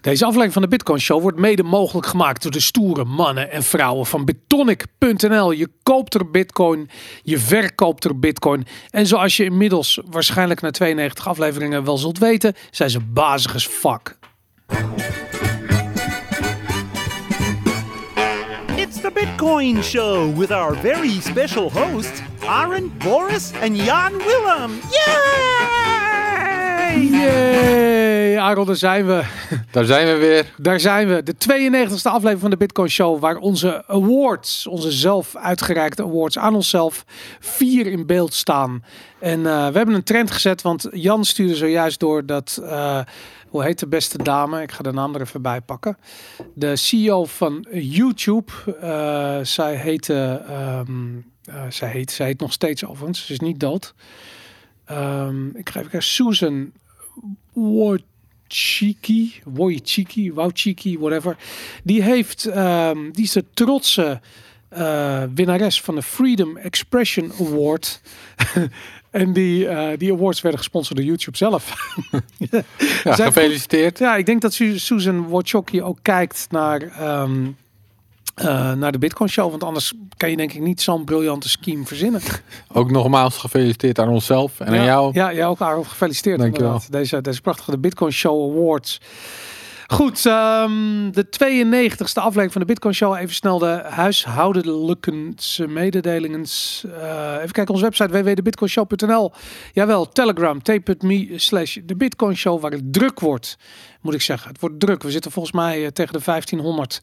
[0.00, 3.62] Deze aflevering van de Bitcoin Show wordt mede mogelijk gemaakt door de stoere mannen en
[3.62, 5.50] vrouwen van Bitonic.nl.
[5.50, 6.88] Je koopt er Bitcoin,
[7.22, 8.66] je verkoopt er Bitcoin.
[8.90, 13.66] En zoals je inmiddels waarschijnlijk na 92 afleveringen wel zult weten, zijn ze bazig as
[13.66, 14.18] fuck.
[18.76, 24.70] It's the Bitcoin Show with our very special hosts, Aaron, Boris, and Jan Willem.
[24.90, 25.79] Yay!
[27.08, 29.22] Yay, Aaron, daar zijn we.
[29.70, 30.54] Daar zijn we weer.
[30.56, 31.22] Daar zijn we.
[31.22, 36.54] De 92e aflevering van de Bitcoin Show, waar onze awards, onze zelf uitgereikte awards aan
[36.54, 37.04] onszelf,
[37.40, 38.84] vier in beeld staan.
[39.18, 43.00] En uh, we hebben een trend gezet, want Jan stuurde zojuist door dat, uh,
[43.48, 44.62] hoe heet de beste dame?
[44.62, 45.98] Ik ga de naam er even bij pakken.
[46.54, 50.42] De CEO van YouTube, uh, zij heette,
[50.88, 51.24] um,
[51.68, 53.94] zij heet, zij heet nog steeds overigens, ze is niet dood.
[54.90, 56.72] Um, ik ga even Susan
[57.52, 61.36] Wojcicki, Wojcicki, Wojcicki, whatever.
[61.82, 64.20] Die heeft, um, die is de trotse
[64.78, 68.00] uh, winnares van de Freedom Expression Award.
[69.10, 71.74] en die, uh, die awards werden gesponsord door YouTube zelf.
[73.04, 73.98] ja, gefeliciteerd.
[73.98, 77.02] Ja, ik denk dat Susan Wojcicki ook kijkt naar...
[77.22, 77.56] Um,
[78.40, 79.50] uh, naar de Bitcoin Show.
[79.50, 82.20] Want anders kan je denk ik niet zo'n briljante scheme verzinnen.
[82.72, 85.10] Ook nogmaals gefeliciteerd aan onszelf en ja, aan jou.
[85.14, 85.86] Ja, jou ook Aaron.
[85.86, 86.38] Gefeliciteerd.
[86.38, 86.82] Dankjewel.
[86.90, 89.00] Deze, deze prachtige de Bitcoin Show Awards.
[89.92, 93.16] Goed, um, de 92e aflevering van de Bitcoin Show.
[93.16, 95.34] Even snel de huishoudelijke
[95.68, 96.44] mededelingen.
[96.86, 99.32] Uh, even kijken, onze website www.bitcoinshow.nl.
[99.72, 103.58] Jawel, Telegram, t.me slash de Bitcoin Show, waar het druk wordt.
[104.00, 105.02] Moet ik zeggen, het wordt druk.
[105.02, 107.02] We zitten volgens mij uh, tegen de 1500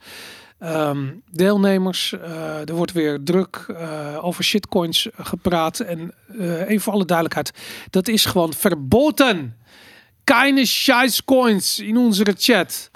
[0.63, 2.13] um, deelnemers.
[2.13, 5.79] Uh, er wordt weer druk uh, over shitcoins gepraat.
[5.79, 7.51] En uh, even voor alle duidelijkheid,
[7.89, 9.57] dat is gewoon verboden.
[10.23, 10.65] Keine
[11.25, 12.91] coins in onze chat.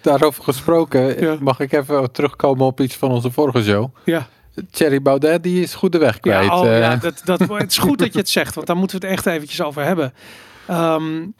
[0.00, 1.36] Daarover gesproken, ja.
[1.40, 3.94] mag ik even terugkomen op iets van onze vorige show?
[4.04, 4.28] Ja.
[4.70, 6.46] Thierry Baudet, die is goed de weg kwijt.
[6.46, 9.00] Ja, oh, ja dat, dat, het is goed dat je het zegt, want daar moeten
[9.00, 10.12] we het echt eventjes over hebben.
[10.70, 11.34] Um,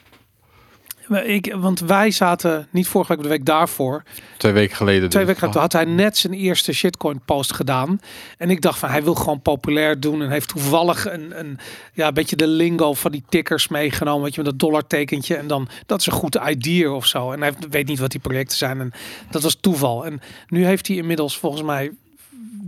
[1.09, 4.03] ik, want wij zaten niet vorige week, de week daarvoor.
[4.37, 5.09] Twee weken geleden.
[5.09, 5.35] Twee dus.
[5.35, 8.01] weken geleden had hij net zijn eerste shitcoin post gedaan.
[8.39, 10.23] En ik dacht van hij wil gewoon populair doen.
[10.23, 11.59] En heeft toevallig een, een,
[11.93, 14.23] ja, een beetje de lingo van die tickers meegenomen.
[14.23, 15.37] Weet je, met dat dollartekentje.
[15.37, 17.33] En dan dat is een goed idea of zo.
[17.33, 18.81] En hij weet niet wat die projecten zijn.
[18.81, 18.93] En
[19.31, 20.07] dat was toeval.
[20.07, 21.93] En nu heeft hij inmiddels volgens mij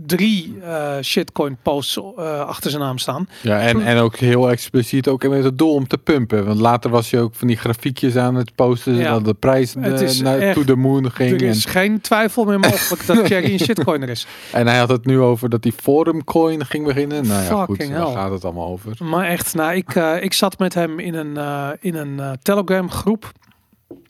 [0.09, 3.29] drie uh, shitcoin posts uh, achter zijn naam staan.
[3.41, 6.45] Ja, en, en ook heel expliciet ook met het doel om te pumpen.
[6.45, 8.95] Want later was je ook van die grafiekjes aan het posten.
[8.95, 9.13] Ja.
[9.13, 11.31] Dat de prijs de, naar echt, to the moon ging.
[11.31, 11.71] Er is en...
[11.71, 14.27] geen twijfel meer mogelijk dat Cherry een shitcoin er is.
[14.51, 17.27] En hij had het nu over dat die forumcoin ging beginnen.
[17.27, 18.91] Nou ja, goed, daar gaat het allemaal over.
[19.03, 21.37] Maar echt, nou, ik, uh, ik zat met hem in een,
[21.79, 23.31] in een Telegram groep.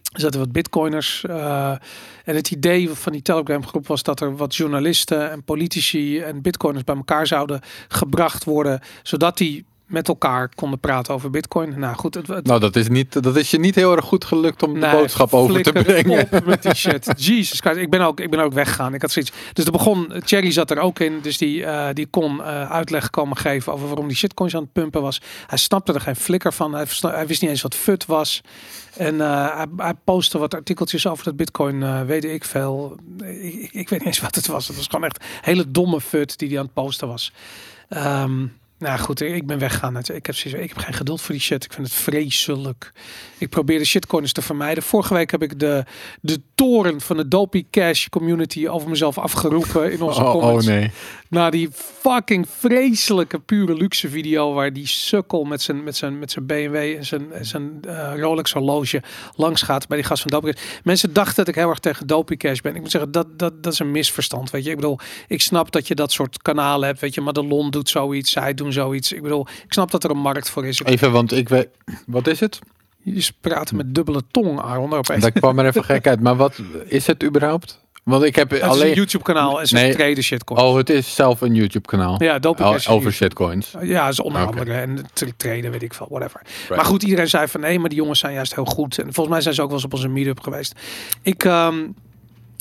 [0.10, 1.24] Er zaten wat bitcoiners.
[1.30, 1.70] Uh,
[2.26, 6.42] en het idee van die Telegram groep was dat er wat journalisten en politici en
[6.42, 8.80] bitcoiners bij elkaar zouden gebracht worden.
[9.04, 11.80] Zodat die met elkaar konden praten over bitcoin.
[11.80, 14.26] Nou goed, het, het, nou dat is niet, dat is je niet heel erg goed
[14.26, 16.28] gelukt om nee, de boodschap over te brengen.
[16.46, 17.14] met die shit.
[17.28, 18.94] Jesus Christ, ik ben ook, ik ben ook weggegaan.
[18.94, 19.32] Ik had zoiets.
[19.54, 23.10] Dus er begon, Cherry zat er ook in, dus die, uh, die kon uh, uitleg
[23.10, 25.22] komen geven over waarom die shitcoins aan het pumpen was.
[25.48, 26.74] Hij snapte er geen flikker van.
[26.74, 28.42] Hij, hij wist niet eens wat FUT was.
[28.96, 32.96] En uh, hij, hij postte wat artikeltjes over dat bitcoin, weet ik veel.
[33.18, 34.68] Ik, ik, weet niet eens wat het was.
[34.68, 37.32] Het was gewoon echt hele domme FUT die hij aan het posten was.
[37.90, 39.98] Um, nou goed, ik ben weggegaan.
[39.98, 41.64] Ik heb, ik heb geen geduld voor die shit.
[41.64, 42.92] Ik vind het vreselijk.
[43.38, 44.84] Ik probeer de shitcoins te vermijden.
[44.84, 45.86] Vorige week heb ik de,
[46.22, 50.68] de toren van de Dopey Cash community over mezelf afgeroepen in onze oh, comments.
[50.68, 50.92] Oh nee.
[51.30, 56.32] Na die fucking vreselijke pure luxe video waar die sukkel met zijn, met zijn, met
[56.32, 59.04] zijn BMW en zijn, zijn uh, Rolex horloge
[59.36, 60.64] langs gaat bij die gast van Dopey Cash.
[60.84, 62.76] Mensen dachten dat ik heel erg tegen Dopey Cash ben.
[62.76, 64.50] Ik moet zeggen, dat, dat, dat is een misverstand.
[64.50, 67.00] Weet je, ik bedoel, ik snap dat je dat soort kanalen hebt.
[67.00, 69.12] Weet je, Madelon doet zoiets, zij doen zoiets.
[69.12, 70.84] Ik bedoel, ik snap dat er een markt voor is.
[70.84, 71.68] Even, want ik weet,
[72.06, 72.60] wat is het?
[73.04, 74.90] Je praten met dubbele tong, Aaron.
[75.20, 76.20] Dat kwam er even gek uit.
[76.20, 77.88] Maar wat is het überhaupt?
[78.10, 80.22] Want ik heb alleen een YouTube kanaal en ze nee.
[80.22, 80.64] shitcoins.
[80.64, 82.24] Oh, het is zelf een YouTube kanaal.
[82.24, 82.40] Ja,
[82.90, 83.74] over shitcoins.
[83.82, 85.06] Ja, is onder andere en
[85.38, 86.42] treden weet ik veel, whatever.
[86.44, 86.76] Right.
[86.76, 88.98] Maar goed, iedereen zei van nee, maar die jongens zijn juist heel goed.
[88.98, 90.74] En volgens mij zijn ze ook wel eens op onze meetup geweest.
[91.22, 91.96] Ik um,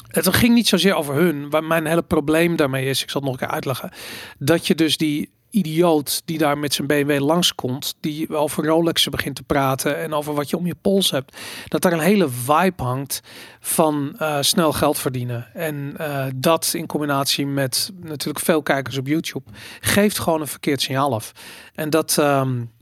[0.08, 1.50] het ging niet zozeer over hun.
[1.50, 3.90] Waar mijn hele probleem daarmee is, ik zal het nog een keer uitleggen,
[4.38, 9.36] dat je dus die idioot die daar met zijn BMW langskomt, die over Rolexen begint
[9.36, 11.36] te praten en over wat je om je pols hebt,
[11.68, 13.20] dat daar een hele vibe hangt
[13.60, 15.46] van uh, snel geld verdienen.
[15.54, 19.50] En uh, dat in combinatie met natuurlijk veel kijkers op YouTube
[19.80, 21.32] geeft gewoon een verkeerd signaal af.
[21.74, 22.16] En dat.
[22.16, 22.76] Um,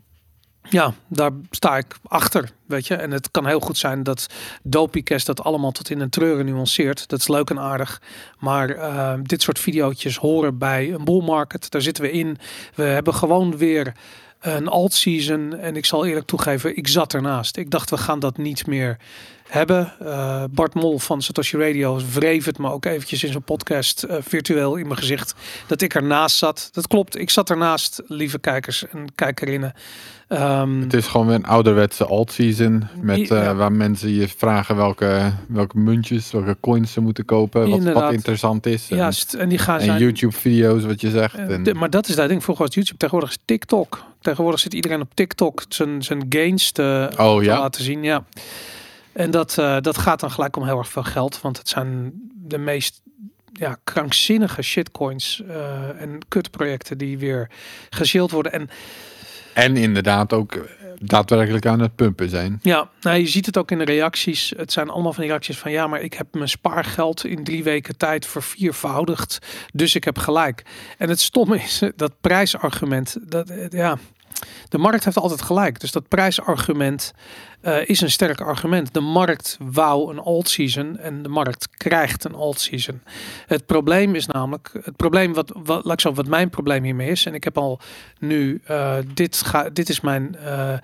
[0.71, 2.95] Ja, daar sta ik achter, weet je.
[2.95, 4.27] En het kan heel goed zijn dat
[4.63, 7.09] Dopicast dat allemaal tot in een treuren nuanceert.
[7.09, 8.01] Dat is leuk en aardig.
[8.39, 11.71] Maar uh, dit soort video's horen bij een bull market.
[11.71, 12.39] Daar zitten we in.
[12.75, 13.95] We hebben gewoon weer
[14.41, 15.57] een alt season.
[15.59, 17.57] En ik zal eerlijk toegeven, ik zat ernaast.
[17.57, 18.97] Ik dacht, we gaan dat niet meer
[19.49, 19.93] hebben.
[20.03, 24.17] Uh, Bart Mol van Satoshi Radio wreef het me ook eventjes in zijn podcast uh,
[24.21, 25.35] virtueel in mijn gezicht.
[25.67, 26.69] Dat ik ernaast zat.
[26.73, 29.75] Dat klopt, ik zat ernaast, lieve kijkers en kijkerinnen.
[30.29, 32.85] Um, het is gewoon weer een ouderwetse alt-season.
[33.01, 33.55] Met, uh, ja.
[33.55, 37.71] Waar mensen je vragen welke, welke muntjes, welke coins ze moeten kopen.
[37.71, 38.91] Wat, wat interessant is.
[38.91, 41.35] En, Juist, en die gaan en YouTube-video's, wat je zegt.
[41.35, 42.43] En, de, maar dat is dat ding.
[42.43, 44.05] Vroeger was YouTube, tegenwoordig is TikTok.
[44.21, 47.59] Tegenwoordig zit iedereen op TikTok zijn, zijn gains te, oh, te ja?
[47.59, 48.03] laten zien.
[48.03, 48.25] Ja.
[49.17, 51.41] En dat, uh, dat gaat dan gelijk om heel erg veel geld.
[51.41, 53.03] Want het zijn de meest
[53.53, 57.51] ja, krankzinnige shitcoins uh, en kutprojecten die weer
[57.91, 58.53] gezild worden.
[58.53, 58.71] En,
[59.55, 60.69] en inderdaad ook
[61.01, 62.59] daadwerkelijk aan het pumpen zijn.
[62.63, 64.53] Ja, nou, je ziet het ook in de reacties.
[64.57, 67.65] Het zijn allemaal van die reacties van ja, maar ik heb mijn spaargeld in drie
[67.65, 69.39] weken tijd verviervoudigd.
[69.73, 70.63] Dus ik heb gelijk.
[70.99, 73.17] En het stomme is dat prijsargument.
[73.23, 73.99] Dat, ja,
[74.69, 75.81] de markt heeft altijd gelijk.
[75.81, 77.13] Dus dat prijsargument
[77.63, 78.95] uh, is een sterk argument.
[78.95, 83.01] De markt wou een alt season en de markt krijgt een alt season.
[83.47, 87.11] Het probleem is namelijk, het probleem wat, wat, laat ik zo, wat mijn probleem hiermee
[87.11, 87.27] is.
[87.27, 87.81] En ik heb al
[88.19, 90.75] nu, uh, dit, ga, dit is mijn uh,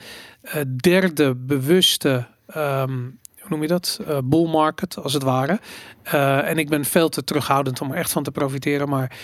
[0.77, 2.27] derde bewuste.
[2.57, 4.01] Um, hoe noem je dat?
[4.09, 5.61] Uh, bull market, als het ware.
[6.43, 8.89] En ik ben veel te terughoudend om er echt van te profiteren.
[8.89, 9.17] Maar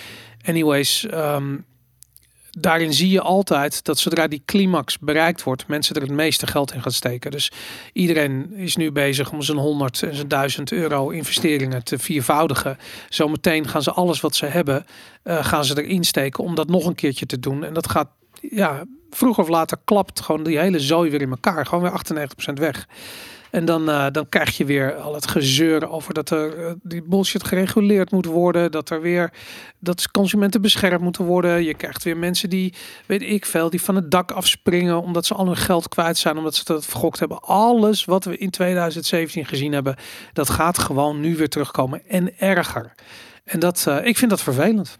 [0.44, 1.64] anyways, um,
[2.60, 6.72] daarin zie je altijd dat zodra die climax bereikt wordt, mensen er het meeste geld
[6.72, 7.30] in gaan steken.
[7.30, 7.52] Dus
[7.92, 12.78] iedereen is nu bezig om zijn 100 en zijn 1000 euro investeringen te viervoudigen.
[13.08, 14.86] Zometeen gaan ze alles wat ze hebben,
[15.24, 17.64] uh, gaan ze erin steken om dat nog een keertje te doen.
[17.64, 18.08] En dat gaat,
[18.40, 21.66] ja, vroeger of later klapt gewoon die hele zooi weer in elkaar.
[21.66, 22.86] Gewoon weer 98% weg.
[23.50, 27.02] En dan, uh, dan krijg je weer al het gezeur over dat er uh, die
[27.02, 28.70] bullshit gereguleerd moet worden.
[28.70, 29.32] Dat er weer
[29.78, 31.64] dat consumenten beschermd moeten worden.
[31.64, 32.74] Je krijgt weer mensen die,
[33.06, 36.36] weet ik veel, die van het dak afspringen omdat ze al hun geld kwijt zijn,
[36.36, 37.40] omdat ze dat vergokt hebben.
[37.40, 39.96] Alles wat we in 2017 gezien hebben,
[40.32, 42.94] dat gaat gewoon nu weer terugkomen en erger.
[43.44, 44.98] En dat, uh, ik vind dat vervelend.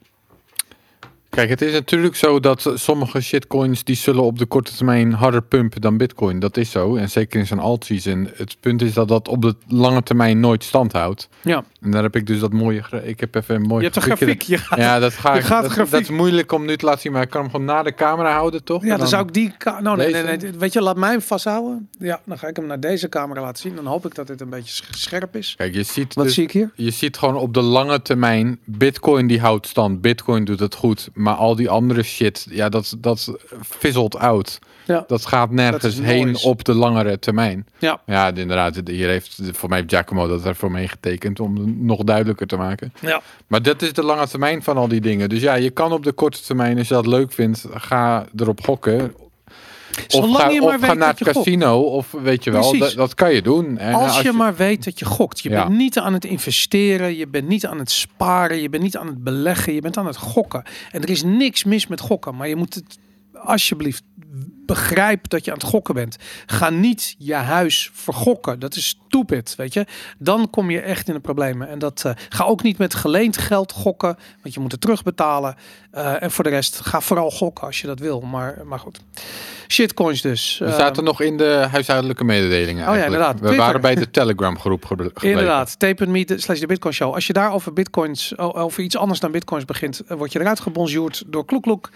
[1.39, 5.43] Kijk, het is natuurlijk zo dat sommige shitcoins die zullen op de korte termijn harder
[5.43, 6.39] pumpen dan bitcoin.
[6.39, 6.97] Dat is zo.
[6.97, 8.29] En zeker in zo'n alt season.
[8.35, 11.29] Het punt is dat dat op de lange termijn nooit stand houdt.
[11.43, 11.65] Ja.
[11.81, 12.83] En daar heb ik dus dat mooie...
[13.03, 13.85] Ik heb even een mooi...
[13.85, 14.43] Je hebt een grafiek.
[14.43, 17.13] Je gaat, ja, dat, ga ik, gaat dat, is moeilijk om nu te laten zien.
[17.13, 18.83] Maar ik kan hem gewoon naar de camera houden, toch?
[18.83, 19.53] Ja, dan, dan, zou ik die...
[19.81, 20.53] Nou, nee, nee, nee.
[20.53, 21.89] Weet je, laat mij hem vasthouden.
[21.99, 23.75] Ja, dan ga ik hem naar deze camera laten zien.
[23.75, 25.55] Dan hoop ik dat dit een beetje scherp is.
[25.57, 26.15] Kijk, je ziet...
[26.15, 26.71] Wat dus, zie ik hier?
[26.75, 28.59] Je ziet gewoon op de lange termijn...
[28.65, 30.01] Bitcoin die houdt stand.
[30.01, 31.11] Bitcoin doet het goed.
[31.15, 34.59] Maar al die andere shit, ja, dat, dat fizzelt out.
[34.85, 35.05] Ja.
[35.07, 37.67] Dat gaat nergens heen op de langere termijn.
[37.79, 38.81] Ja, ja inderdaad.
[38.85, 42.57] Hier heeft voor mij Giacomo dat er voor mee getekend om het nog duidelijker te
[42.57, 42.93] maken.
[43.01, 43.21] Ja.
[43.47, 45.29] Maar dat is de lange termijn van al die dingen.
[45.29, 48.65] Dus ja, je kan op de korte termijn, als je dat leuk vindt, ga erop
[48.65, 49.15] gokken.
[50.09, 51.93] Of ga, je maar of ga naar het casino, gokt.
[51.93, 53.79] of weet je wel, dat, dat, kan je doen.
[53.79, 55.41] En als, als je, je, maar weet dat je gokt.
[55.41, 55.67] Je ja.
[55.67, 59.07] bent niet aan het investeren, je bent niet aan het sparen, je bent niet aan
[59.07, 60.63] het beleggen, je bent aan het gokken.
[60.91, 62.99] En er is niks mis met gokken, maar je moet het
[63.33, 64.03] alsjeblieft
[64.69, 66.17] begrijp dat je aan het gokken bent.
[66.47, 68.59] Ga niet je huis vergokken.
[68.59, 69.87] Dat is stupid, weet je.
[70.19, 71.69] Dan kom je echt in de problemen.
[71.69, 75.57] En dat uh, ga ook niet met geleend geld gokken, want je moet het terugbetalen.
[75.95, 78.21] Uh, en voor de rest, ga vooral gokken als je dat wil.
[78.21, 79.01] Maar, maar goed.
[79.69, 80.59] Shitcoins dus.
[80.59, 82.89] We zaten uh, nog in de huishoudelijke mededelingen.
[82.89, 83.33] Oh ja, inderdaad.
[83.33, 83.59] We Twitter.
[83.59, 85.23] waren bij de Telegram groep gebleven.
[85.23, 85.79] Inderdaad.
[85.79, 87.15] Tape.me slash de Bitcoin Show.
[87.15, 91.23] Als je daar over bitcoins, over iets anders dan bitcoins begint, word je eruit gebonjourd
[91.27, 91.91] door Kloekloek.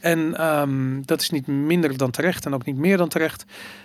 [0.00, 3.44] En um, dat is niet minder dan terecht en ook niet meer dan terecht.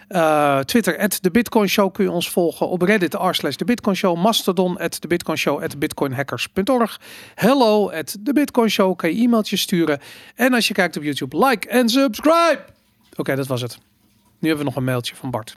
[0.09, 2.69] Uh, Twitter, at de Bitcoin Show kun je ons volgen.
[2.69, 4.17] Op Reddit, r slash de Bitcoin Show.
[4.17, 6.99] Mastodon, at de Bitcoin Show, at bitcoinhackers.org.
[7.35, 8.95] Hello, at de Bitcoin Show.
[8.95, 9.99] Kan je e-mailtjes sturen.
[10.35, 12.59] En als je kijkt op YouTube, like en subscribe.
[13.09, 13.77] Oké, okay, dat was het.
[14.39, 15.55] Nu hebben we nog een mailtje van Bart.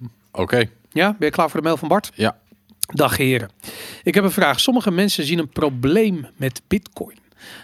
[0.00, 0.42] Oké.
[0.42, 0.70] Okay.
[0.90, 2.10] Ja, ben je klaar voor de mail van Bart?
[2.14, 2.36] Ja.
[2.78, 3.50] Dag heren.
[4.02, 4.60] Ik heb een vraag.
[4.60, 7.17] Sommige mensen zien een probleem met Bitcoin.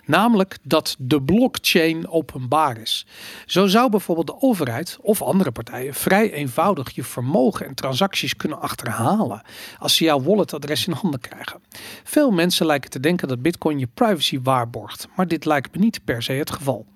[0.05, 3.07] Namelijk dat de blockchain openbaar is.
[3.47, 8.61] Zo zou bijvoorbeeld de overheid of andere partijen vrij eenvoudig je vermogen en transacties kunnen
[8.61, 9.43] achterhalen
[9.79, 11.61] als ze jouw walletadres in handen krijgen.
[12.05, 16.05] Veel mensen lijken te denken dat Bitcoin je privacy waarborgt, maar dit lijkt me niet
[16.05, 16.87] per se het geval.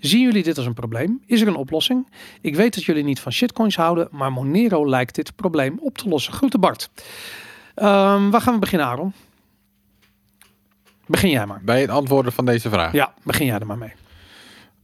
[0.00, 1.22] Zien jullie dit als een probleem?
[1.26, 2.08] Is er een oplossing?
[2.40, 6.08] Ik weet dat jullie niet van shitcoins houden, maar Monero lijkt dit probleem op te
[6.08, 6.32] lossen.
[6.32, 6.90] Groeten Bart.
[7.76, 9.12] Um, waar gaan we beginnen, Aaron?
[11.06, 11.60] Begin jij maar.
[11.64, 12.92] Bij het antwoorden van deze vraag.
[12.92, 13.92] Ja, begin jij er maar mee.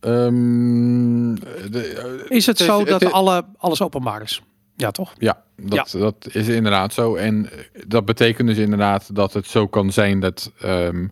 [0.01, 1.35] Ehm,
[1.71, 4.43] de- Is het zo dat alle, alles openbaar is?
[4.77, 5.13] Ja, toch?
[5.19, 7.15] Ja, dat, dat is inderdaad zo.
[7.15, 11.07] En eh, dat betekent dus inderdaad dat het zo kan zijn dat ehm,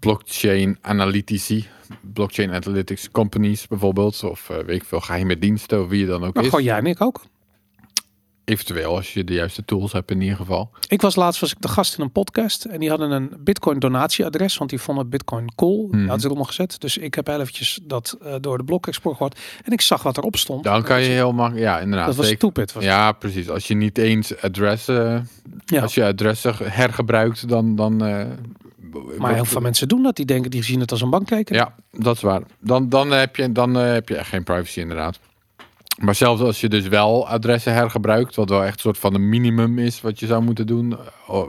[0.00, 1.66] blockchain analytici,
[2.00, 6.24] blockchain analytics companies bijvoorbeeld, of eh, weet ik veel, geheime diensten, of wie je dan
[6.24, 6.48] ook Maar is.
[6.48, 7.20] gewoon jij en ik ook.
[8.44, 10.70] Eventueel, als je de juiste tools hebt in ieder geval.
[10.88, 13.78] Ik was laatst was ik de gast in een podcast en die hadden een Bitcoin
[13.78, 15.86] donatieadres, want die vonden Bitcoin cool.
[15.90, 16.00] Mhm.
[16.00, 16.80] hadden ze eronder gezet.
[16.80, 20.16] Dus ik heb eventjes dat eh, door de blok export gehoord en ik zag wat
[20.16, 20.64] erop stond.
[20.64, 22.06] Dan kan je heel makkelijk, ja inderdaad.
[22.06, 22.72] dat was stupid.
[22.72, 23.48] Was Ja, precies.
[23.48, 25.28] Als je niet eens adressen,
[25.64, 25.82] Ja.
[25.82, 27.76] als je adressen hergebruikt, dan...
[27.76, 28.26] dan eh,
[29.18, 30.16] maar heel veel mensen doen dat.
[30.16, 31.64] Die denken, die zien het als een bankrekening.
[31.64, 32.42] Ja, dat is waar.
[32.60, 35.18] Dan, dan, heb, je, dan eh, heb je echt geen privacy inderdaad.
[36.00, 39.28] Maar zelfs als je dus wel adressen hergebruikt, wat wel echt een soort van een
[39.28, 40.96] minimum is wat je zou moeten doen,
[41.28, 41.42] eh,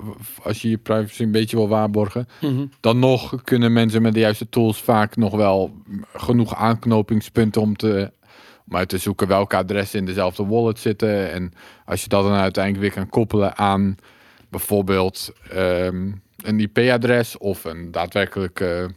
[0.44, 2.66] als je je privacy een beetje wil waarborgen, Mhm.
[2.80, 5.74] dan nog kunnen mensen met de juiste tools vaak nog wel
[6.14, 8.12] genoeg aanknopingspunten om, te,
[8.70, 11.32] om uit te zoeken welke adressen in dezelfde wallet zitten.
[11.32, 11.54] En
[11.86, 13.96] als je dat dan uiteindelijk weer kan koppelen aan
[14.50, 16.12] bijvoorbeeld ehm,
[16.44, 18.90] een IP-adres of een daadwerkelijke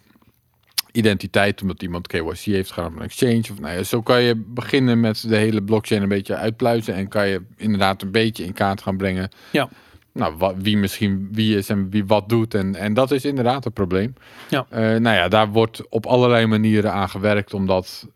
[0.96, 3.44] identiteit, omdat iemand KYC heeft gedaan op een exchange.
[3.50, 7.08] Of, nou ja, zo kan je beginnen met de hele blockchain een beetje uitpluizen en
[7.08, 9.30] kan je inderdaad een beetje in kaart gaan brengen.
[9.50, 9.68] Ja.
[10.12, 12.54] Nou, wat, wie misschien wie is en wie wat doet.
[12.54, 14.14] En, en dat is inderdaad een probleem.
[14.48, 14.66] Ja.
[14.70, 18.08] Eh, nou ja, daar wordt op allerlei manieren aan gewerkt om dat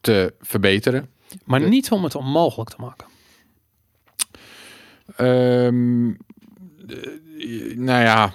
[0.00, 1.08] te verbeteren.
[1.44, 3.06] Maar niet om het onmogelijk te maken.
[5.16, 6.08] Ehm,
[6.88, 8.32] eh, nou ja,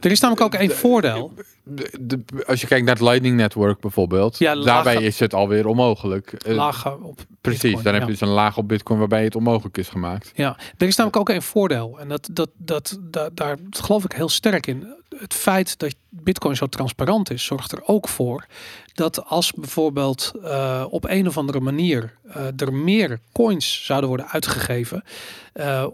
[0.00, 1.32] Er is namelijk ook één voordeel.
[1.68, 5.66] De, de- als je kijkt naar het Lightning Network bijvoorbeeld, Ja, daarbij is het alweer
[5.66, 6.32] onmogelijk.
[6.32, 9.36] Eh, Lager op Precies, Bitcoin, dan heb je dus een laag op Bitcoin waarbij het
[9.36, 10.32] onmogelijk is gemaakt.
[10.34, 11.98] Ja, er is namelijk ook een voordeel.
[12.00, 14.94] En dat, dat, dat, dat, daar geloof ik heel sterk in.
[15.18, 18.46] Het feit dat Bitcoin zo transparant is, zorgt er ook voor
[18.94, 24.28] dat als bijvoorbeeld eh, op een of andere manier eh, er meer coins zouden worden
[24.28, 25.02] uitgegeven,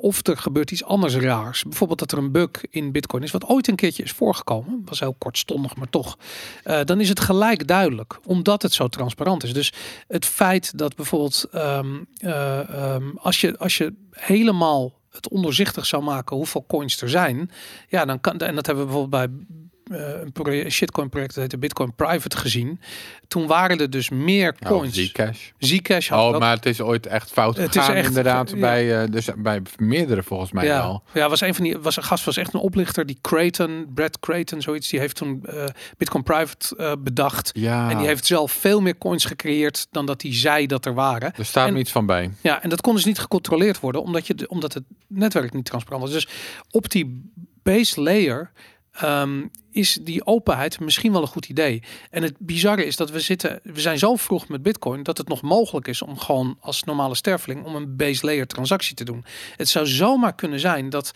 [0.00, 3.44] of er gebeurt iets anders raars, bijvoorbeeld dat er een bug in Bitcoin is, wat
[3.44, 6.18] ooit een keertje is voorgekomen, was heel kortstondig, maar toch,
[6.62, 9.52] eh, dan is het gelijk duidelijk, omdat het zo transparant is.
[9.52, 9.72] Dus
[10.08, 16.02] het feit dat bijvoorbeeld ehm, eh, ehm, als, je, als je helemaal het onderzichtig zou
[16.02, 17.50] maken hoeveel coins er zijn,
[17.88, 19.46] ja, dan kan en dat hebben we bijvoorbeeld bij
[19.94, 22.80] een proje- shitcoin project dat heette Bitcoin Private gezien.
[23.28, 24.96] Toen waren er dus meer Oh, coins.
[25.04, 25.50] Zcash.
[25.58, 26.40] Zcash had Oh, dat.
[26.40, 28.56] maar het is ooit echt fout Het is echt- inderdaad ja.
[28.56, 31.02] bij, eh, dus bij meerdere volgens mij ja, wel.
[31.12, 34.18] ja, was een van die was een gast was echt een oplichter die Creighton, Brad
[34.20, 34.88] Creighton, zoiets.
[34.88, 35.64] Die heeft toen eh,
[35.98, 37.50] Bitcoin Private eh, bedacht.
[37.54, 40.94] Ja, En die heeft zelf veel meer coins gecreëerd dan dat hij zei dat er
[40.94, 41.32] waren.
[41.36, 42.30] er staat en- me iets van bij.
[42.40, 46.02] Ja, en dat kon dus niet gecontroleerd worden, omdat, je, omdat het netwerk niet transparant
[46.04, 46.12] was.
[46.12, 46.28] Dus
[46.70, 47.30] op die
[47.62, 48.50] base layer
[48.92, 49.40] ehm,
[49.72, 51.82] is die openheid misschien wel een goed idee.
[52.10, 55.28] En het bizarre is dat we zitten, we zijn zo vroeg met Bitcoin dat het
[55.28, 59.24] nog mogelijk is om gewoon als normale sterfeling om een base layer transactie te doen.
[59.56, 61.12] Het zou zomaar kunnen zijn dat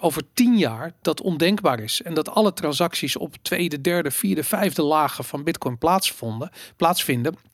[0.00, 4.82] over tien jaar dat ondenkbaar is en dat alle transacties op tweede, derde, vierde, vijfde
[4.82, 7.49] lagen van Bitcoin plaatsvonden, plaatsvinden.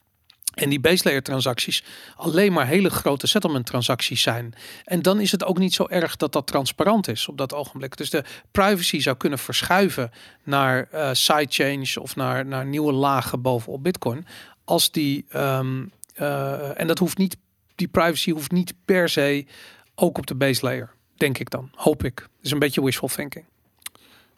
[0.56, 1.84] En die base layer transacties
[2.16, 4.54] alleen maar hele grote settlement transacties zijn.
[4.84, 7.96] En dan is het ook niet zo erg dat dat transparant is op dat ogenblik.
[7.96, 10.10] Dus de privacy zou kunnen verschuiven
[10.42, 14.26] naar eh sidechains of naar, naar nieuwe lagen bovenop Bitcoin.
[14.64, 15.84] Als die, ehm,
[16.14, 17.36] eh, en dat hoeft niet,
[17.74, 19.46] die privacy hoeft niet per se
[19.94, 20.90] ook op de base layer.
[21.16, 22.28] Denk ik dan, hoop ik.
[22.42, 23.44] Is een beetje wishful thinking.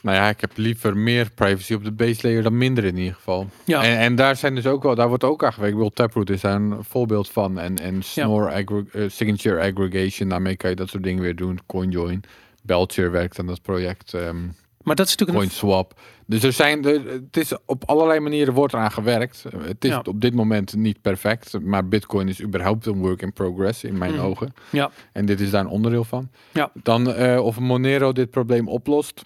[0.03, 3.15] Nou ja, ik heb liever meer privacy op de base layer dan minder in ieder
[3.15, 3.47] geval.
[3.65, 3.83] Ja.
[3.85, 5.75] En, en daar zijn dus ook wel, daar wordt ook aan gewerkt.
[5.75, 7.59] Ik wil Taproot is daar een voorbeeld van.
[7.59, 11.59] En, en Snore aggre- eh, Signature Aggregation, daarmee kan je dat soort dingen weer doen.
[11.67, 12.21] CoinJoin.
[12.63, 14.15] Belcher werkt aan dat project.
[14.15, 14.37] ehm
[14.83, 16.01] Maar dat is natuurlijk een, CoinSwap.
[16.27, 19.45] Dus er zijn, er, het is op allerlei manieren wordt eraan gewerkt.
[19.59, 20.03] Het is Ja.
[20.05, 24.13] op dit moment niet perfect, maar Bitcoin is überhaupt een work in progress in mijn
[24.15, 24.25] Mhm.
[24.25, 24.53] ogen.
[24.71, 26.29] ja, En dit is daar een onderdeel van.
[26.53, 26.71] Ja.
[26.83, 29.25] Dan eh, of Monero dit probleem oplost.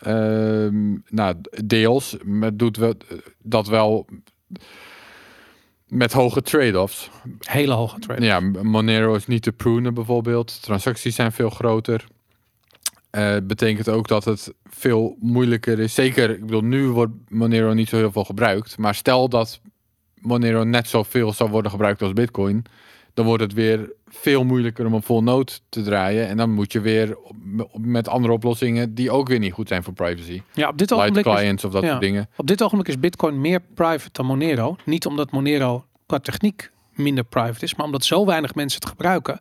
[0.00, 2.96] Ehm, nou, deels, maar doet we
[3.42, 4.06] dat wel
[5.88, 7.10] met hoge trade-offs.
[7.38, 8.24] hele hoge trade.
[8.24, 10.62] Ja, Monero is niet te prunen bijvoorbeeld.
[10.62, 12.06] Transacties zijn veel groter.
[13.10, 15.94] Eh betekent ook dat het veel moeilijker is.
[15.94, 18.78] Zeker, ik bedoel, nu wordt Monero niet zo heel veel gebruikt.
[18.78, 19.60] Maar stel dat
[20.14, 22.64] Monero net zoveel zou worden gebruikt als Bitcoin,
[23.14, 26.28] dan wordt het weer veel moeilijker om een full node te draaien.
[26.28, 27.16] En dan moet je weer
[27.78, 30.42] met andere oplossingen die ook weer niet goed zijn voor privacy.
[30.52, 31.88] Ja, op dit Light ogenblik is, clients of dat ja.
[31.88, 32.28] soort dingen.
[32.36, 34.76] Op dit ogenblik is Bitcoin meer private dan Monero.
[34.84, 39.40] Niet omdat Monero qua techniek minder private is, maar omdat zo weinig mensen het gebruiken,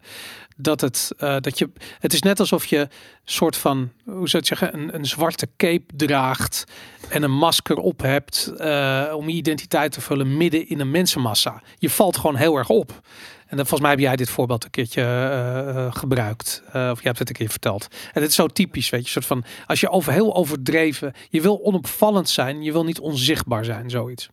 [0.57, 2.87] dat het, eh, dat je, het is net alsof je
[3.23, 6.63] soort van, hoe zou je het zeggen, een, een zwarte cape draagt
[7.09, 11.61] en een masker op hebt eh, om je identiteit te vullen midden in een mensenmassa.
[11.77, 13.01] Je valt gewoon heel erg op.
[13.49, 16.63] En dan, volgens mij heb jij dit voorbeeld een keertje eh, eh, gebruikt.
[16.71, 17.87] Eh, of je hebt het een keer verteld.
[18.13, 19.09] En het is zo typisch, weet je.
[19.09, 21.13] Soort van, als je over heel overdreven...
[21.29, 22.61] Je wil onopvallend zijn.
[22.61, 24.29] Je wil niet onzichtbaar zijn, zoiets.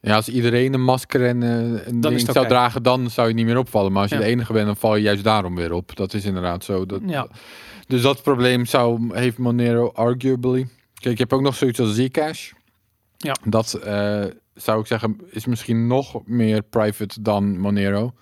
[0.00, 3.58] Ja, als iedereen een masker en een ding zou dragen, dan zou je niet meer
[3.58, 3.92] opvallen.
[3.92, 4.22] Maar als je Ja.
[4.22, 5.96] de enige bent, dan val je juist daarom weer op.
[5.96, 6.86] Dat is inderdaad zo.
[6.86, 7.28] Dat, Ja.
[7.86, 10.66] Dus dat probleem zou, heeft Monero arguably.
[10.94, 12.50] Kijk, je hebt ook nog zoiets als Zcash.
[13.16, 13.36] Ja.
[13.44, 13.80] Dat
[14.54, 18.12] zou ik zeggen, is misschien nog meer private dan Monero.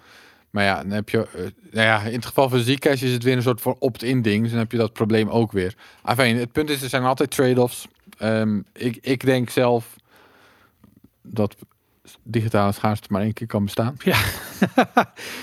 [0.51, 1.41] Maar ja, dan heb je, eh,
[1.71, 4.43] nou ja, in het geval van Zcash is het weer een soort van opt-in ding.
[4.43, 5.75] Dus dan heb je dat probleem ook weer.
[6.05, 7.87] Enfin, het punt is, er zijn altijd trade-offs.
[8.19, 9.97] Ehm, ik, ik denk zelf
[11.23, 11.57] dat
[12.23, 13.97] digitale schaarste maar één keer kan bestaan.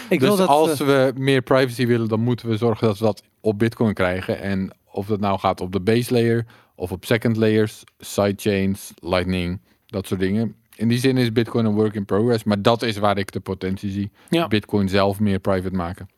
[0.09, 0.47] Ik dus wil dat...
[0.47, 3.93] als eh, we meer privacy willen, dan moeten we zorgen dat we dat op Bitcoin
[3.93, 4.41] krijgen.
[4.41, 6.45] En of dat nou gaat op de base layer
[6.75, 10.55] of op second layers, sidechains, Lightning, dat soort dingen.
[10.75, 13.39] In die zin is Bitcoin een work in progress, maar dat is waar ik de
[13.39, 14.11] potentie zie.
[14.29, 14.47] Ja.
[14.47, 16.09] Bitcoin zelf meer private maken.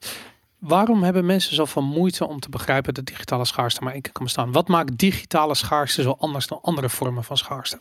[0.60, 4.24] waarom hebben mensen zoveel moeite om te begrijpen dat digitale schaarste maar één keer kan
[4.24, 4.52] bestaan?
[4.52, 7.80] Wat maakt digitale schaarste zo anders dan andere vormen van schaarste?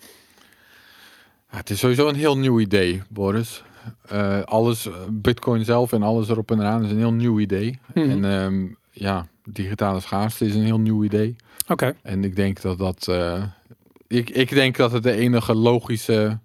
[1.50, 3.62] Ja, het is sowieso een heel nieuw idee, Boris.
[4.09, 7.78] Eh, alles, eh, Bitcoin zelf en alles erop en eraan is een heel nieuw idee.
[7.95, 8.11] Mhm.
[8.11, 11.37] En ehm, ja, digitale schaarste is een heel nieuw idee.
[11.68, 13.09] Oké, En ik denk dat dat.
[13.09, 13.42] eh,
[14.09, 16.38] ik, ik denk dat het de enige logische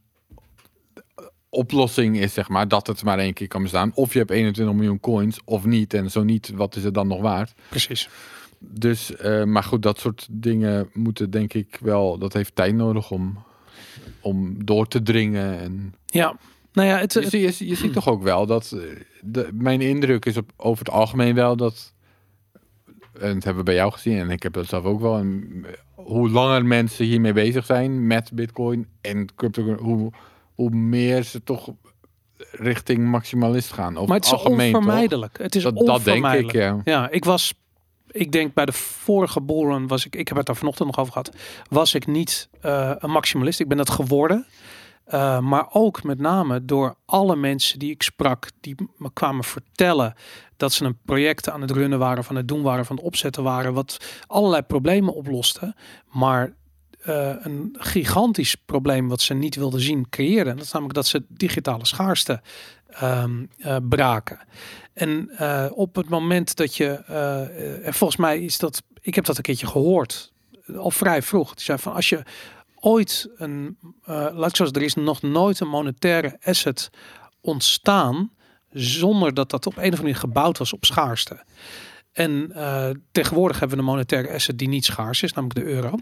[1.54, 3.92] oplossing is, zeg maar, dat het maar één keer kan bestaan.
[3.96, 5.94] Of je hebt 21 miljoen coins, of niet.
[5.94, 7.54] En zo niet, wat is het dan nog waard?
[7.70, 8.10] precies.
[8.60, 12.18] Dus, eh, maar goed, dat soort dingen moeten denk ik wel.
[12.18, 13.44] Dat heeft tijd nodig om,
[14.22, 15.60] om door te dringen.
[15.60, 16.36] En Ja,
[16.74, 18.72] nou ja, het, je, het- je, zie- je ziet toch ook wel dat.
[18.72, 18.80] eh,
[19.22, 21.94] De, mijn indruk is op, over het algemeen wel dat.
[23.20, 25.18] En dat hebben we bij jou gezien en ik heb dat zelf ook wel.
[25.18, 25.72] En eh,
[26.06, 30.12] hoe langer mensen hiermee bezig zijn met Bitcoin en crypto, hoe,
[30.62, 31.70] hoe meer ze toch
[32.52, 33.96] richting maximalist gaan.
[33.96, 35.30] Over maar het is algemeen, toch?
[35.34, 36.82] Het is Dat, dat denk ik, ja.
[36.84, 37.54] Ja, ik was,
[38.08, 41.12] ik denk bij de vorige bullrun was ik, ik heb het daar vanochtend nog over
[41.12, 41.32] gehad,
[41.70, 43.60] was ik niet eh, een maximalist.
[43.60, 44.46] Ik ben dat geworden.
[45.06, 50.14] Eh, maar ook met name door alle mensen die ik sprak, die me kwamen vertellen
[50.58, 53.44] dat ze een project aan het runnen waren, van het doen waren, van het opzetten
[53.44, 53.98] waren, wat
[54.28, 55.76] allerlei problemen oploste.
[56.12, 56.54] Maar
[57.04, 60.56] eh, een gigantisch probleem wat ze niet wilden zien creëren.
[60.56, 62.42] Dat is namelijk dat ze digitale schaarste
[62.90, 64.40] ehm, eh, braken.
[64.94, 66.90] En eh, op het moment dat je,
[67.84, 70.34] en volgens mij is dat, ik heb dat een keertje gehoord,
[70.66, 71.54] eh, al vrij vroeg.
[71.54, 72.24] Die zei van als je
[72.76, 76.90] ooit een, laat ik er is nog nooit een monetaire asset
[77.42, 78.32] ontstaan
[78.72, 81.44] zonder dat dat op een of andere manier gebouwd was op schaarste.
[82.12, 82.52] En
[83.12, 85.96] tegenwoordig hebben we een monetaire asset die niet schaars is, namelijk de euro.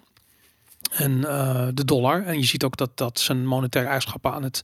[0.89, 2.23] En eh, de dollar.
[2.23, 4.63] En je ziet ook dat dat zijn monetaire eigenschappen aan het,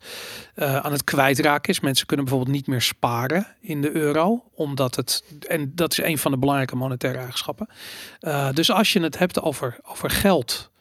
[0.55, 1.79] eh, aan het kwijtraken is.
[1.79, 4.43] Mensen kunnen bijvoorbeeld niet meer sparen in de euro.
[4.53, 5.23] Omdat het.
[5.47, 7.67] En dat is een van de belangrijke monetaire eigenschappen.
[8.19, 10.73] Eh, dus als je het hebt over, over geld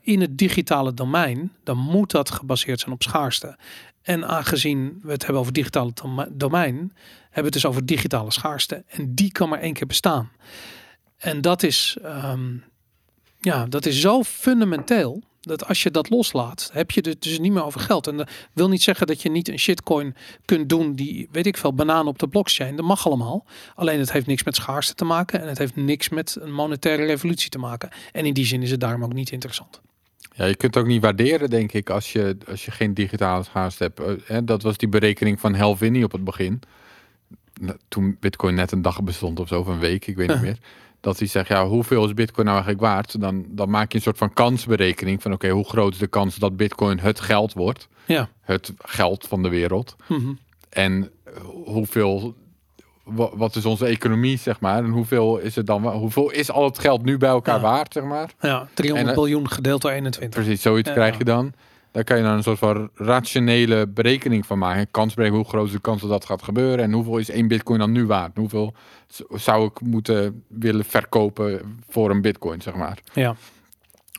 [0.00, 3.56] in het digitale domein, dan moet dat gebaseerd zijn op schaarste.
[4.02, 6.94] En aangezien we het hebben over digitale dome- domein, hebben
[7.30, 8.84] we het dus over digitale schaarste.
[8.88, 10.30] En die kan maar één keer bestaan.
[11.16, 12.56] En dat is, ehm,
[13.42, 15.22] ja, dat is zo fundamenteel.
[15.40, 18.06] Dat als je dat loslaat, heb je het dus niet meer over geld.
[18.06, 21.56] En dat wil niet zeggen dat je niet een shitcoin kunt doen die, weet ik
[21.56, 22.76] veel, bananen op de blockchain.
[22.76, 23.46] Dat mag allemaal.
[23.74, 25.40] Alleen het heeft niks met schaarste te maken.
[25.40, 27.88] En het heeft niks met een monetaire revolutie te maken.
[28.12, 29.80] En in die zin is het daarom ook niet interessant.
[30.34, 33.42] Ja, je kunt het ook niet waarderen, denk ik, als je, als je geen digitale
[33.42, 34.24] schaarste hebt.
[34.24, 36.60] Eh, dat was die berekening van Helvini op het begin.
[37.88, 40.58] Toen Bitcoin net een dag bestond of zo, of een week, ik weet niet meer.
[41.02, 43.20] Dat hij zegt, ja, hoeveel is Bitcoin nou eigenlijk waard?
[43.20, 46.36] Dan, dan maak je een soort van kansberekening van, oké, hoe groot is de kans
[46.36, 47.88] dat Bitcoin het geld wordt?
[48.04, 48.28] Ja.
[48.40, 49.96] Het geld van de wereld.
[50.08, 50.32] Mhm.
[50.68, 51.10] En
[51.64, 52.34] hoeveel,
[53.04, 54.84] wa- wat is onze economie, zeg maar?
[54.84, 57.60] En hoeveel is het dan, hoeveel is al het geld nu bij elkaar Ja.
[57.62, 58.30] waard, zeg maar?
[58.40, 60.40] Ja, 300 En, eh, biljoen gedeeld door 21.
[60.42, 60.94] Precies, zoiets Ja.
[60.94, 61.52] krijg je dan.
[61.92, 64.86] Daar kan je dan een soort van rationele berekening van maken.
[64.90, 66.84] Kansberekening, hoe groot is de kans dat dat gaat gebeuren?
[66.84, 68.36] En hoeveel is één bitcoin dan nu waard?
[68.36, 68.74] Hoeveel
[69.30, 72.98] zou ik moeten willen verkopen voor een bitcoin, zeg maar?
[73.12, 73.34] Ja.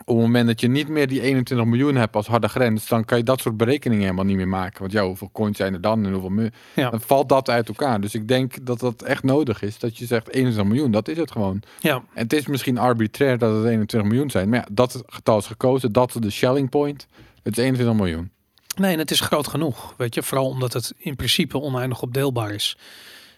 [0.05, 3.05] Op het moment dat je niet meer die 21 miljoen hebt als harde grens, dan
[3.05, 4.79] kan je dat soort berekeningen helemaal niet meer maken.
[4.79, 6.89] Want ja, hoeveel coins zijn er dan en hoeveel mu- Ja.
[6.89, 8.01] Dan valt dat uit elkaar.
[8.01, 9.79] Dus ik denk dat dat echt nodig is.
[9.79, 11.61] Dat je zegt 21 miljoen, dat is het gewoon.
[11.79, 11.95] Ja.
[11.95, 14.49] En het is misschien arbitrair dat het 21 miljoen zijn.
[14.49, 15.91] Maar ja, dat getal is gekozen.
[15.91, 17.07] Dat is de Shelling point.
[17.43, 18.31] Het is 21 miljoen.
[18.75, 19.93] Nee, en het is groot genoeg.
[19.97, 22.77] Weet je, vooral omdat het in principe oneindig opdeelbaar is.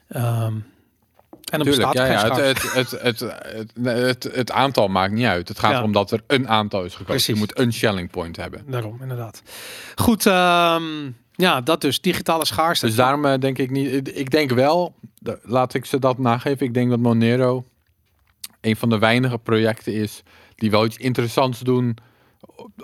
[0.08, 0.54] Ehm,
[1.46, 2.36] En dan Tuurlijk, bestaat ja,
[3.84, 5.48] het, het, aantal maakt niet uit.
[5.48, 5.78] Het gaat Ja.
[5.78, 7.06] erom dat er een aantal is gekozen.
[7.06, 7.28] Precies.
[7.34, 8.64] Je moet een selling point hebben.
[8.68, 9.42] Daarom, inderdaad.
[9.96, 10.84] Goed, ehm,
[11.32, 12.02] ja, dat dus.
[12.02, 12.86] Digitale schaarste.
[12.86, 14.18] Dus daarom eh, denk ik niet.
[14.18, 14.96] ik- denk wel,
[15.44, 16.66] laat ik ze dat nageven.
[16.66, 17.66] Ik denk dat Monero
[18.62, 20.24] een van de weinige projecten is
[20.56, 21.98] die wel iets interessants doen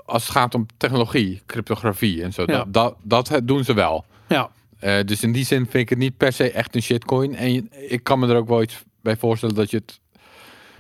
[0.06, 2.44] als het gaat om technologie, cryptografie en zo.
[2.46, 2.66] Ja.
[2.68, 4.06] Dat, dat, dat doen ze wel.
[4.28, 7.36] Ja, Eh, dus in die zin vind ik het niet per se echt een shitcoin.
[7.36, 10.00] En je- ik kan me er ook wel iets bij voorstellen dat je het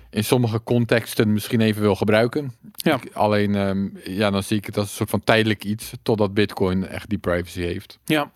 [0.09, 2.53] in sommige contexten misschien even wil gebruiken.
[2.75, 2.95] Ja.
[3.01, 6.33] Ik- alleen, ehm, ja, dan zie ik het als een soort van tijdelijk iets totdat
[6.33, 7.99] Bitcoin echt die privacy heeft.
[8.05, 8.31] ja.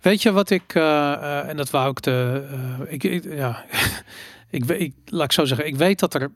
[0.00, 2.44] Weet je wat ik, eh, eh, en dat wou ik de,
[2.88, 3.64] ik, ik- ja,
[4.50, 6.30] ik, ik, laat ik zo zeggen, ik weet dat er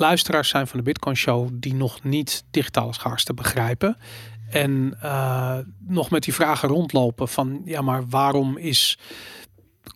[0.00, 3.96] luisteraars zijn van de Bitcoin Show die nog niet digitale schaarste begrijpen.
[4.50, 8.98] En eh, nog met die vragen rondlopen van, ja, maar waarom is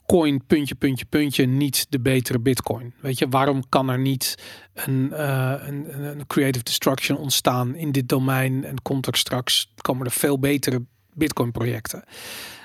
[0.06, 2.94] coin puntje, puntje, puntje niet de betere bitcoin?
[3.00, 4.34] Weet je, waarom kan er niet
[4.74, 10.06] een, eh, een, een- creative destruction ontstaan in dit domein en komt er straks, komen
[10.06, 12.04] er veel betere bitcoin projecten?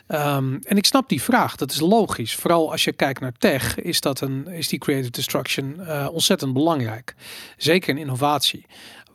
[0.09, 2.35] Ehm, en ik snap die vraag, dat is logisch.
[2.35, 6.53] Vooral als je kijkt naar tech, is, dat een, is die creative destruction eh, ontzettend
[6.53, 7.15] belangrijk.
[7.57, 8.65] Zeker in innovatie.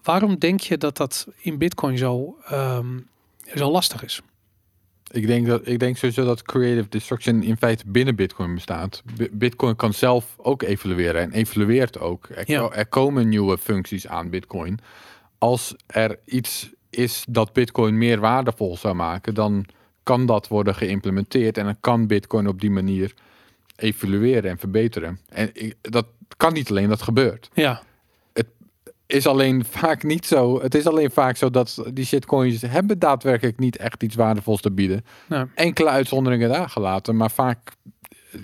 [0.02, 2.98] Waarom denk je dat dat in bitcoin zo, ehm,
[3.54, 4.20] zo lastig is?
[5.10, 9.02] Ik denk, dat, ik denk sowieso dat creative destruction in feite binnen Bitcoin bestaat.
[9.16, 12.28] Bi- Bitcoin kan zelf ook evolueren en evolueert ook.
[12.34, 12.70] Er, Ja.
[12.70, 14.78] er komen nieuwe functies aan Bitcoin.
[15.38, 19.66] Als er iets is dat Bitcoin meer waardevol zou maken, dan
[20.04, 23.14] kan dat worden geïmplementeerd en dan kan Bitcoin op die manier
[23.76, 25.18] evolueren en verbeteren.
[25.28, 27.50] En ik, dat kan niet alleen, dat gebeurt.
[27.54, 27.82] Ja,
[29.06, 30.62] Is alleen vaak niet zo.
[30.62, 34.70] Het is alleen vaak zo dat die shitcoins hebben daadwerkelijk niet echt iets waardevols te
[34.70, 37.72] bieden nou, enkele uitzonderingen daar gelaten, maar vaak,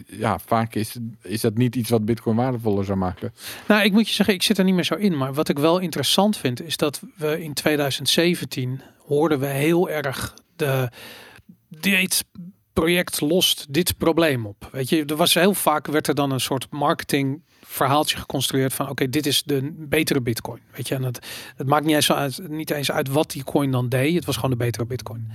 [0.06, 3.34] ja, vaak is, is dat niet iets wat Bitcoin waardevoller zou maken.
[3.68, 5.16] Nou, ik moet je zeggen, ik zit er niet meer zo in.
[5.16, 10.34] Maar wat ik wel interessant vind, is dat we in 2017 hoorden we heel erg
[10.56, 10.90] de
[11.70, 12.24] dit
[12.72, 14.68] project lost dit probleem op.
[14.72, 18.88] Weet je, er was heel vaak werd er dan een soort marketing verhaaltje geconstrueerd van
[18.88, 20.60] oké, dit is de betere bitcoin.
[20.72, 21.26] Weet je, en het,
[21.64, 24.14] maakt niet eens, uit, niet eens uit wat die coin dan deed.
[24.14, 25.30] Het was gewoon de betere bitcoin.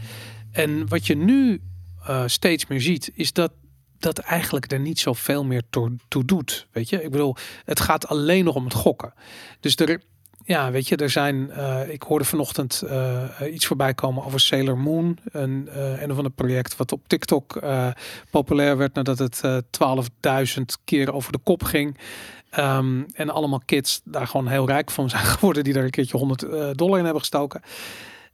[0.51, 1.61] En wat je nu
[2.05, 3.51] eh, steeds meer ziet, is dat
[3.97, 6.67] dat eigenlijk er niet zoveel meer toe, toe doet.
[6.71, 9.13] Weet je, ik bedoel, het gaat alleen nog om het gokken.
[9.59, 10.01] Dus er,
[10.47, 11.51] ja, weet je, er zijn.
[11.51, 16.17] eh, ik hoorde vanochtend eh, iets voorbij komen over Sailor Moon, een eh een of
[16.17, 17.87] ander project wat op TikTok eh,
[18.29, 19.57] populair werd nadat het eh
[20.57, 21.97] 12.000 keer over de kop ging.
[22.49, 26.17] Ehm, en allemaal kids daar gewoon heel rijk van zijn geworden, die daar een keertje
[26.17, 27.61] 100 eh, dollar in hebben gestoken.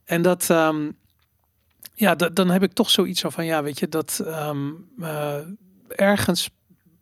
[0.05, 0.89] En dat, ehm,
[1.93, 4.69] ja, da- dan heb ik toch zoiets van, ja, weet je, dat ehm,
[4.99, 5.35] eh,
[5.87, 6.49] ergens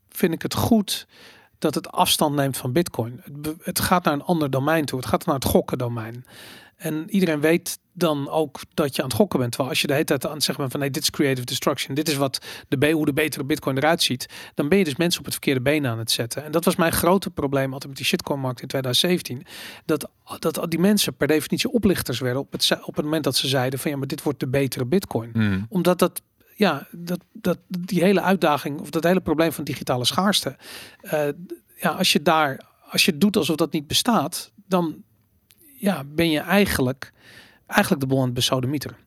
[0.09, 1.07] vind ik het goed
[1.59, 3.21] dat het afstand neemt van Bitcoin.
[3.41, 4.99] Het, het gaat naar een ander domein toe.
[4.99, 6.25] Het gaat naar het gokken domein.
[6.79, 9.51] En iedereen weet dan ook dat je aan het gokken bent.
[9.51, 11.45] Terwijl als je de hele tijd aan het zeggen bent van nee, dit is creative
[11.45, 11.95] destruction.
[11.95, 14.25] Dit is wat de, hoe de betere bitcoin eruit ziet.
[14.53, 16.43] Dan ben je dus mensen op het verkeerde been aan het zetten.
[16.43, 19.45] En dat was mijn grote probleem altijd met die shitcoin markt in 2017.
[19.85, 23.47] Dat, dat die mensen per definitie oplichters werden op het, op het moment dat ze
[23.47, 26.21] zeiden van ja, maar dit wordt de betere bitcoin omdat dat,
[26.59, 30.57] ja, dat, dat, die hele uitdaging of dat hele probleem van digitale schaarste.
[31.01, 31.27] eh,
[31.75, 35.03] ja, als je daar, als je doet alsof dat niet bestaat, dan
[35.77, 37.11] ja, ben je eigenlijk,
[37.67, 38.97] eigenlijk de boel aan het besodemieteren.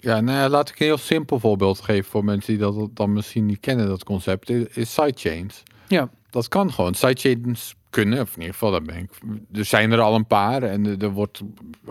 [0.00, 3.12] Ja, nou ja, laat ik een heel simpel voorbeeld geven voor mensen die dat dan
[3.12, 5.62] misschien niet kennen, dat concept, is, sidechains.
[5.88, 6.94] Ja, Dat kan gewoon.
[6.94, 9.10] Sidechains kunnen, of in ieder geval, dat ben ik.
[9.52, 11.42] Er zijn er al een paar en er, er wordt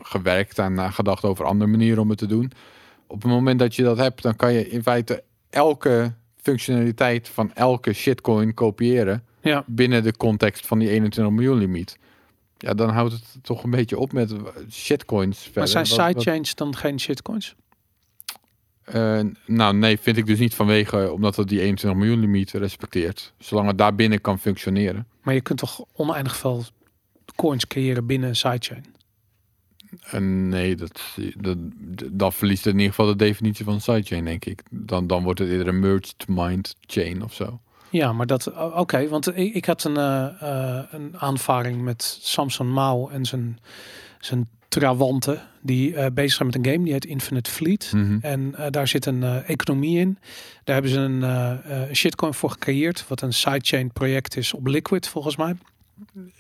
[0.02, 2.52] gewerkt aan nagedacht over andere manieren om het te doen.
[3.14, 7.54] Op het moment dat je dat hebt, dan kan je in feite elke functionaliteit van
[7.54, 11.98] elke shitcoin kopiëren ja, binnen de context van die 21 miljoen limiet.
[12.58, 14.34] Ja, dan houdt het toch een beetje op met
[14.70, 15.38] shitcoins.
[15.38, 15.60] Verder.
[15.60, 17.56] maar zijn sidechains dan geen shitcoins?
[18.84, 23.34] Eh, nou, nee, vind ik dus niet vanwege, omdat het die 21 miljoen limiet respecteert.
[23.38, 25.08] Zolang het daarbinnen kan functioneren.
[25.22, 26.64] Maar je kunt toch oneindig veel
[27.36, 28.86] coins creëren binnen een sidechain?
[30.02, 31.02] En nee, dat,
[31.38, 31.58] dat,
[32.12, 34.64] dan verliest in ieder geval de definitie van sidechain, denk ik.
[34.70, 37.60] Dan, dan wordt het eerder een merged mind chain of zo.
[37.90, 42.72] Ja, maar dat, oké, want ik, ik had een, eh, eh, een aanvaring met Samson
[42.72, 43.60] Mao en zijn,
[44.20, 47.92] zijn trawanten die eh, bezig zijn met een game die heet Infinite Fleet.
[47.96, 48.18] Mhm.
[48.22, 50.18] En eh, daar zit een eh, economie in.
[50.64, 54.68] Daar hebben ze een eh, eh, shitcoin voor gecreëerd, wat een sidechain project is op
[54.68, 55.56] Liquid volgens mij.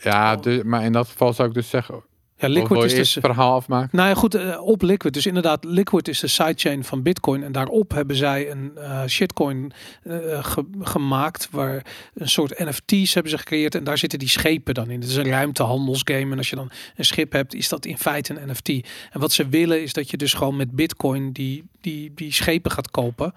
[0.01, 2.03] Ja, de, maar in dat geval zou ik dus zeggen,
[2.37, 3.15] Ja, Liquid is dus...
[3.15, 3.89] het verhaal afmaken?
[3.97, 5.13] Nou ja, goed, eh, op Liquid.
[5.13, 7.43] Dus inderdaad, Liquid is de sidechain van Bitcoin.
[7.43, 11.47] En daarop hebben zij een eh, shitcoin eh, ge- gemaakt.
[11.51, 13.75] Waar een soort NFT's hebben ze gecreëerd.
[13.75, 14.99] En daar zitten die schepen dan in.
[14.99, 16.31] Het is een ruimtehandelsgame.
[16.31, 18.69] En als je dan een schip hebt, is dat in feite een NFT.
[18.69, 22.71] En wat ze willen is dat je dus gewoon met Bitcoin die, die, die schepen
[22.71, 23.33] gaat kopen.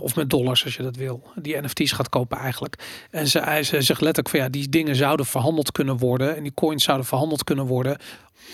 [0.00, 1.22] Of met dollars als je dat wil.
[1.34, 3.06] Die NFT's gaat kopen eigenlijk.
[3.10, 6.36] En ze, ze zegt letterlijk van ja, die dingen zouden verhandeld kunnen worden.
[6.36, 7.98] En die coins zouden verhandeld kunnen worden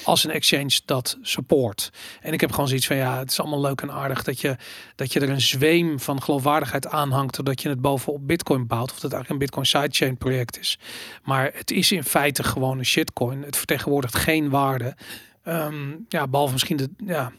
[0.04, 1.90] als een exchange dat support.
[2.20, 4.56] En ik heb gewoon zoiets van ja, het is allemaal leuk en aardig dat je,
[4.94, 8.90] dat je er een zweem van geloofwaardigheid aanhangt doordat je het bovenop Bitcoin bouwt.
[8.90, 10.78] Of dat eigenlijk een Bitcoin sidechain project is.
[11.24, 13.42] Maar het is in feite gewoon een shitcoin.
[13.42, 14.96] Het vertegenwoordigt geen waarde.
[15.44, 15.74] Ehm,
[16.08, 17.32] ja, behalve misschien de ja,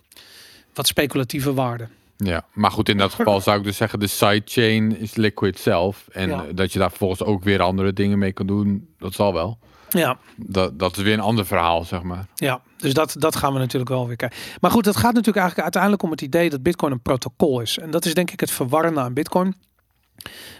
[0.73, 1.88] wat speculatieve waarde.
[2.17, 6.07] Ja, maar goed, in dat geval zou ik dus zeggen, de sidechain is Liquid zelf.
[6.12, 6.45] En Ja.
[6.53, 9.57] dat je daar vervolgens ook weer andere dingen mee kan doen, dat zal wel.
[9.89, 12.26] Ja, Dat, dat is weer een ander verhaal, zeg maar.
[12.36, 14.38] Ja, dus dat, dat gaan we natuurlijk wel weer kijken.
[14.62, 17.78] Maar goed, het gaat natuurlijk eigenlijk uiteindelijk om het idee dat Bitcoin een protocol is.
[17.78, 19.56] En dat is denk ik het verwarrende aan Bitcoin.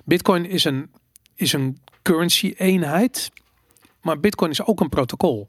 [0.06, 0.92] Bitcoin is een,
[1.36, 3.32] is een currency-eenheid,
[4.02, 5.48] maar Bitcoin is ook een protocol.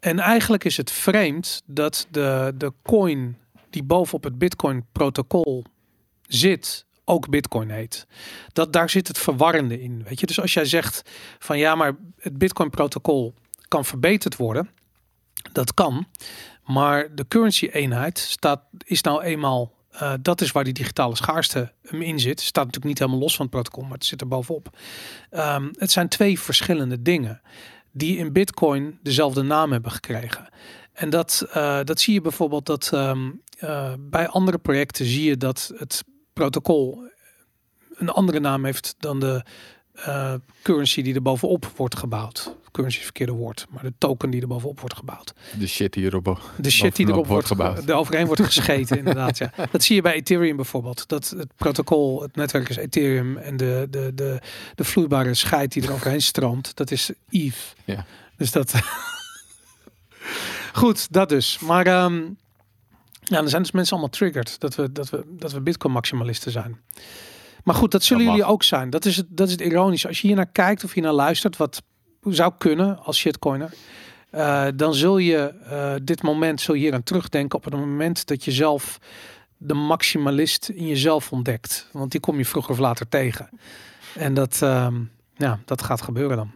[0.00, 3.36] En eigenlijk is het vreemd dat de, de coin
[3.70, 5.64] die bovenop het Bitcoin-protocol
[6.26, 8.06] zit, ook Bitcoin heet.
[8.52, 10.02] Dat, daar zit het verwarrende in.
[10.08, 10.26] Weet je?
[10.26, 11.02] Dus als jij zegt
[11.38, 13.34] van ja, maar het Bitcoin-protocol
[13.68, 14.70] kan verbeterd worden,
[15.52, 16.06] dat kan.
[16.64, 22.02] Maar de currency-eenheid staat, is nou eenmaal, eh, dat is waar die digitale schaarste hem
[22.02, 22.40] in zit.
[22.40, 24.78] Staat natuurlijk niet helemaal los van het protocol, maar het zit er bovenop.
[25.30, 27.40] Ehm, het zijn twee verschillende dingen
[27.92, 30.48] die in Bitcoin dezelfde naam hebben gekregen.
[30.92, 35.36] En dat, eh, dat zie je bijvoorbeeld dat ehm, eh, bij andere projecten zie je
[35.36, 36.04] dat het
[36.40, 37.08] protocol
[37.94, 39.44] een andere naam heeft dan de
[39.92, 42.54] eh, currency die er bovenop wordt gebouwd.
[42.70, 45.34] Currency is het verkeerde woord, maar de token die er bovenop wordt gebouwd.
[45.58, 46.40] De shit hierop.
[46.58, 47.86] De shit die erop wordt gebouwd.
[47.86, 49.38] De overheen wordt gescheten, inderdaad.
[49.38, 49.52] Ja.
[49.72, 51.08] Dat zie je bij Ethereum bijvoorbeeld.
[51.08, 54.40] Dat het protocol, het netwerk is Ethereum en de, de, de,
[54.74, 57.74] de vloeibare scheid die er overheen stroomt, dat is ETH.
[57.84, 58.04] Ja.
[58.36, 58.74] Dus dat.
[60.72, 61.58] Goed, dat dus.
[61.58, 62.22] Maar ehm,
[63.20, 66.52] ja, dan zijn dus mensen allemaal triggered dat we, dat we, dat we Bitcoin maximalisten
[66.52, 66.80] zijn.
[67.64, 68.90] Maar goed, dat zullen Dat jullie ook zijn.
[68.90, 70.08] Dat is het, dat is het ironische.
[70.08, 71.82] Als je hier naar kijkt of je naar luistert, wat
[72.22, 73.72] zou kunnen als shitcoiner.
[74.30, 78.26] eh, dan zul je eh, dit moment zul je hier aan terugdenken op het moment
[78.26, 78.98] dat je zelf
[79.56, 81.88] de maximalist in jezelf ontdekt.
[81.92, 83.48] Want die kom je vroeger of later tegen.
[84.14, 85.00] En dat, ehm,
[85.36, 86.50] ja, dat gaat gebeuren dan.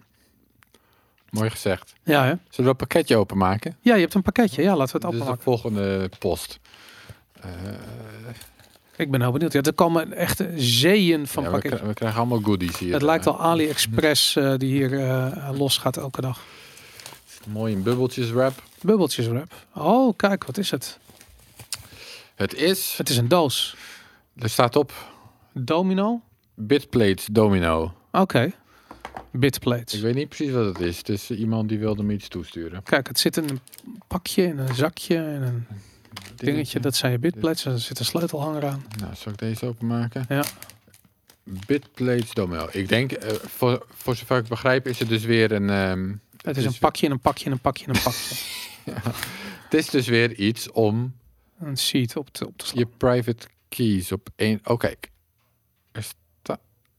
[1.35, 1.93] Mooi gezegd.
[2.03, 2.29] Ja, hè?
[2.49, 3.77] Zullen we een pakketje openmaken?
[3.81, 4.63] ja, je hebt een pakketje.
[4.63, 5.43] Ja, laten we het Dit is de openmaken.
[5.43, 6.59] volgende post.
[7.41, 7.51] Eh,
[8.97, 9.53] Ik ben heel benieuwd.
[9.53, 12.93] Ja, er komen echt zeeën van ja, we, kri- we krijgen allemaal goodies hier.
[12.93, 16.41] Het lijkt wel Eh, AliExpress eh, die hier eh, los gaat elke dag.
[17.49, 18.63] Mooi in bubbeltjes wrap.
[18.81, 19.53] Bubbeltjes wrap.
[19.75, 20.99] Oh, kijk, wat is het?
[22.35, 23.77] Het is, Het is een doos.
[24.39, 24.93] er staat op
[25.53, 26.21] Domino?
[26.55, 27.93] Bitplates Domino.
[28.13, 28.53] Oké.
[29.31, 29.95] Bitplates.
[29.95, 30.97] Ik weet niet precies wat het is.
[30.99, 32.83] Het is iemand die wilde me iets toesturen.
[32.83, 33.61] Kijk, het zit in een
[34.07, 35.67] pakje, in een zakje, in een
[36.37, 36.81] dingetje.
[36.81, 37.65] Dat zijn je bitplates.
[37.65, 38.85] Er zit een sleutelhanger aan.
[39.01, 40.25] Nou, zal ik deze openmaken?
[40.29, 40.45] Ja.
[41.67, 42.69] Bitplates Domino.
[42.71, 45.71] Ik denk, eh, voor, voor zover ik begrijp, is het dus weer een...
[45.71, 48.35] ehm, Het is een pakje, en een pakje, en een pakje, en een pakje.
[49.65, 51.15] Het is dus weer iets om
[51.59, 52.79] een seat op te, op te slaan.
[52.79, 54.61] je private keys op één...
[54.65, 55.01] Oh, kijk.
[55.01, 55.14] Het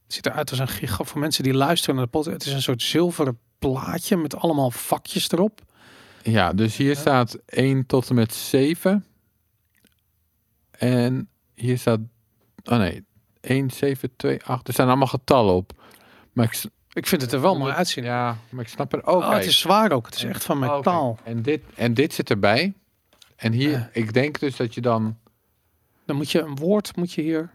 [0.08, 1.04] ziet eruit als een giga...
[1.04, 2.36] Voor mensen die luisteren naar de podcast.
[2.38, 5.62] Het is een soort zilveren plaatje met allemaal vakjes erop.
[6.24, 7.00] Ja, dus hier Ja.
[7.00, 9.06] staat 1 tot en met 7.
[10.72, 12.00] En hier staat...
[12.64, 13.06] Oh nee,
[13.42, 14.68] 1, 7, 2, 8.
[14.68, 15.72] Er staan allemaal getallen op.
[16.34, 16.64] Maar ik,
[16.94, 18.04] Ik vind het er wel mooi uitzien.
[18.04, 19.22] Ja, maar ik snap er ook.
[19.24, 20.06] Oh, het is zwaar ook.
[20.06, 21.20] Het is echt van metaal.
[21.24, 22.74] En, dit, en dit zit erbij.
[23.36, 23.90] En hier, Ja.
[23.94, 25.18] ik denk dus dat je dan...
[26.06, 27.54] Dan moet je een woord, moet je hier...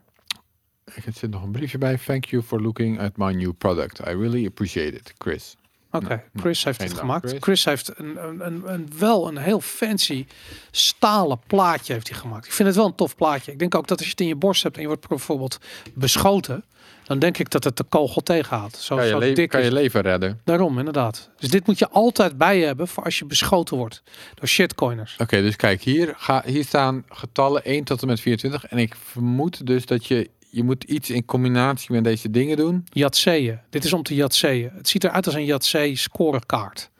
[0.84, 1.96] Er zit nog een briefje bij.
[2.06, 3.98] Thank you for looking at my new product.
[3.98, 5.54] I really appreciate it, Chris.
[5.92, 7.28] Oké, Nou, Chris heeft het gemaakt.
[7.28, 7.64] Chris, Chris.
[7.64, 10.26] heeft een, een, een, een, wel een heel fancy
[10.70, 12.46] stalen plaatje heeft hij gemaakt.
[12.46, 13.52] Ik vind het wel een tof plaatje.
[13.52, 15.58] Ik denk ook dat als je het in je borst hebt en je wordt bijvoorbeeld
[15.94, 16.64] beschoten,
[17.04, 18.76] dan denk ik dat het de kogel tegenhaalt.
[18.76, 20.40] Zo, Kan je, zo le- dik kan je leven redden.
[20.44, 21.30] Daarom, inderdaad.
[21.36, 24.02] Dus dit moet je altijd bij je hebben voor als je beschoten wordt
[24.34, 25.14] door shitcoiners.
[25.18, 28.70] Oké, dus kijk, hier, ga, hier staan getallen 1 tot en met 24.
[28.70, 32.84] En ik vermoed dus dat je, je moet iets in combinatie met deze dingen doen.
[32.88, 33.58] Jatseeën.
[33.70, 34.70] Dit is om te jatseeën.
[34.74, 36.90] Het ziet eruit als een jatsee scorekaart.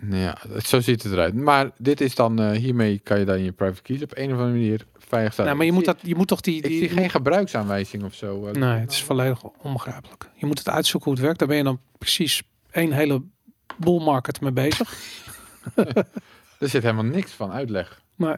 [0.00, 1.34] Nou Ja, zo ziet het eruit.
[1.34, 4.38] Maar dit is dan, eh, hiermee kan je dan je private keys op een of
[4.38, 5.44] andere manier veilig staan.
[5.44, 6.56] Nou, maar je moet, dat, je moet toch die...
[6.56, 8.46] Ik die zie geen gebruiksaanwijzing of zo.
[8.46, 8.52] eh.
[8.54, 10.30] Nee, het is volledig onbegrijpelijk.
[10.34, 11.38] Je moet het uitzoeken hoe het werkt.
[11.38, 13.22] Daar ben je dan precies één hele
[13.78, 14.94] bull market mee bezig.
[16.58, 18.00] Er zit helemaal niks van uitleg.
[18.16, 18.34] Nee,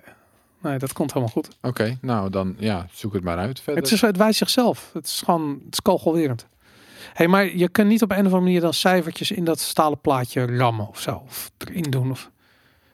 [0.62, 1.48] nee, dat komt helemaal goed.
[1.60, 3.82] Oké, nou dan ja, zoek het maar uit verder.
[3.82, 4.90] Het, is, het wijst zichzelf.
[4.92, 6.46] Het is gewoon, het is kogelwerend.
[7.12, 10.00] hey, maar je kan niet op een of andere manier dan cijfertjes in dat stalen
[10.00, 11.22] plaatje rammen of zo.
[11.26, 12.10] Of erin doen.
[12.10, 12.30] Of...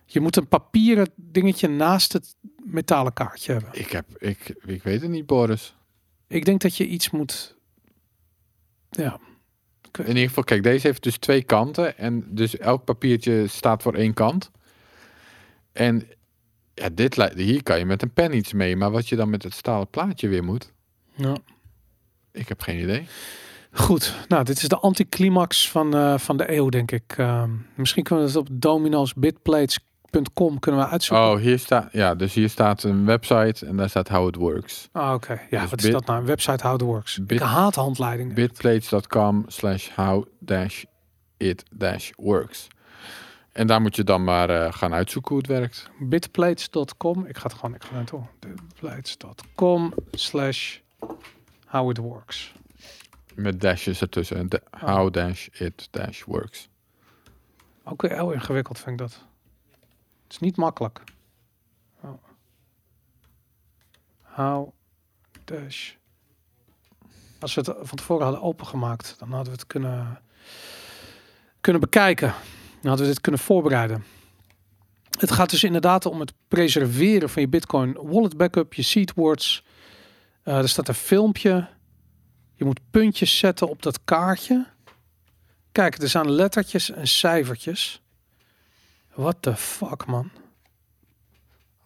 [0.05, 3.71] Je moet een papieren dingetje naast het metalen kaartje hebben.
[3.73, 5.77] Ik, heb, ik, ik weet het niet, Boris.
[6.27, 7.57] Ik denk dat je iets moet...
[8.91, 9.19] Ja,
[9.99, 11.99] In ieder geval, kijk, deze heeft dus twee kanten.
[11.99, 14.51] En dus elk papiertje staat voor één kant.
[15.73, 16.09] En
[16.81, 18.77] ja, dit, hier kan je met een pen iets mee.
[18.77, 20.73] Maar wat je dan met het stalen plaatje weer moet,
[21.14, 21.37] ja.
[22.33, 23.07] ik heb geen idee.
[23.73, 27.14] Goed, nou dit is de anticlimax van, eh, van de eeuw denk ik.
[27.17, 31.27] Ehm, misschien kunnen we het op dominosbitplates.com kunnen we uitzoeken.
[31.31, 34.88] Oh, hier staat, ja, dus hier staat een website en daar staat how it works.
[34.93, 36.21] Ah, Oké, ja, Dus wat is dat nou?
[36.21, 37.19] Een website how it works.
[37.19, 38.35] Bit- ik haat handleidingen.
[38.35, 40.85] bitplates.com slash how dash
[41.37, 42.67] it dash works.
[43.59, 45.90] En daar moet je dan maar eh, gaan uitzoeken hoe het werkt.
[45.99, 47.27] Bitplates.com.
[47.27, 48.23] Ik ga het gewoon, ik ga naartoe.
[48.38, 50.79] Bitplates.com slash
[51.66, 52.53] how it works.
[53.35, 54.37] Met dashes ertussen.
[54.37, 56.68] En da- how dash it dash works.
[57.85, 59.12] Ook weer heel ingewikkeld vind ik dat.
[60.23, 61.03] Het is niet makkelijk.
[62.01, 62.23] Oh.
[64.23, 64.68] How
[65.44, 65.92] dash.
[67.38, 70.21] Als we het van tevoren hadden opengemaakt, dan hadden we het kunnen,
[71.61, 72.35] kunnen bekijken.
[72.81, 74.05] Dan hadden we dit kunnen voorbereiden.
[75.19, 79.64] Het gaat dus inderdaad om het preserveren van je Bitcoin wallet backup, je seed words.
[80.43, 81.69] Eh, er staat een filmpje.
[82.55, 84.67] Je moet puntjes zetten op dat kaartje.
[85.73, 88.03] Kijk, er zijn lettertjes en cijfertjes.
[89.14, 90.31] What the fuck, man.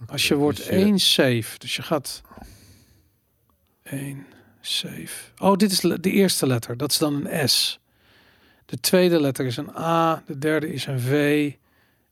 [0.06, 2.22] Als je wordt 1 save, dus je gaat
[3.82, 4.26] 1
[4.60, 5.08] save.
[5.38, 6.76] Oh, dit is de eerste letter.
[6.76, 7.80] Dat is dan een S.
[8.72, 10.22] De tweede letter is een A.
[10.26, 11.52] De derde is een V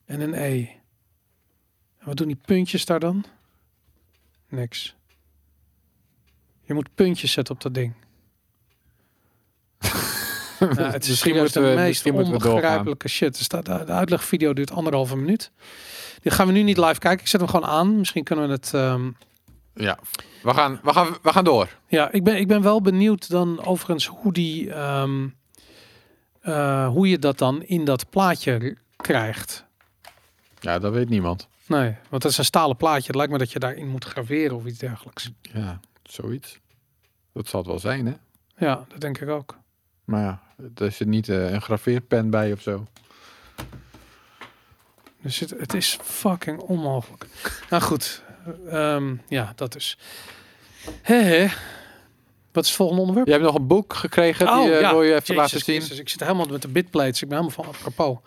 [0.04, 0.58] en een E.
[1.98, 3.24] En wat doen die puntjes daar dan?
[4.48, 4.94] Niks.
[6.62, 7.92] Je moet puntjes zetten op dat ding.
[9.80, 9.88] Ja,
[10.92, 12.32] het is Misschien moeten de we- meest we doorgaan.
[12.34, 13.36] onbegrijpelijke shit.
[13.36, 15.50] Staat, de de uitlegvideo duurt anderhalve minuut.
[16.22, 17.20] Die gaan we nu niet live kijken.
[17.20, 17.98] Ik zet hem gewoon aan.
[17.98, 18.74] Misschien kunnen we het...
[18.74, 19.10] ehm,
[19.74, 19.98] Ja,
[20.42, 21.78] we gaan, we gaan, we gaan door.
[21.88, 24.72] Ja, ik ben, ik ben wel benieuwd dan overigens hoe die...
[24.72, 25.28] ehm,
[26.50, 29.64] eh, hoe je dat dan in dat plaatje krijgt.
[30.60, 31.48] Ja, dat weet niemand.
[31.66, 33.06] Nee, want dat is een stalen plaatje.
[33.06, 35.30] Het lijkt me dat je daarin moet graveren of iets dergelijks.
[35.40, 36.58] Ja, zoiets.
[37.32, 38.14] Dat zal het wel zijn, hè?
[38.56, 39.58] Ja, dat denk ik ook.
[40.04, 40.40] Maar ja,
[40.74, 42.86] er zit niet eh, een graveerpen bij of zo.
[45.22, 47.26] Dus het, het is fucking onmogelijk.
[47.70, 48.22] Nou goed,
[48.68, 49.98] ehm, ja, dat is.
[51.02, 51.48] Hé, hé.
[52.52, 53.26] Wat is het volgende onderwerp?
[53.26, 55.76] Je hebt nog een boek gekregen, die eh, wil je even Oh, Jezus laten zien.
[55.76, 57.22] Christus, ik zit helemaal met de bitplates.
[57.22, 58.18] Ik ben helemaal van apropos.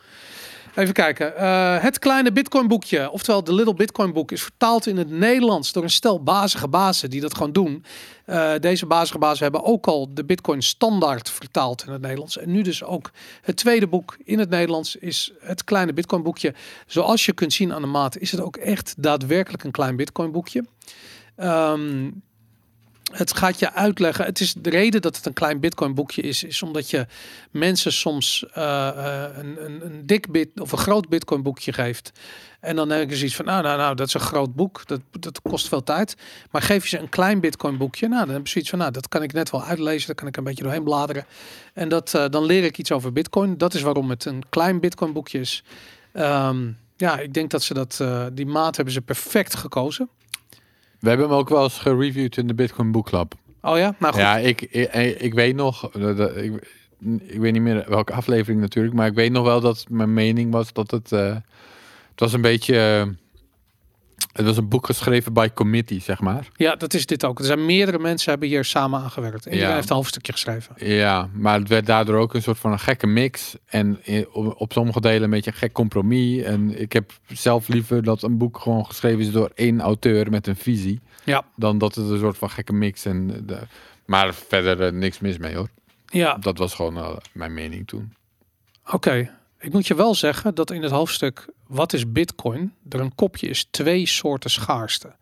[0.75, 1.37] Even kijken.
[1.37, 5.71] Eh, het kleine Bitcoin boekje, oftewel de Little Bitcoin boek, is vertaald in het Nederlands
[5.71, 7.85] door een stel bazige bazen die dat gewoon doen.
[8.25, 12.37] Eh, deze bazige bazen hebben ook al de Bitcoin standaard vertaald in het Nederlands.
[12.37, 16.53] En nu dus ook het tweede boek in het Nederlands is het kleine Bitcoin boekje.
[16.87, 20.31] Zoals je kunt zien aan de maat is het ook echt daadwerkelijk een klein Bitcoin
[20.31, 20.65] boekje.
[21.35, 22.09] Ehm,
[23.13, 24.25] het gaat je uitleggen.
[24.25, 27.05] Het is de reden dat het een klein Bitcoin boekje is, is omdat je
[27.51, 32.11] mensen soms eh, eh, een, een, een dik bit of een groot Bitcoin boekje geeft.
[32.59, 34.87] En dan denk je zoiets van, nou, nou, nou, dat is een groot boek.
[34.87, 36.15] Dat, dat kost veel tijd.
[36.51, 38.91] Maar geef je ze een klein Bitcoin boekje, nou, dan heb je zoiets van, nou,
[38.91, 40.07] dat kan ik net wel uitlezen.
[40.07, 41.25] Daar kan ik een beetje doorheen bladeren.
[41.73, 43.57] En dat, eh, dan leer ik iets over Bitcoin.
[43.57, 45.63] Dat is waarom het een klein Bitcoin boekje is.
[46.13, 50.09] Ehm, ja, ik denk dat ze dat, die maat hebben ze perfect gekozen.
[51.03, 53.33] We hebben hem ook wel eens gereviewd in de Bitcoin Book Club.
[53.61, 54.21] Oh ja, nou goed.
[54.21, 56.67] Ja, ik, ik, ik weet nog, eh, dat- ik,
[57.25, 60.51] ik weet niet meer welke aflevering natuurlijk, maar ik weet nog wel dat mijn mening
[60.51, 61.33] was dat het, eh,
[62.09, 63.07] het was een beetje, eh,
[64.31, 66.47] het was een boek geschreven by committee, zeg maar.
[66.55, 67.39] Ja, dat is dit ook.
[67.39, 69.45] Er zijn meerdere mensen hebben hier samen aan gewerkt.
[69.45, 69.75] Iedereen Ja.
[69.75, 70.75] heeft een hoofdstukje geschreven.
[70.77, 73.99] Ja, maar het werd daardoor ook een soort van een gekke mix en
[74.55, 76.41] op sommige delen een beetje een gek compromis.
[76.43, 80.47] En ik heb zelf liever dat een boek gewoon geschreven is door één auteur met
[80.47, 83.57] een visie, Ja, dan dat het een soort van gekke mix en de,
[84.05, 85.67] maar verder eh, niks mis mee hoor.
[86.05, 86.37] ja.
[86.37, 88.13] Dat was gewoon eh, mijn mening toen.
[88.91, 89.29] Oké.
[89.63, 92.73] Ik moet je wel zeggen dat in het hoofdstuk Wat is Bitcoin?
[92.89, 95.15] er een kopje is twee soorten schaarste.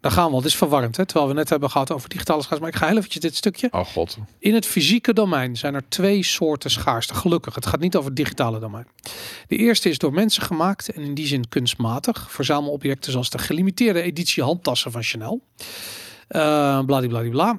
[0.00, 0.40] Daar gaan we al.
[0.40, 1.06] Dit is verwarrend, hè?
[1.06, 2.64] terwijl we net hebben gehad over digitale schaarste.
[2.64, 3.68] Maar ik ga heel eventjes dit stukje.
[3.70, 4.18] Oh god.
[4.38, 7.14] In het fysieke domein zijn er twee soorten schaarste.
[7.14, 8.86] Gelukkig, het gaat niet over het digitale domein.
[9.46, 12.30] De eerste is door mensen gemaakt en in die zin kunstmatig.
[12.30, 15.42] Verzamelobjecten zoals de gelimiteerde editie handtassen van Chanel.
[16.28, 17.58] Eh bladibladibla.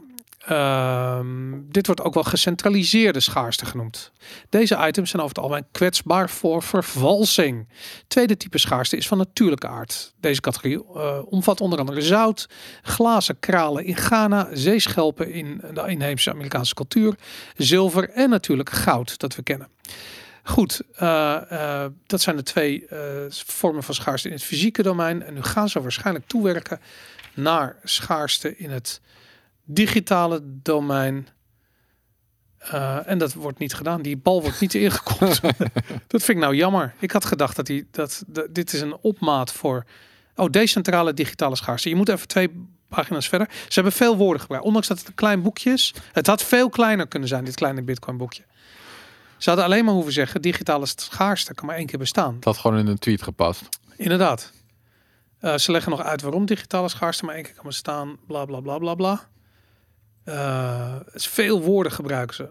[0.50, 4.12] Ehm, dit wordt ook wel gecentraliseerde schaarste genoemd.
[4.50, 7.68] Deze items zijn over het algemeen kwetsbaar voor vervalsing.
[8.08, 10.14] Tweede type schaarste is van natuurlijke aard.
[10.20, 12.50] Deze categorie eh, omvat onder andere zout,
[12.82, 17.16] glazen kralen in Ghana, zeeschelpen in de inheemse Amerikaanse cultuur,
[17.56, 19.68] zilver en natuurlijk goud dat we kennen.
[20.44, 22.86] Goed, eh, eh, dat zijn de twee
[23.30, 25.24] vormen van schaarste in het fysieke domein.
[25.24, 26.80] En nu gaan ze waarschijnlijk toewerken
[27.34, 29.02] naar schaarste in het
[29.72, 31.28] digitale domein.
[32.58, 34.02] Eh, en dat wordt niet gedaan.
[34.02, 35.42] Die bal wordt niet ingekopt.
[36.08, 36.94] dat vind ik nou jammer.
[37.00, 39.86] Ik had gedacht dat, die, dat, dat dit is een opmaat voor.
[40.36, 41.90] Oh, decentrale digitale schaarste.
[41.90, 43.48] Je moet even twee pagina's verder.
[43.50, 44.66] Ze hebben veel woorden gebruikt.
[44.66, 45.94] Ondanks dat het een klein boekje is.
[46.12, 48.44] Het had veel kleiner kunnen zijn, dit kleine Bitcoin boekje.
[49.38, 52.34] Ze hadden alleen maar hoeven zeggen: digitale schaarste kan maar één keer bestaan.
[52.34, 53.70] Dat had gewoon in een tweet gepast.
[53.96, 54.52] Inderdaad.
[55.40, 58.18] Eh, ze leggen nog uit waarom digitale schaarste maar één keer kan bestaan.
[58.28, 59.28] Bla bla bla bla bla.
[60.30, 62.48] Eh, is veel woorden gebruiken ze.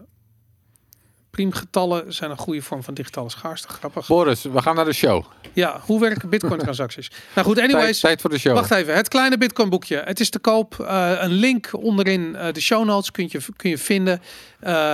[1.29, 3.67] Priemgetallen zijn een goede vorm van digitale schaarste.
[3.67, 4.07] Grappig.
[4.07, 5.25] Boris, we gaan naar de show.
[5.53, 7.11] Ja, hoe werken bitcoin transacties?
[7.35, 7.99] nou goed, Tijd, anyways.
[7.99, 8.53] tijd voor de show.
[8.53, 10.01] Wacht even, het kleine Bitcoin boekje.
[10.05, 10.79] Het is te koop.
[10.79, 14.21] Eh, een link onderin eh, de show notes kun je, kun je vinden.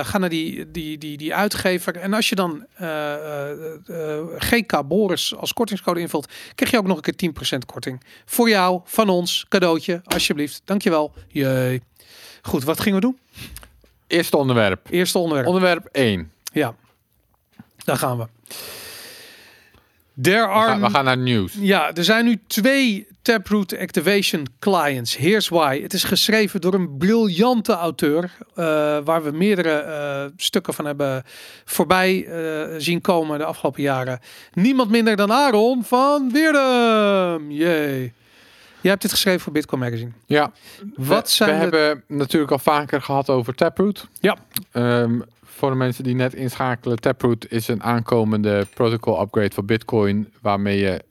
[0.02, 1.96] Ga naar die, die, die, die uitgever.
[1.96, 2.66] En als je dan
[4.38, 8.02] GK Boris als kortingscode invult, krijg je ook nog een keer 10% korting.
[8.24, 10.62] Voor jou, van ons, cadeautje, alsjeblieft.
[10.64, 11.12] Dankjewel.
[11.28, 11.82] Jee.
[12.46, 13.18] Goed, wat gingen we doen?
[14.06, 14.86] Eerste onderwerp.
[14.90, 15.46] Eerste onderwerp.
[15.46, 16.30] Onderwerp 1.
[16.52, 16.74] ja,
[17.84, 18.26] daar gaan we.
[20.22, 21.52] There We are gaan, we gaan naar nieuws.
[21.60, 25.16] Ja, er zijn nu twee Taproot Activation clients.
[25.16, 25.82] Here's why.
[25.82, 28.30] Het is geschreven door een briljante auteur.
[28.54, 28.64] eh,
[29.04, 31.22] waar we meerdere eh, stukken van hebben
[31.64, 34.20] voorbij eh, zien komen de afgelopen jaren.
[34.52, 37.50] Niemand minder dan Aaron van Weerdum.
[37.50, 38.12] Jee.
[38.86, 40.10] Jij hebt dit geschreven voor Bitcoin Magazine.
[40.26, 40.52] Ja.
[40.96, 44.08] Wat we, zijn we de- hebben natuurlijk al vaker gehad over Taproot.
[44.20, 44.36] Ja.
[44.72, 50.32] Ehm, voor de mensen die net inschakelen, Taproot is een aankomende protocol upgrade voor Bitcoin,
[50.40, 51.02] waarmee je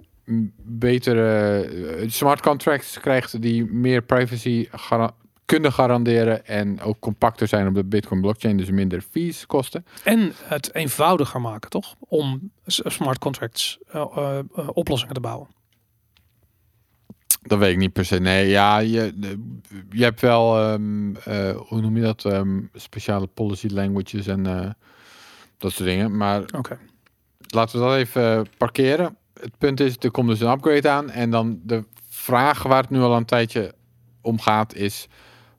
[0.63, 4.67] betere eh, smart contracts krijgt die meer privacy
[5.45, 9.85] kunnen garanderen en ook compacter zijn op de Bitcoin blockchain, dus minder fees kosten.
[10.03, 11.95] En het eenvoudiger maken, toch?
[11.99, 14.39] Om smart contracts eh, eh,
[14.73, 15.47] oplossingen te bouwen.
[17.47, 18.19] Dat weet ik niet per se.
[18.19, 19.13] Nee, ja, je,
[19.89, 24.69] je hebt wel, ehm, eh, hoe noem je dat, Ehm, speciale policy languages en eh,
[25.57, 26.17] dat soort dingen.
[26.17, 26.77] Maar Oké.
[27.47, 29.17] laten we dat even eh, parkeren.
[29.39, 31.09] Het punt is, er komt dus een upgrade aan.
[31.09, 33.73] En dan de vraag waar het nu al een tijdje
[34.21, 35.07] om gaat is...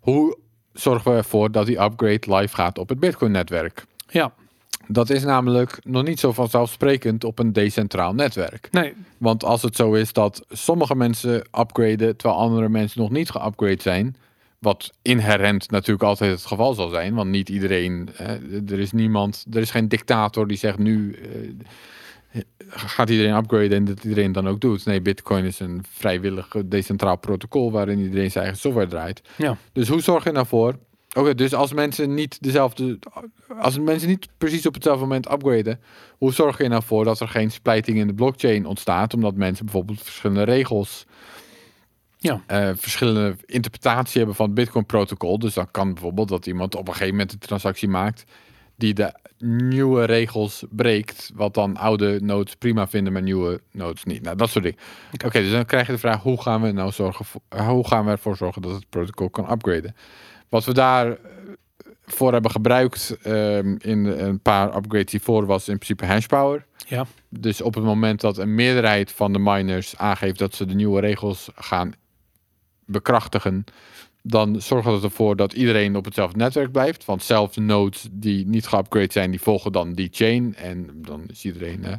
[0.00, 0.38] hoe
[0.72, 3.86] zorgen we ervoor dat die upgrade live gaat op het Bitcoin-netwerk?
[4.08, 4.32] Ja,
[4.88, 8.68] Dat is namelijk nog niet zo vanzelfsprekend op een decentraal netwerk.
[8.70, 12.16] nee, Want als het zo is dat sommige mensen upgraden...
[12.16, 14.16] terwijl andere mensen nog niet geupgrade zijn...
[14.58, 17.14] Wat inherent natuurlijk altijd het geval zal zijn.
[17.14, 18.08] Want niet iedereen,
[18.68, 23.84] er is niemand, er is geen dictator die zegt nu eh, gaat iedereen upgraden en
[23.84, 24.84] dat iedereen dan ook doet.
[24.84, 29.22] Nee, Bitcoin is een vrijwillig decentraal protocol waarin iedereen zijn eigen software draait.
[29.36, 29.56] Ja.
[29.72, 30.46] Dus hoe zorg je nou
[31.16, 32.98] Oké, dus als mensen niet dezelfde,
[33.58, 35.80] als mensen niet precies op hetzelfde moment upgraden,
[36.18, 39.64] hoe zorg je nou voor dat er geen splijting in de blockchain ontstaat, omdat mensen
[39.64, 41.06] bijvoorbeeld verschillende regels
[42.18, 42.42] Ja.
[42.46, 45.38] eh, verschillende interpretatie hebben van het Bitcoin-protocol.
[45.38, 48.24] Dus dan kan bijvoorbeeld dat iemand op een gegeven moment een transactie maakt
[48.76, 54.22] die de nieuwe regels breekt, wat dan oude nodes prima vinden, maar nieuwe nodes niet.
[54.22, 54.78] Nou, dat soort dingen.
[55.24, 57.24] Oké, dus dan krijg je de vraag: hoe gaan we nou zorgen?
[57.24, 59.94] Voor, hoe gaan we ervoor zorgen dat het protocol kan upgraden?
[60.48, 61.16] Wat we daar eh,
[62.04, 66.64] voor hebben gebruikt ehm, in een paar upgrades hiervoor was in principe hashpower.
[66.86, 70.74] ja, Dus op het moment dat een meerderheid van de miners aangeeft dat ze de
[70.74, 71.92] nieuwe regels gaan
[72.84, 73.64] bekrachtigen,
[74.22, 77.04] dan zorgt dat ervoor dat iedereen op hetzelfde netwerk blijft.
[77.04, 80.54] Want zelfs nodes die niet geupgrade zijn, die volgen dan die chain.
[80.54, 81.94] En dan is iedereen eh,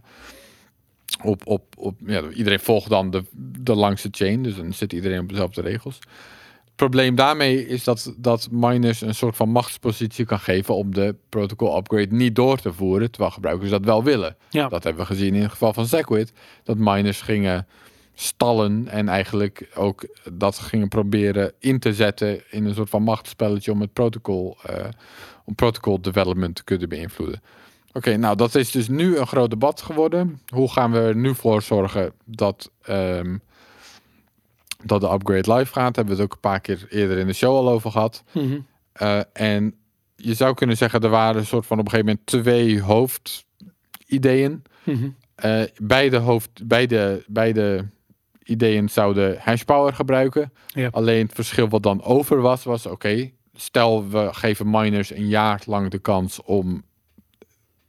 [1.24, 3.24] op, op, op ja, iedereen volgt dan de,
[3.60, 4.44] de langste chain.
[4.44, 6.00] Dus dan zit iedereen op dezelfde regels.
[6.78, 11.16] Het probleem daarmee is dat, dat miners een soort van machtspositie kan geven om de
[11.30, 14.36] protocol upgrade niet door te voeren, terwijl gebruikers dat wel willen.
[14.50, 14.68] ja.
[14.68, 16.34] Dat hebben we gezien in het geval van Segwit.
[16.64, 17.68] Dat miners gingen
[18.14, 23.72] stallen en eigenlijk ook dat gingen proberen in te zetten in een soort van machtsspelletje
[23.72, 24.86] om het protocol, eh,
[25.46, 27.42] om protocol development te kunnen beïnvloeden.
[27.94, 30.42] Oké, nou dat is dus nu een groot debat geworden.
[30.48, 33.38] Hoe gaan we er nu voor zorgen dat, ehm,
[34.84, 35.96] dat de upgrade live gaat?
[35.96, 38.24] Hebben we het ook een paar keer eerder in de show al over gehad.
[38.34, 38.60] Mhm.
[38.92, 39.76] Eh, en
[40.16, 44.64] je zou kunnen zeggen, er waren een soort van op een gegeven moment twee hoofdideeën.
[45.36, 47.86] Eh, beide, hoofd, beide, beide
[48.44, 50.54] ideeën zouden hashpower gebruiken.
[50.92, 55.62] Alleen het verschil wat dan over was, was oké, stel we geven miners een jaar
[55.66, 56.84] lang de kans om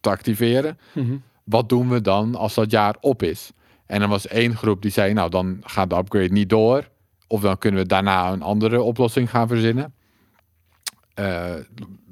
[0.01, 0.79] te activeren.
[0.93, 1.17] Mhm.
[1.45, 3.53] Wat doen we dan als dat jaar op is?
[3.89, 6.89] En er was één groep die zei, nou dan gaat de upgrade niet door.
[7.27, 9.95] Of dan kunnen we daarna een andere oplossing gaan verzinnen.
[11.15, 11.55] Eh,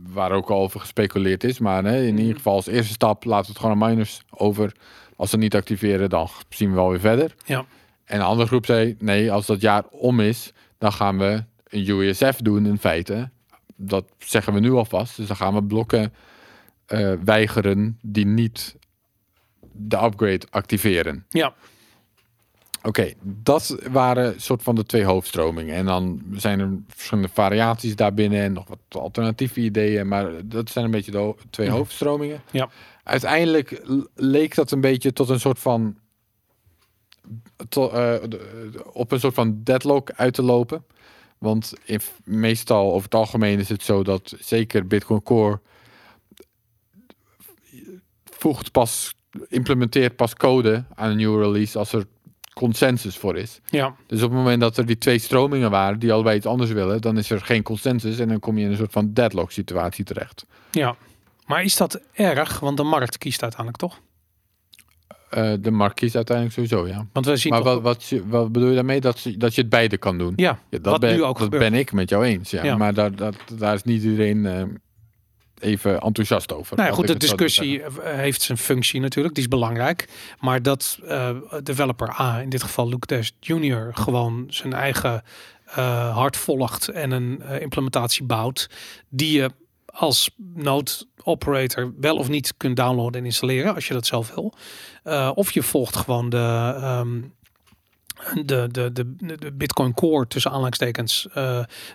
[0.06, 1.58] waar ook al over gespeculeerd is.
[1.58, 4.72] Maar hè, in ieder geval als eerste stap laten we het gewoon aan miners over.
[5.16, 7.34] Als ze niet activeren, dan zien we wel weer verder.
[7.44, 7.64] Ja.
[8.04, 11.88] En een andere groep zei, nee, als dat jaar om is, dan gaan we een
[11.88, 13.30] UESF doen in feite.
[13.76, 15.16] Dat zeggen we nu alvast.
[15.16, 16.12] Dus dan gaan we blokken
[16.86, 18.76] eh, weigeren die niet
[19.78, 21.26] de upgrade activeren.
[21.28, 21.54] Ja.
[22.82, 25.74] Oké, dat waren soort van de twee hoofdstromingen.
[25.74, 30.08] En dan zijn er verschillende variaties daarbinnen en nog wat alternatieve ideeën.
[30.08, 32.42] Maar dat zijn een beetje de ho- twee hoofdstromingen.
[32.50, 32.68] Ja.
[33.02, 33.82] Uiteindelijk
[34.14, 35.96] leek dat een beetje tot een soort van.
[37.68, 38.28] to- eh,
[38.92, 40.84] op een soort van deadlock uit te lopen.
[41.38, 45.60] Want in, meestal, over het algemeen, is het zo dat zeker Bitcoin Core
[48.24, 49.14] voegt pas,
[49.49, 52.05] implementeert pas code aan een nieuwe release als er
[52.55, 53.61] consensus voor is.
[53.66, 53.95] Ja.
[54.07, 57.01] Dus op het moment dat er die twee stromingen waren die allebei iets anders willen,
[57.01, 60.05] dan is er geen consensus en dan kom je in een soort van deadlock situatie
[60.05, 60.47] terecht.
[60.70, 60.97] Ja.
[61.47, 62.61] Maar is dat erg?
[62.61, 64.01] Want de markt kiest uiteindelijk toch?
[65.30, 67.07] Eh, de markt kiest uiteindelijk sowieso, ja.
[67.12, 67.82] Want we zien Maar toch...
[67.82, 69.01] wat, wat, wat bedoel je daarmee?
[69.01, 70.32] Dat, dat je het beide kan doen?
[70.37, 72.51] Ja, Ja, dat wat ben, nu ook dat ben ik met jou eens.
[72.51, 72.64] Ja.
[72.64, 72.76] Ja.
[72.76, 74.62] Maar daar, dat, daar is niet iedereen eh,
[75.59, 76.76] even enthousiast over.
[76.76, 80.09] Nou ja, goed, de discussie heeft zijn functie natuurlijk, die is belangrijk.
[80.40, 85.22] Maar dat eh, developer A, in dit geval Luke Dash Jr., gewoon zijn eigen
[85.64, 88.70] eh, hart volgt en een eh, implementatie bouwt,
[89.09, 89.50] die je
[89.86, 90.90] als node
[91.22, 94.54] operator wel of niet kunt downloaden en installeren, als je dat zelf wil.
[95.34, 97.20] Of je volgt gewoon de, ehm,
[98.44, 101.28] de, de, de, de Bitcoin Core tussen aanhalingstekens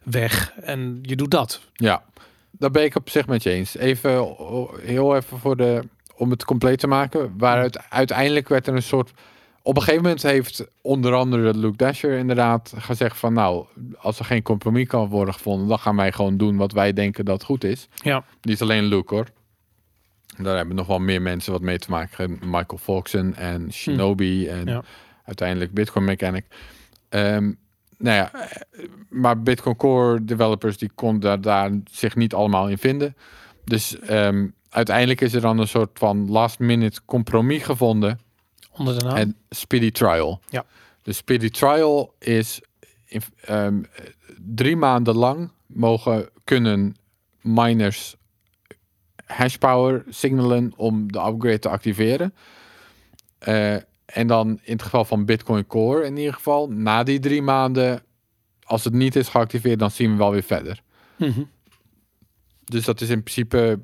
[0.04, 1.62] weg en je doet dat.
[1.74, 2.04] Ja,
[2.52, 3.78] daar ben ik op zich met je eens.
[3.78, 4.36] Even
[4.82, 5.84] heel even voor de
[6.16, 7.34] om het compleet te maken.
[7.38, 9.12] Waaruit uiteindelijk werd er een soort.
[9.64, 13.66] Op een gegeven moment heeft onder andere Luke Dasher inderdaad gezegd van nou,
[13.98, 17.26] als er geen compromis kan worden gevonden, dan gaan wij gewoon doen wat wij denken
[17.26, 17.88] dat goed is.
[17.96, 19.28] Ja, Niet alleen Luke hoor.
[20.38, 22.40] Daar hebben nog wel meer mensen wat mee te maken.
[22.46, 24.84] Michael Foxen en Shinobi en Ja.
[25.26, 26.46] uiteindelijk Bitcoin Mechanic.
[27.10, 27.52] Ehm,
[28.02, 28.32] nou ja,
[29.10, 33.16] maar Bitcoin Core developers die konden daar, daar zich niet allemaal in vinden.
[33.64, 38.20] Dus ehm, uiteindelijk is er dan een soort van last minute compromis gevonden.
[38.72, 39.16] onder de naam.
[39.16, 40.40] En Speedy Trial.
[40.50, 40.66] Ja.
[41.02, 42.62] De Speedy Trial is
[43.06, 43.82] in, ehm,
[44.38, 46.96] drie maanden lang mogen kunnen
[47.42, 48.16] miners
[49.26, 52.34] hashpower signalen om de upgrade te activeren.
[53.40, 53.76] Eh,
[54.14, 58.04] en dan in het geval van Bitcoin Core in ieder geval, na die drie maanden,
[58.64, 60.82] als het niet is geactiveerd, dan zien we wel weer verder.
[61.18, 61.42] Mhm.
[62.64, 63.80] Dus dat is in principe.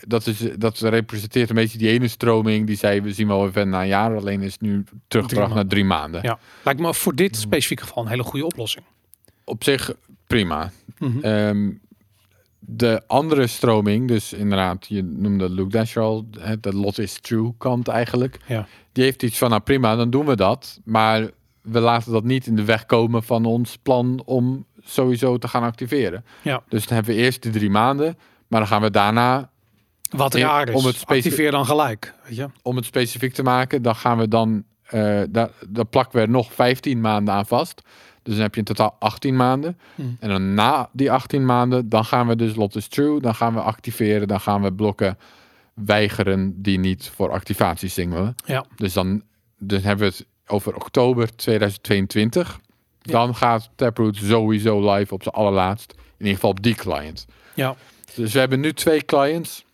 [0.00, 3.52] Dat, is, dat representeert een beetje die ene stroming die zei we zien wel weer
[3.52, 4.16] verder na een jaar.
[4.16, 6.22] Alleen is het nu teruggebracht naar drie maanden.
[6.22, 8.84] Ja, lijkt me voor dit specifieke geval een hele goede oplossing.
[9.44, 9.94] Op zich
[10.26, 10.72] prima.
[10.98, 11.20] Mhm.
[11.20, 11.70] Ehm,
[12.76, 16.26] de andere stroming, dus inderdaad, je noemde Luke Dasher al,
[16.60, 18.38] de lot is true kant eigenlijk.
[18.46, 18.66] Ja.
[18.92, 20.80] Die heeft iets van, nou prima, dan doen we dat.
[20.84, 21.30] Maar
[21.62, 25.62] we laten dat niet in de weg komen van ons plan om sowieso te gaan
[25.62, 26.24] activeren.
[26.42, 26.62] Ja.
[26.68, 29.50] Dus dan hebben we eerst die drie maanden, maar dan gaan we daarna
[30.10, 32.14] Wat raar is, om het activeer dan gelijk.
[32.24, 32.48] Weet je?
[32.62, 36.30] om het specifiek te maken, dan gaan we dan, eh daar, daar plakken we er
[36.30, 37.82] nog 15 maanden aan vast.
[38.30, 39.78] Dus dan heb je in totaal 18 maanden.
[39.94, 40.16] Hmm.
[40.20, 43.54] En dan na die 18 maanden, dan gaan we dus Lot is True, dan gaan
[43.54, 45.18] we activeren, dan gaan we blokken
[45.74, 48.34] weigeren die niet voor activatie signalen.
[48.44, 48.64] Ja.
[48.76, 49.22] Dus dan
[49.58, 52.60] dus hebben we het over oktober 2022.
[53.00, 53.12] Ja.
[53.12, 55.92] Dan gaat Taproot sowieso live op zijn allerlaatst.
[55.92, 57.26] In ieder geval op die client.
[57.54, 57.76] Ja.
[58.14, 59.64] Dus we hebben nu twee clients.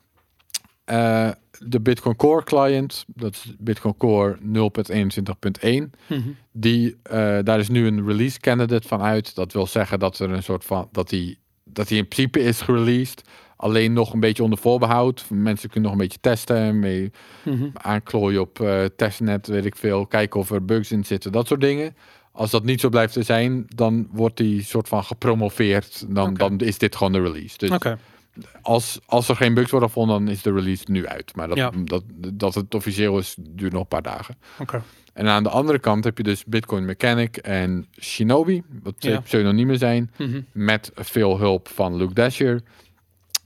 [0.87, 1.28] Eh,
[1.59, 5.91] de Bitcoin Core client, dat is Bitcoin Core 0.21.1.
[6.07, 6.20] Mhm.
[6.53, 9.34] Die, eh, daar is nu een release candidate van uit.
[9.34, 12.61] Dat wil zeggen dat er een soort van dat die, dat die in principe is
[12.61, 13.22] gereleased.
[13.57, 15.24] Alleen nog een beetje onder voorbehoud.
[15.30, 17.11] Mensen kunnen nog een beetje testen, mee
[17.45, 17.68] Mhm.
[17.72, 20.07] aanklooien op eh, testnet, weet ik veel.
[20.07, 21.97] Kijken of er bugs in zitten, dat soort dingen.
[22.32, 26.05] Als dat niet zo blijft te zijn, dan wordt die soort van gepromoveerd.
[26.09, 27.59] Dan, dan is dit gewoon de release.
[27.59, 27.99] Dus Oké,
[28.62, 31.37] als, als er geen bugs worden gevonden, dan is de release nu uit.
[31.37, 31.70] Maar dat, Ja.
[31.84, 32.03] dat,
[32.34, 34.37] dat het officieel is, duurt nog een paar dagen.
[34.59, 34.82] oké.
[35.12, 39.20] En aan de andere kant heb je dus Bitcoin Mechanic en Shinobi, wat twee Ja.
[39.20, 40.41] pseudoniemen zijn, Mhm.
[40.53, 42.62] met veel hulp van Luke Dasher.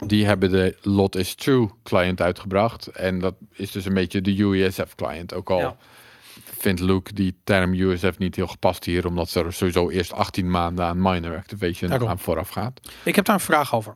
[0.07, 2.87] Die hebben de Lot is True client uitgebracht.
[2.87, 5.35] En dat is dus een beetje de UESF client.
[5.35, 5.77] Ook al Ja.
[6.59, 10.85] vindt Luke die term USF niet heel gepast hier, omdat er sowieso eerst 18 maanden
[10.85, 12.09] aan minor activation Daarom.
[12.09, 12.81] aan vooraf gaat.
[13.05, 13.95] Ik heb daar een vraag over.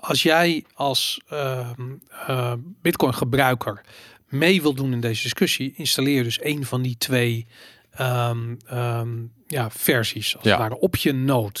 [0.00, 1.80] Als jij als ehm,
[2.26, 3.80] eh, Bitcoin gebruiker
[4.28, 7.46] mee wil doen in deze discussie, installeer dus een van die twee
[7.90, 9.08] ehm, ehm,
[9.46, 10.50] ja, versies als Ja.
[10.50, 11.60] het ware op je node.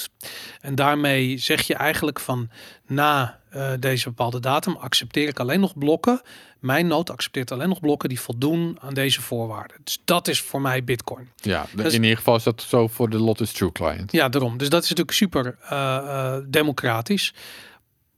[0.60, 2.50] En daarmee zeg je eigenlijk van
[2.86, 6.20] na eh, deze bepaalde datum accepteer ik alleen nog blokken.
[6.58, 9.76] Mijn node accepteert alleen nog blokken die voldoen aan deze voorwaarden.
[9.84, 11.28] Dus dat is voor mij Bitcoin.
[11.36, 14.12] Ja, Dus- in ieder geval is dat zo voor de Lotus True client.
[14.12, 14.58] Ja, daarom.
[14.58, 17.34] Dus dat is natuurlijk super eh, democratisch.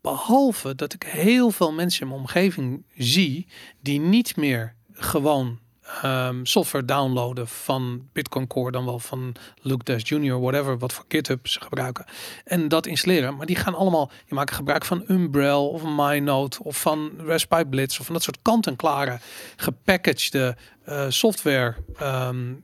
[0.03, 3.46] Behalve dat ik heel veel mensen in mijn omgeving zie
[3.80, 5.59] die niet meer gewoon
[6.03, 11.05] ehm, software downloaden van Bitcoin Core, dan wel van Luke Dash Junior, whatever, wat voor
[11.09, 12.05] GitHub ze gebruiken.
[12.44, 13.36] En dat installeren.
[13.36, 17.98] Maar die gaan allemaal, die maken gebruik van Umbrel of MyNote of van Raspberry Blitz
[17.98, 19.18] of van dat soort kant-en-klare
[19.57, 22.55] gepackagede eh, software ehm,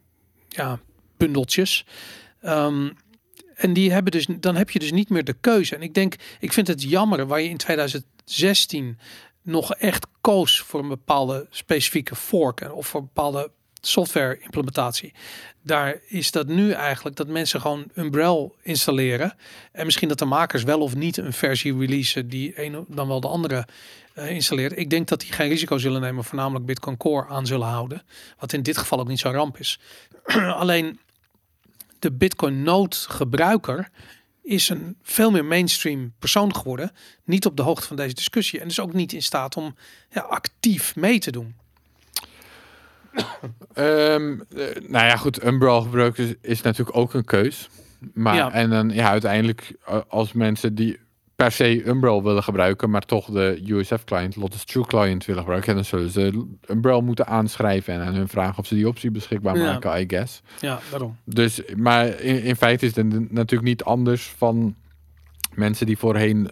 [0.48, 0.78] ja,
[1.16, 1.86] bundeltjes.
[2.40, 2.88] Ehm,
[3.58, 5.74] en die hebben dus, dan heb je dus niet meer de keuze.
[5.74, 8.98] En ik denk, ik vind het jammer waar je in 2016
[9.42, 13.50] nog echt koos voor een bepaalde specifieke fork of voor een bepaalde
[13.80, 15.12] software implementatie.
[15.62, 19.36] Daar is dat nu eigenlijk dat mensen gewoon Umbrel installeren.
[19.72, 23.20] En misschien dat de makers wel of niet een versie releasen die een dan wel
[23.20, 23.66] de andere
[24.14, 24.78] eh, installeert.
[24.78, 28.02] Ik denk dat die geen risico zullen nemen, voornamelijk Bitcoin Core aan zullen houden.
[28.38, 29.80] Wat in dit geval ook niet zo'n ramp is.
[30.62, 30.98] Alleen
[31.98, 33.88] de Bitcoin Node gebruiker
[34.42, 36.90] is een veel meer mainstream persoon geworden.
[37.24, 38.60] Niet op de hoogte van deze discussie.
[38.60, 39.74] En dus ook niet in staat om
[40.10, 41.54] ja, actief mee te doen.
[43.74, 47.68] Ehm, eh, nou ja, goed, Umbrel gebruiken is, is natuurlijk ook een keus.
[48.14, 48.52] Maar Ja.
[48.52, 50.98] en dan ja, uiteindelijk eh, als mensen die
[51.38, 55.74] per se Umbrel willen gebruiken, maar toch de USF client, Lotus True client willen gebruiken,
[55.74, 59.56] dan zullen ze Umbrel moeten aanschrijven en aan hun vragen of ze die optie beschikbaar
[59.56, 59.72] Ja.
[59.72, 60.42] maken, I guess.
[60.60, 61.16] Ja, daarom.
[61.24, 64.74] Dus, maar in, in feite is het natuurlijk niet anders van
[65.54, 66.50] mensen die voorheen,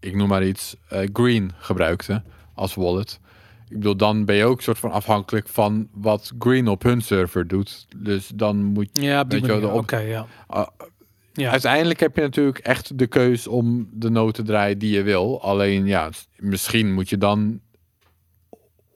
[0.00, 2.24] ik noem maar iets, eh, Green gebruikten
[2.54, 3.20] als wallet.
[3.68, 7.46] Ik bedoel, dan ben je ook soort van afhankelijk van wat Green op hun server
[7.48, 7.86] doet.
[7.96, 9.02] Dus dan moet je.
[9.02, 10.26] Ja, die Weet je wel, de op- ja.
[10.46, 10.66] Ah,
[11.36, 11.50] Ja.
[11.50, 15.42] Uiteindelijk heb je natuurlijk echt de keus om de noot te draaien die je wil.
[15.42, 17.60] Alleen ja, misschien moet je dan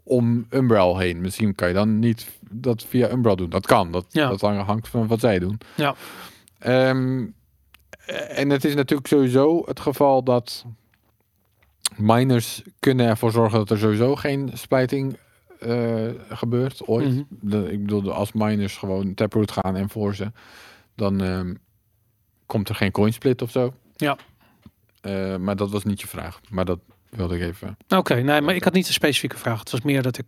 [0.03, 1.21] om Umbrel heen.
[1.21, 3.51] Misschien kan je dan niet dat via Umbrel doen.
[3.51, 3.93] Dat kan.
[3.93, 4.29] Dat, Ja.
[4.29, 5.59] dat hangt van wat zij doen.
[5.77, 5.95] Ja.
[6.59, 7.27] Ehm,
[8.29, 10.65] en het is natuurlijk sowieso het geval dat
[11.97, 15.17] miners kunnen ervoor zorgen dat er sowieso geen splijting
[15.61, 17.09] eh, gebeurt ooit.
[17.09, 17.23] Mhm.
[17.29, 20.35] De- ik bedoel, als miners gewoon taproot gaan en forcen,
[20.95, 21.55] dan ehm,
[22.51, 23.75] komt er geen coinsplit of zo.
[23.97, 24.17] Ja.
[25.01, 26.41] Eh, maar dat was niet je vraag.
[26.49, 26.79] Maar dat
[27.11, 27.77] wilde ik even.
[27.89, 29.59] Oké, nee, maar ik had niet een specifieke vraag.
[29.59, 30.27] Het was meer dat ik...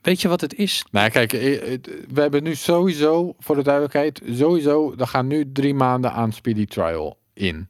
[0.00, 0.84] Weet je wat het is?
[0.90, 5.52] Nou, kijk, eh, het- we hebben nu sowieso, voor de duidelijkheid, sowieso, er gaan nu
[5.52, 7.68] drie maanden aan Speedy Trial in.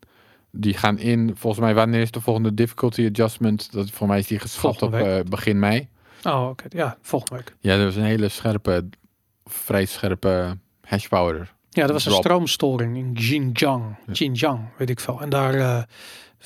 [0.51, 3.73] Die gaan in, volgens mij, wanneer is de volgende difficulty adjustment?
[3.73, 5.89] Dat, voor mij is die geschat op eh, begin mei.
[6.23, 6.65] Oh, oké.
[6.69, 7.55] Ja, volgende week.
[7.61, 8.89] Ja, dat was een hele scherpe,
[9.45, 11.55] vrij scherpe hash power.
[11.71, 12.25] Ja, dat was een Drop.
[12.25, 13.97] stroomstoring in Xinjiang.
[14.13, 15.21] Xinjiang, weet ik veel.
[15.21, 15.83] En daar eh
[16.41, 16.43] 40%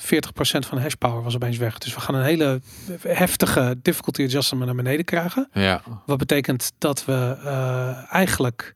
[0.67, 1.77] van de hashpower was opeens weg.
[1.77, 2.61] Dus we gaan een hele
[3.07, 5.49] heftige difficulty adjustment naar beneden krijgen.
[5.53, 8.73] Ja, Wat betekent dat we eh, eigenlijk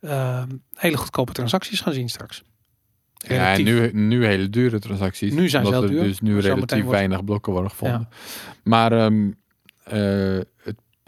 [0.00, 0.42] eh,
[0.74, 2.42] hele goedkope transacties gaan zien straks.
[3.16, 5.32] ja en nu, nu hele dure transacties.
[5.32, 8.08] Nu zijn ze omdat heel duur, Dus nu relatief wordt- weinig blokken worden gevonden.
[8.62, 10.46] Maar het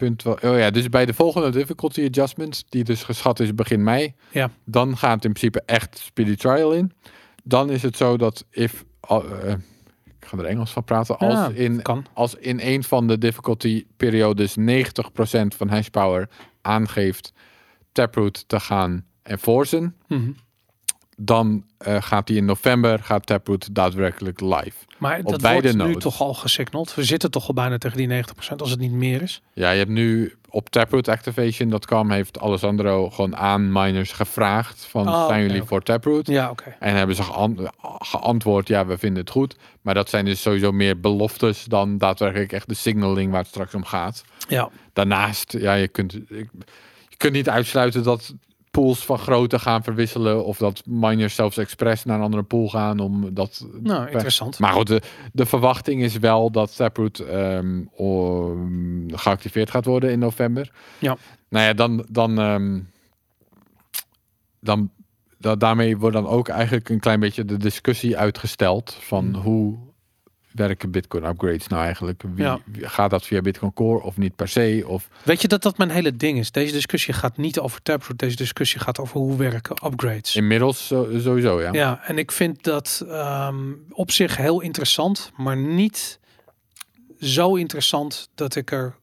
[0.05, 0.33] punt wel...
[0.53, 4.49] Oh ja, dus bij de volgende difficulty adjustment, die dus geschat is begin mei, Ja.
[4.65, 6.91] dan gaat het in principe echt speedy trial in.
[7.43, 8.83] Dan is het zo dat if...
[9.01, 9.53] eh,
[10.19, 11.17] ik ga er Engels van praten.
[11.17, 12.05] Als, Ja, in, kan.
[12.13, 14.61] als in een van de difficulty periodes 90%
[15.57, 16.29] van hash power
[16.61, 17.33] aangeeft
[17.91, 20.31] Taproot te gaan enforcen, Mhm.
[21.17, 24.71] Dan eh, gaat die in november gaat Taproot daadwerkelijk live.
[24.97, 26.95] Maar dat wordt nu toch al gesignald.
[26.95, 29.41] We zitten toch al bijna tegen die 90% als het niet meer is.
[29.53, 35.41] Ja, je hebt nu op taprootactivation.com heeft Alessandro gewoon aan miners gevraagd van Oh, zijn
[35.41, 36.27] jullie voor Taproot?
[36.27, 36.75] Ja, oké.
[36.79, 37.61] En hebben ze geant-
[37.99, 39.55] geantwoord ja, we vinden het goed.
[39.81, 43.73] Maar dat zijn dus sowieso meer beloftes dan daadwerkelijk echt de signaling waar het straks
[43.73, 44.23] om gaat.
[44.47, 46.49] Ja, Daarnaast, ja, je kunt, ik-
[47.09, 48.33] je kunt niet uitsluiten dat
[48.81, 52.99] pools van grootte gaan verwisselen of dat miners zelfs expres naar een andere pool gaan
[52.99, 54.59] om dat nou, interessant.
[54.59, 55.01] maar goed, de,
[55.31, 60.71] de verwachting is wel dat Taproot ehm, om- geactiveerd gaat worden in november.
[60.99, 61.17] Ja.
[61.49, 62.79] Nou ja, dan, dan, ehm,
[64.59, 64.89] dan
[65.37, 69.41] da- daarmee wordt dan ook eigenlijk een klein beetje de discussie uitgesteld van Hmm.
[69.41, 69.77] hoe
[70.53, 72.21] werken Bitcoin upgrades nou eigenlijk?
[72.35, 72.59] Wie, Ja.
[72.81, 74.83] gaat dat via Bitcoin Core of niet per se?
[74.87, 76.51] Of Weet je dat dat mijn hele ding is?
[76.51, 78.19] Deze discussie gaat niet over Taproot.
[78.19, 80.35] Deze discussie gaat over hoe werken upgrades.
[80.35, 80.87] inmiddels
[81.17, 81.73] sowieso, ja.
[81.73, 86.19] Ja, en ik vind dat ehm, op zich heel interessant, maar niet
[87.19, 88.95] zo interessant dat ik er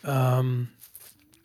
[0.00, 0.46] ehm,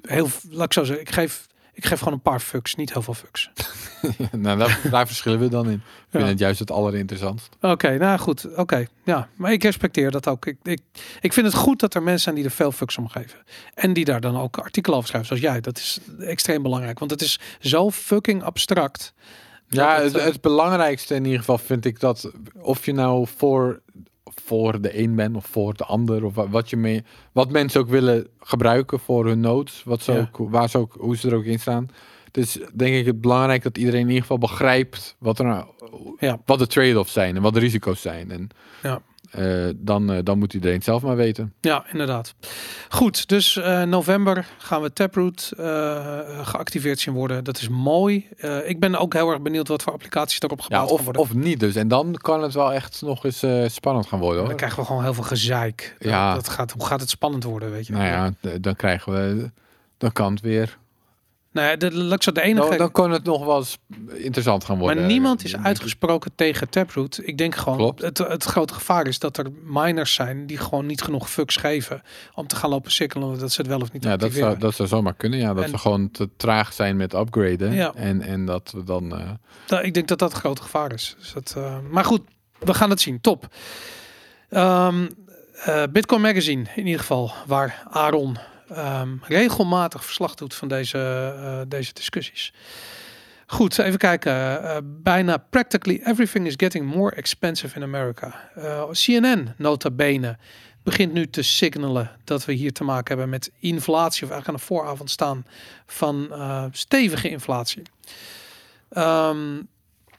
[0.02, 3.02] heel, laat ik zo zeggen, ik geef, ik geef gewoon een paar fucks, niet heel
[3.02, 3.50] veel fucks.
[4.32, 5.74] nou, daar, daar verschillen we dan in.
[5.74, 7.56] Ik vind het juist het allerinteressantst.
[7.62, 10.46] Oké, nou goed, oké, ja, maar ik respecteer dat ook.
[10.46, 10.82] Ik, ik,
[11.22, 13.40] ik vind het goed dat er mensen zijn die er veel fucks om geven
[13.74, 15.62] en die daar dan ook artikelen over schrijven, zoals jij.
[15.62, 19.14] Dat is extreem belangrijk, want het is zo fucking abstract.
[19.70, 23.82] Ja, het, eh, het belangrijkste in ieder geval vind ik dat of je nou voor,
[24.36, 27.80] voor de een bent of voor de ander, of wa- wat, je mee, wat mensen
[27.82, 30.20] ook willen gebruiken voor hun notes, wat ze Ja.
[30.20, 31.90] ook, waar ze ook, hoe ze er ook in staan.
[32.32, 35.66] Is denk ik het belangrijk dat iedereen in ieder geval begrijpt wat, er nou,
[36.20, 36.40] Ja.
[36.46, 38.32] wat de trade-offs zijn en wat de risico's zijn.
[38.32, 38.48] En
[38.84, 39.02] Ja.
[39.32, 41.54] Eh, dan, eh, dan moet iedereen het zelf maar weten.
[41.62, 42.36] Ja, inderdaad.
[42.90, 45.52] Goed, dus eh, november gaan we Taproot
[46.42, 47.44] geactiveerd zien worden.
[47.44, 48.28] Dat is mooi.
[48.66, 51.22] Ik ben ook heel erg benieuwd wat voor applicaties erop Ja, gebouwd gaan of, worden.
[51.22, 51.76] of niet dus.
[51.76, 54.38] En dan kan het wel echt nog eens spannend gaan worden.
[54.38, 54.56] dan Hoor.
[54.56, 55.96] krijgen we gewoon heel veel gezeik.
[56.00, 56.34] Ja.
[56.34, 57.94] Dat gaat, hoe gaat het spannend worden, weet je?
[57.94, 59.52] Nou ja, dan krijgen we,
[59.98, 60.78] dan kan het weer.
[61.58, 62.70] Nou de, zo de enige...
[62.70, 63.78] Dan, dan kan het nog wel eens
[64.14, 64.98] interessant gaan worden.
[64.98, 67.20] maar niemand is uitgesproken tegen Taproot.
[67.24, 68.02] Ik denk gewoon, Klopt.
[68.02, 72.02] het, het grote gevaar is dat er miners zijn die gewoon niet genoeg fucks geven
[72.34, 74.76] om te gaan lopen sikkelen dat ze het wel of niet Ja, dat zou, dat
[74.76, 75.40] zou zomaar kunnen.
[75.40, 77.74] Ja, dat En- we gewoon te traag zijn met upgraden.
[77.74, 77.92] Ja.
[77.96, 79.18] En, en dat we dan.
[79.70, 81.16] eh, ik denk dat dat het grote gevaar is.
[81.20, 82.22] Dus dat, eh, maar goed,
[82.60, 83.22] we gaan het zien.
[83.22, 83.48] Top.
[84.50, 85.08] Ehm,
[85.54, 88.38] eh, Bitcoin Magazine in ieder geval, waar Aaron
[88.70, 90.98] ehm, regelmatig verslag doet van deze,
[91.38, 92.54] eh, deze discussies.
[93.46, 94.64] Goed, even kijken.
[94.64, 98.50] Eh, bijna practically everything is getting more expensive in America.
[98.56, 100.38] Eh, CNN, nota bene,
[100.84, 104.56] begint nu te signalen dat we hier te maken hebben met inflatie, of eigenlijk aan
[104.56, 105.46] de vooravond staan
[105.86, 106.32] van
[106.72, 107.82] stevige inflatie.
[108.90, 109.56] Ehm,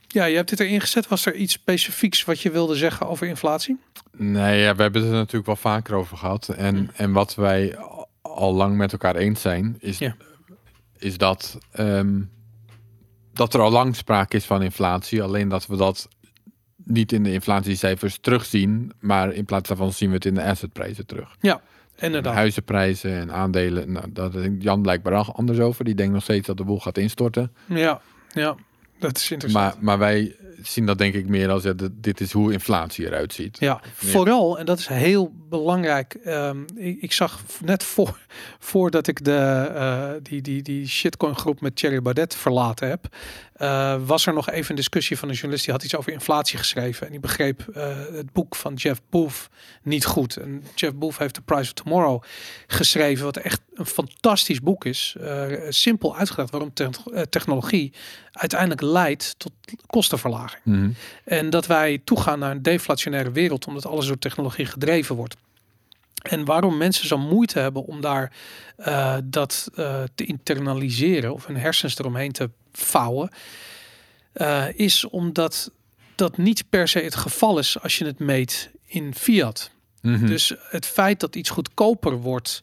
[0.06, 1.08] ja, je hebt dit erin gezet.
[1.08, 3.78] Was er iets specifieks wat je wilde zeggen over inflatie?
[4.18, 6.48] nee, ja, we hebben het er natuurlijk wel vaker over gehad.
[6.48, 7.76] En, en wat wij
[8.38, 10.16] al- lang met elkaar eens zijn, is, Ja.
[10.98, 12.22] is dat, ehm,
[13.32, 15.22] dat er al lang sprake is van inflatie.
[15.22, 16.08] Alleen dat we dat
[16.84, 18.92] niet in de inflatiecijfers terugzien.
[19.00, 21.36] Maar in plaats daarvan zien we het in de assetprijzen terug.
[22.00, 22.34] Inderdaad.
[22.34, 23.92] Huizenprijzen en aandelen.
[23.92, 25.84] Nou, daar denkt Jan blijkbaar anders over.
[25.84, 27.52] Die denkt nog steeds dat de boel gaat instorten.
[27.66, 28.00] Ja,
[28.32, 28.54] ja,
[28.98, 29.74] dat is interessant.
[29.74, 33.32] Maar, maar wij zien dat denk ik meer als ja, dit- is hoe inflatie eruit
[33.32, 33.56] ziet.
[33.60, 36.14] Ja, vooral, en dat is heel belangrijk.
[36.14, 38.18] ehm, ik, ik zag net voor,
[38.58, 43.16] voordat ik de, eh, die, die, die shitcoin groep met Thierry Baudet verlaten heb,
[43.58, 46.58] eh, was er nog even een discussie van een journalist die had iets over inflatie
[46.58, 47.06] geschreven.
[47.06, 49.48] En die begreep eh, het boek van Jeff Booth
[49.82, 50.36] niet goed.
[50.36, 52.22] En Jeff Booth heeft The Price of Tomorrow
[52.66, 55.16] geschreven, wat echt een fantastisch boek is.
[55.20, 57.92] Eh, simpel uitgelegd waarom te- technologie
[58.32, 59.52] uiteindelijk leidt tot
[59.86, 60.62] kostenverlaging.
[60.64, 60.90] Mhm.
[61.24, 65.36] En dat wij toegaan naar een deflationaire wereld, omdat alles door technologie gedreven wordt.
[66.22, 68.32] En waarom mensen zo moeite hebben om daar
[68.76, 73.30] eh, dat eh, te internaliseren of hun hersens eromheen te vouwen,
[74.32, 75.72] eh, is omdat
[76.14, 79.70] dat niet per se het geval is als je het meet in fiat.
[80.02, 80.26] Mhm.
[80.26, 82.62] Dus het feit dat iets goedkoper wordt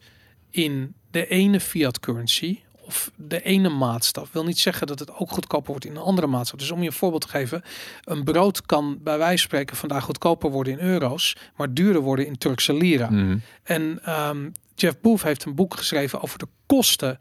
[0.50, 5.32] in de ene fiat currency of de ene maatstaf wil niet zeggen dat het ook
[5.32, 6.60] goedkoper wordt in een andere maatstaf.
[6.60, 7.64] Dus om je een voorbeeld te geven,
[8.04, 12.26] een brood kan bij wijze van spreken vandaag goedkoper worden in euro's, maar duurder worden
[12.26, 13.10] in Turkse lira.
[13.10, 13.38] Mhm.
[13.64, 17.20] En ehm, Jeff Booth heeft een boek geschreven over de kosten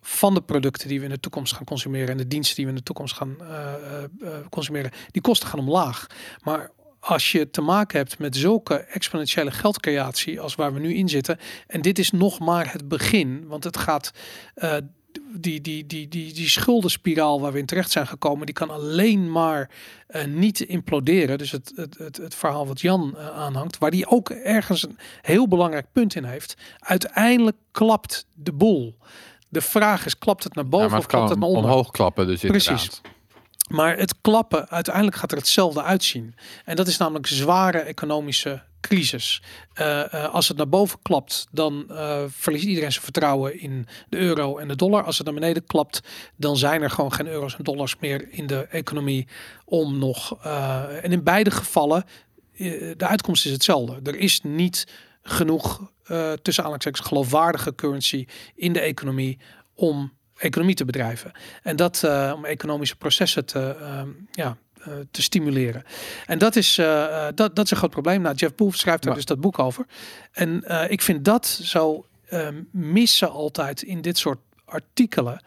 [0.00, 2.70] van de producten die we in de toekomst gaan consumeren en de diensten die we
[2.70, 4.90] in de toekomst gaan eh, eh, eh, consumeren.
[5.10, 6.06] Die kosten gaan omlaag.
[6.42, 11.08] Maar als je te maken hebt met zulke exponentiële geldcreatie als waar we nu in
[11.08, 14.12] zitten, en dit is nog maar het begin, want het gaat.
[15.32, 19.30] Die, die, die, die, die schuldenspiraal waar we in terecht zijn gekomen, die kan alleen
[19.30, 19.70] maar
[20.06, 21.38] eh, niet imploderen.
[21.38, 24.98] Dus het, het, het, het verhaal wat Jan eh, aanhangt, waar die ook ergens een
[25.22, 26.56] heel belangrijk punt in heeft.
[26.78, 28.96] Uiteindelijk klapt de boel.
[29.48, 31.64] De vraag is, klapt het naar boven of het klapt het naar onder?
[31.64, 32.68] omhoog klappen, dus Precies.
[32.68, 33.00] inderdaad.
[33.70, 36.34] Maar het klappen, uiteindelijk gaat er hetzelfde uitzien.
[36.64, 39.42] En dat is namelijk zware economische crisis.
[39.72, 44.18] Eh, eh, als het naar boven klapt, dan eh, verliest iedereen zijn vertrouwen in de
[44.18, 45.04] euro en de dollar.
[45.04, 46.00] Als het naar beneden klapt,
[46.36, 49.28] dan zijn er gewoon geen euro's en dollars meer in de economie
[49.64, 50.38] om nog.
[51.02, 52.04] en in beide gevallen,
[52.56, 54.10] de uitkomst is hetzelfde.
[54.10, 54.86] Er is niet
[55.22, 55.90] genoeg
[56.42, 59.38] tussen aanhalingstekens geloofwaardige currency in de economie
[59.74, 61.32] om economie te bedrijven.
[61.62, 65.84] En dat eh, om economische processen te, ehm, ja, eh, te stimuleren.
[66.26, 68.20] En dat is, eh, dat, dat is een groot probleem.
[68.20, 69.86] Nou, Jeff Boef schrijft daar dus dat boek over.
[70.32, 75.44] En ik vind dat zo ehm, missen altijd in dit soort artikelen.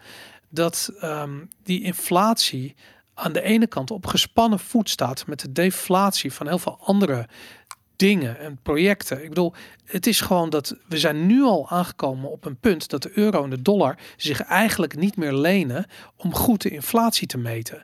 [0.48, 2.74] Dat ehm, die inflatie
[3.14, 7.28] aan de ene kant op gespannen voet staat met de deflatie van heel veel andere
[7.96, 9.22] dingen en projecten.
[9.22, 9.52] Ik bedoel,
[9.84, 13.44] het is gewoon dat we zijn nu al aangekomen op een punt dat de euro
[13.44, 15.86] en de dollar zich eigenlijk niet meer lenen
[16.16, 17.82] om goed de inflatie te meten.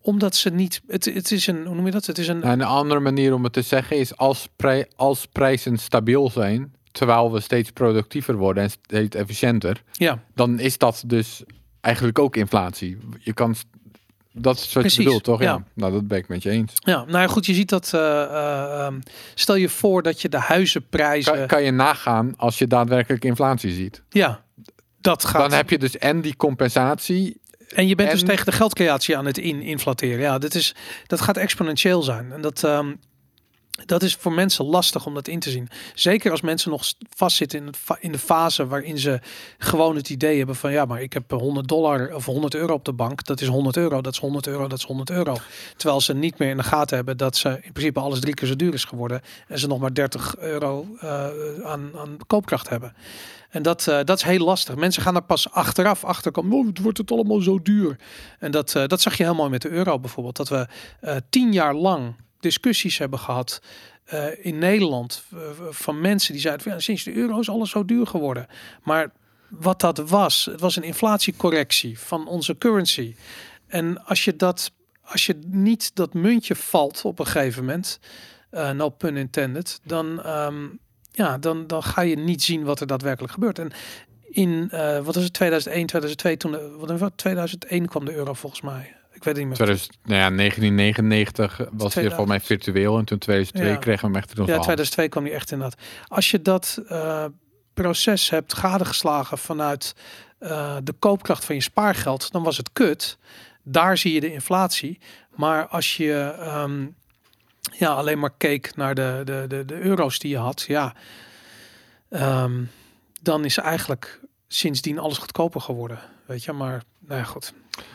[0.00, 2.06] Omdat ze niet, het, het is een, hoe noem je dat?
[2.06, 5.26] Het is een, Nou, een andere manier om het te zeggen is als, pri- als
[5.26, 11.02] prijzen stabiel zijn, terwijl we steeds productiever worden en steeds efficiënter, ja, dan is dat
[11.06, 11.42] dus
[11.80, 12.98] eigenlijk ook inflatie.
[13.18, 13.54] Je kan,
[14.32, 15.40] dat is wat Precies, je bedoelt, toch?
[15.40, 15.52] Ja.
[15.52, 15.64] ja.
[15.74, 16.72] Nou, dat ben ik met je eens.
[16.74, 19.00] ja, nou goed, je ziet dat, eh, eh, ehm,
[19.34, 23.72] stel je voor dat je de huizenprijzen, Kan, kan je nagaan als je daadwerkelijk inflatie
[23.72, 24.02] ziet.
[24.08, 24.44] ja,
[25.00, 25.40] dat gaat.
[25.50, 27.40] Dan heb je dus en die compensatie.
[27.68, 30.20] En je bent dus En- tegen de geldcreatie aan het in inflateren.
[30.20, 30.74] Ja, dit is,
[31.06, 32.32] dat gaat exponentieel zijn.
[32.32, 32.92] En dat, ehm,
[33.86, 35.68] dat is voor mensen lastig om dat in te zien.
[35.94, 39.20] Zeker als mensen nog st- vastzitten in, in de fase waarin ze
[39.58, 42.84] gewoon het idee hebben van ja, maar ik heb 100 dollar of 100 euro op
[42.84, 43.24] de bank.
[43.24, 45.36] Dat is 100 euro, dat is 100 euro, dat is 100 euro.
[45.76, 48.48] Terwijl ze niet meer in de gaten hebben dat ze in principe alles drie keer
[48.48, 49.20] zo duur is geworden.
[49.48, 51.26] En ze nog maar 30 euro eh,
[51.64, 52.94] aan, aan koopkracht hebben.
[53.50, 54.74] En dat, eh, dat is heel lastig.
[54.76, 56.58] Mensen gaan er pas achteraf achter komen.
[56.58, 57.96] Oh, het wordt het allemaal zo duur.
[58.38, 60.36] En dat, eh, dat zag je mooi met de euro bijvoorbeeld.
[60.36, 60.66] Dat we
[61.30, 63.60] tien jaar lang discussies hebben gehad
[64.04, 65.38] eh, in Nederland eh,
[65.70, 68.46] van mensen die zeiden sinds de euro is alles zo duur geworden.
[68.82, 69.12] Maar
[69.48, 73.14] wat dat was, het was een inflatiecorrectie van onze currency.
[73.66, 74.72] En als je dat,
[75.02, 77.98] als je niet dat muntje valt op een gegeven moment,
[78.50, 80.68] eh no pun intended, dan, ehm,
[81.12, 83.58] ja, dan, dan ga je niet zien wat er daadwerkelijk gebeurt.
[83.58, 83.72] En
[84.30, 84.68] in,
[85.02, 88.96] wat is het, 2001, 2002, toen, de, wat, 2001 kwam de euro volgens mij.
[89.22, 89.76] Ik weet het niet meer.
[89.76, 92.14] 2000, nou ja, 1999 was weer 2000.
[92.14, 92.98] volgens mij virtueel.
[92.98, 93.76] En toen 2002 Ja.
[93.76, 94.62] kregen we hem echt in Ja, hand.
[94.62, 95.80] 2002 kwam die echt inderdaad.
[96.06, 97.24] Als je dat eh,
[97.74, 99.94] proces hebt gadegeslagen vanuit
[100.38, 103.18] eh, de koopkracht van je spaargeld, dan was het kut.
[103.62, 104.98] Daar zie je de inflatie.
[105.34, 106.86] Maar als je ehm,
[107.78, 110.94] ja, alleen maar keek naar de, de, de, de euro's die je had, ja,
[112.10, 112.62] ehm,
[113.22, 115.98] dan is eigenlijk sindsdien alles goedkoper geworden.
[116.26, 117.52] Weet je, maar nou ja, goed.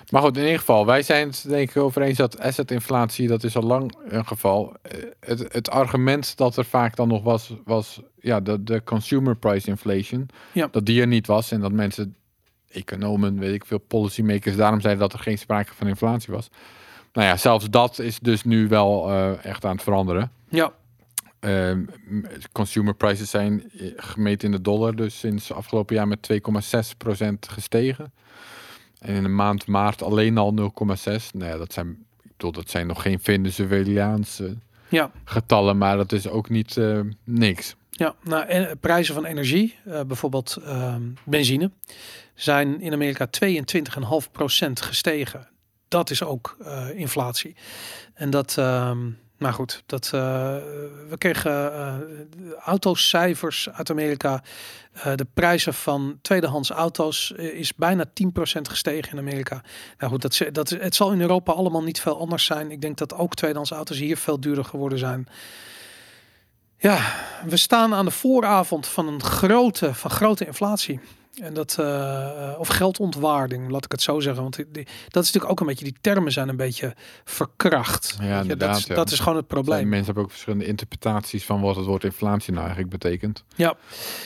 [0.09, 3.43] Maar goed, in ieder geval, wij zijn het denk ik over eens dat assetinflatie, dat
[3.43, 4.75] is al lang een geval.
[4.81, 9.35] Eh, Het, het argument dat er vaak dan nog was, was ja, de, de consumer
[9.35, 10.29] price inflation.
[10.51, 10.67] Ja.
[10.71, 12.15] Dat die er niet was en dat mensen,
[12.69, 16.49] economen, weet ik veel, policymakers, daarom zeiden dat er geen sprake van inflatie was.
[17.13, 20.31] Nou ja, zelfs dat is dus nu wel eh, echt aan het veranderen.
[20.49, 20.73] Ja,
[21.39, 21.83] Ehm,
[22.51, 28.13] consumer prices zijn eh, gemeten in de dollar, dus sinds afgelopen jaar met 2,6% gestegen.
[28.99, 30.65] En in de maand maart alleen al 0,6.
[31.31, 31.89] Nou ja, dat zijn,
[32.23, 34.57] ik bedoel, dat zijn nog geen Venezuelaanse
[34.89, 35.11] ja.
[35.23, 37.75] getallen, maar dat is ook niet eh, niks.
[37.89, 41.71] Ja, nou, en prijzen van energie, eh, bijvoorbeeld ehm, benzine,
[42.35, 45.47] zijn in Amerika 22,5% gestegen.
[45.87, 47.55] Dat is ook eh, inflatie.
[48.13, 50.11] En dat, ehm, nou goed, dat, eh,
[51.09, 51.95] we kregen eh,
[52.59, 54.43] autocijfers uit Amerika.
[54.93, 59.61] Eh, de prijzen van tweedehands auto's is bijna 10% gestegen in Amerika.
[59.97, 62.71] Nou goed, dat, dat, het zal in Europa allemaal niet veel anders zijn.
[62.71, 65.27] Ik denk dat ook tweedehands auto's hier veel duurder geworden zijn.
[66.77, 67.13] Ja,
[67.45, 70.99] we staan aan de vooravond van een grote, van grote inflatie.
[71.41, 74.41] En dat, eh, of geldontwaarding, laat ik het zo zeggen.
[74.41, 78.17] Want die, die- dat is natuurlijk ook een beetje, die termen zijn een beetje verkracht.
[78.21, 78.95] Ja, je, dat, is, ja.
[78.95, 79.87] dat is gewoon het probleem.
[79.89, 83.43] mensen hebben ook verschillende interpretaties van wat het woord inflatie nou eigenlijk betekent.
[83.55, 83.75] Ja,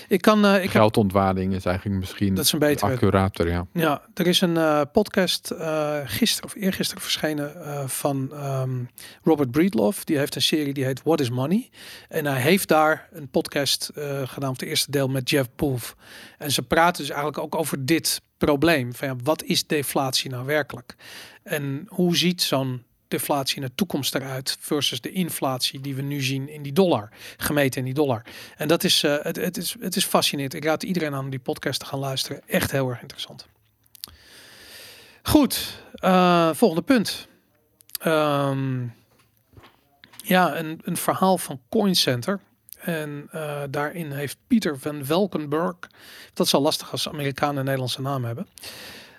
[0.08, 2.92] ik kan, eh, ik heb, Geldontwaarding is eigenlijk misschien dat is een betere.
[2.94, 3.66] accurater, ja.
[3.74, 8.84] Ja, er is een eh, podcast eh gisteren of eergisteren verschenen eh, van ehm,
[9.24, 10.06] Robert Breedlove.
[10.06, 11.70] Die heeft een serie die heet What is Money?
[12.10, 15.96] En hij heeft daar een podcast eh, gedaan op het eerste deel met Jeff Boef.
[16.38, 18.94] En ze praten dus eigenlijk ook over dit probleem.
[18.94, 20.96] Van ja, wat is deflatie nou werkelijk?
[21.44, 26.22] En hoe ziet zo'n deflatie in de toekomst eruit versus de inflatie die we nu
[26.22, 28.26] zien in die dollar, gemeten in die dollar.
[28.58, 30.54] En dat is, eh, het, het, is, het is fascinerend.
[30.54, 32.42] Ik raad iedereen aan om die podcast te gaan luisteren.
[32.48, 33.48] Echt heel erg interessant.
[35.24, 37.28] Goed, eh, volgende punt.
[38.00, 38.86] Ehm,
[40.24, 42.40] ja, een, een verhaal van Coincenter.
[42.82, 45.76] En eh, daarin heeft Pieter van Welkenburg.
[46.34, 48.48] Dat is al lastig als Amerikanen een Nederlandse naam hebben.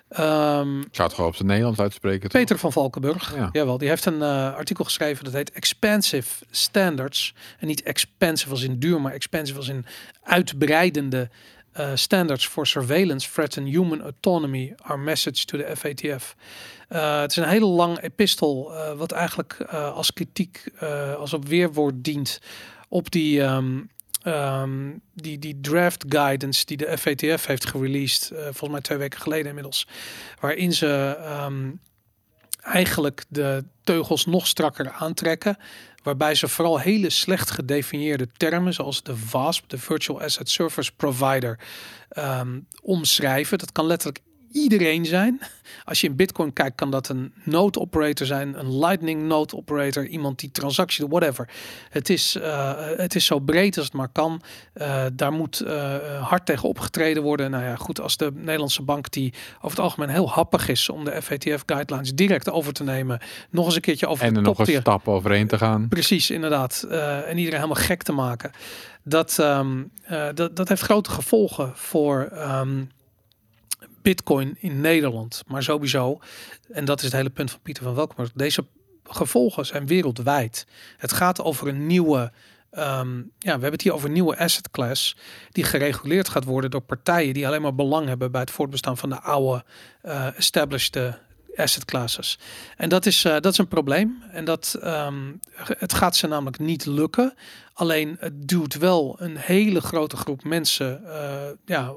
[0.09, 2.21] Ehm, Ik zou het gewoon op zijn Nederlands uitspreken.
[2.29, 2.41] toch?
[2.41, 3.49] Peter van Valkenburg, Ja.
[3.51, 7.33] jawel, die heeft een eh, artikel geschreven dat heet Expansive Standards.
[7.59, 9.85] En niet expensive als in duur, maar expansive als in
[10.23, 11.29] uitbreidende
[11.79, 14.73] uh, standards for surveillance threaten human autonomy.
[14.81, 16.35] Our message to the FATF.
[16.89, 20.63] Uh, het is een hele lang epistel, uh, wat eigenlijk als kritiek,
[21.17, 22.39] als op weerwoord dient
[22.93, 23.89] op die, um,
[24.25, 29.47] um, die, die draft guidance die de FATF heeft gereleased, volgens mij twee weken geleden
[29.47, 29.87] inmiddels,
[30.39, 31.79] waarin ze um,
[32.61, 35.57] eigenlijk de teugels nog strakker aantrekken.
[36.03, 41.59] Waarbij ze vooral hele slecht gedefinieerde termen, zoals de VASP, de Virtual Asset Service Provider,
[42.81, 43.57] omschrijven.
[43.57, 44.23] Dat kan letterlijk
[44.53, 45.41] iedereen zijn.
[45.85, 50.07] Als je in Bitcoin kijkt, kan dat een node operator zijn, een Lightning node operator,
[50.07, 51.49] iemand die transactie, whatever.
[51.89, 54.41] Het is, uh, het is zo breed als het maar kan.
[54.75, 57.51] Uh, daar moet uh, hard tegen opgetreden worden.
[57.51, 61.05] Nou ja, goed, als de Nederlandse bank, die over het algemeen heel happig is om
[61.05, 64.45] de FATF guidelines direct over te nemen, nog eens een keertje over en de er
[64.45, 65.87] nog een stap overheen te gaan.
[65.87, 66.83] Precies, inderdaad.
[66.89, 68.51] en iedereen helemaal gek te maken.
[69.03, 69.91] Dat, um,
[70.33, 72.29] dat, dat heeft grote gevolgen voor.
[72.33, 72.89] Um,
[74.03, 75.43] Bitcoin in Nederland.
[75.47, 76.19] Maar sowieso,
[76.71, 78.65] en dat is het hele punt van Pieter van Welkom, deze
[79.03, 80.67] gevolgen zijn wereldwijd.
[80.97, 82.31] Het gaat over een nieuwe.
[82.77, 85.15] Um, ja, we hebben het hier over een nieuwe asset class
[85.51, 89.09] die gereguleerd gaat worden door partijen die alleen maar belang hebben bij het voortbestaan van
[89.09, 89.63] de oude
[90.03, 91.13] uh, established uh,
[91.55, 92.39] asset classes.
[92.77, 94.23] En dat is, uh, dat is een probleem.
[94.31, 97.33] En dat um, het gaat ze namelijk niet lukken.
[97.73, 101.01] Alleen het duwt wel een hele grote groep mensen
[101.65, 101.95] ja,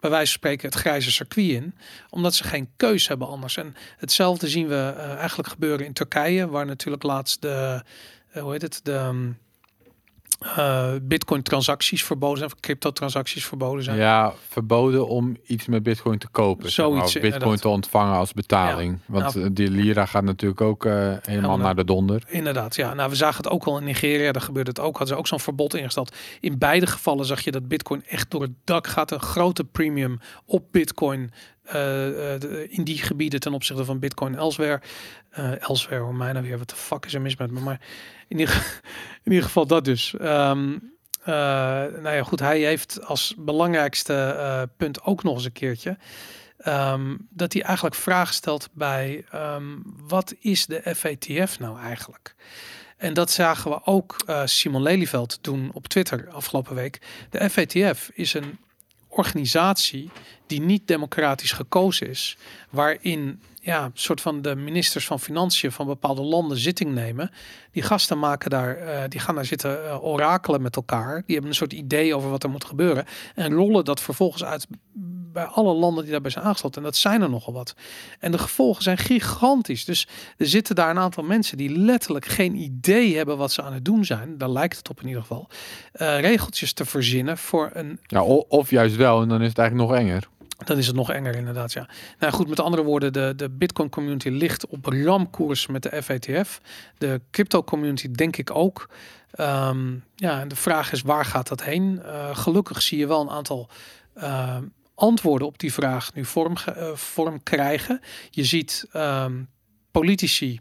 [0.00, 1.74] bij wijze van spreken het grijze circuit in.
[2.10, 3.56] Omdat ze geen keus hebben anders.
[3.56, 6.48] En hetzelfde zien we uh, eigenlijk gebeuren in Turkije.
[6.48, 7.82] Waar natuurlijk laatst de,
[8.34, 8.92] uh, hoe heet het, de...
[8.92, 9.38] Um,
[10.42, 13.96] uh, bitcoin transacties verboden zijn, crypto transacties verboden zijn.
[13.96, 16.70] Ja, verboden om iets met bitcoin te kopen.
[16.70, 17.60] Zoiets, bitcoin inderdaad.
[17.60, 18.98] te ontvangen als betaling.
[19.06, 22.22] Ja, Want nou, die lira gaat natuurlijk ook uh, helemaal, naar de donder.
[22.26, 22.94] Inderdaad, ja.
[22.94, 24.96] Nou, we zagen het ook al in Nigeria, daar gebeurde het ook.
[24.96, 26.16] Hadden ze ook zo'n verbod ingesteld.
[26.40, 29.10] In beide gevallen zag je dat bitcoin echt door het dak gaat.
[29.10, 31.30] Een grote premium op bitcoin
[32.68, 34.80] in die gebieden ten opzichte van Bitcoin elsewhere.
[35.38, 37.60] Uh, elsewhere, hoor mij nou weer, wat de fuck is er mis met me?
[37.60, 37.80] Maar
[38.28, 38.80] in ieder,
[39.24, 40.14] in ieder geval dat dus.
[40.20, 45.98] Um, nou ja, goed, hij heeft als belangrijkste punt ook nog eens een keertje.
[46.66, 52.34] Um, dat hij eigenlijk vragen stelt bij um, wat is de FATF nou eigenlijk?
[52.96, 57.00] En dat zagen we ook Simon Lelyveld doen op Twitter afgelopen week.
[57.30, 58.58] De FATF is een
[59.18, 60.10] organisatie
[60.46, 62.36] die niet democratisch gekozen is,
[62.70, 67.30] waarin ja, soort van de ministers van Financiën van bepaalde landen zitting nemen.
[67.72, 71.14] Die gasten maken daar, uh, die gaan daar zitten uh, orakelen met elkaar.
[71.14, 73.04] Die hebben een soort idee over wat er moet gebeuren.
[73.34, 74.66] En rollen dat vervolgens uit
[75.38, 76.80] bij alle landen die daarbij zijn aangesloten.
[76.80, 77.74] En dat zijn er nogal wat.
[78.18, 79.84] En de gevolgen zijn gigantisch.
[79.84, 83.72] Dus er zitten daar een aantal mensen die letterlijk geen idee hebben wat ze aan
[83.72, 84.38] het doen zijn.
[84.38, 85.48] Daar lijkt het op in ieder geval.
[85.94, 88.00] Uh, regeltjes te verzinnen voor een.
[88.02, 89.22] Ja, of juist wel.
[89.22, 90.28] En dan is het eigenlijk nog enger.
[90.64, 91.88] Dan is het nog enger inderdaad, ja.
[92.18, 96.60] Nou goed, met andere woorden, de, de Bitcoin community ligt op ramkoers met de FATF.
[96.98, 98.88] De crypto community denk ik ook.
[99.40, 102.02] Um, ja, en de vraag is, waar gaat dat heen?
[102.04, 103.68] Uh, gelukkig zie je wel een aantal
[104.16, 104.56] uh,
[104.98, 108.00] antwoorden op die vraag nu vorm, uh, vorm krijgen.
[108.30, 109.48] Je ziet um,
[109.90, 110.60] politici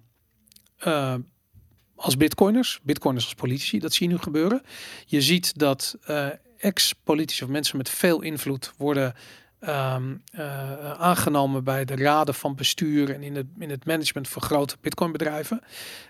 [1.96, 4.62] als bitcoiners, bitcoiners als politici, dat zie je nu gebeuren.
[5.06, 5.98] Je ziet dat
[6.58, 9.14] ex-politici of mensen met veel invloed worden
[9.60, 9.96] uh,
[10.92, 15.62] aangenomen bij de raden van bestuur en in het, in het management van grote bitcoinbedrijven.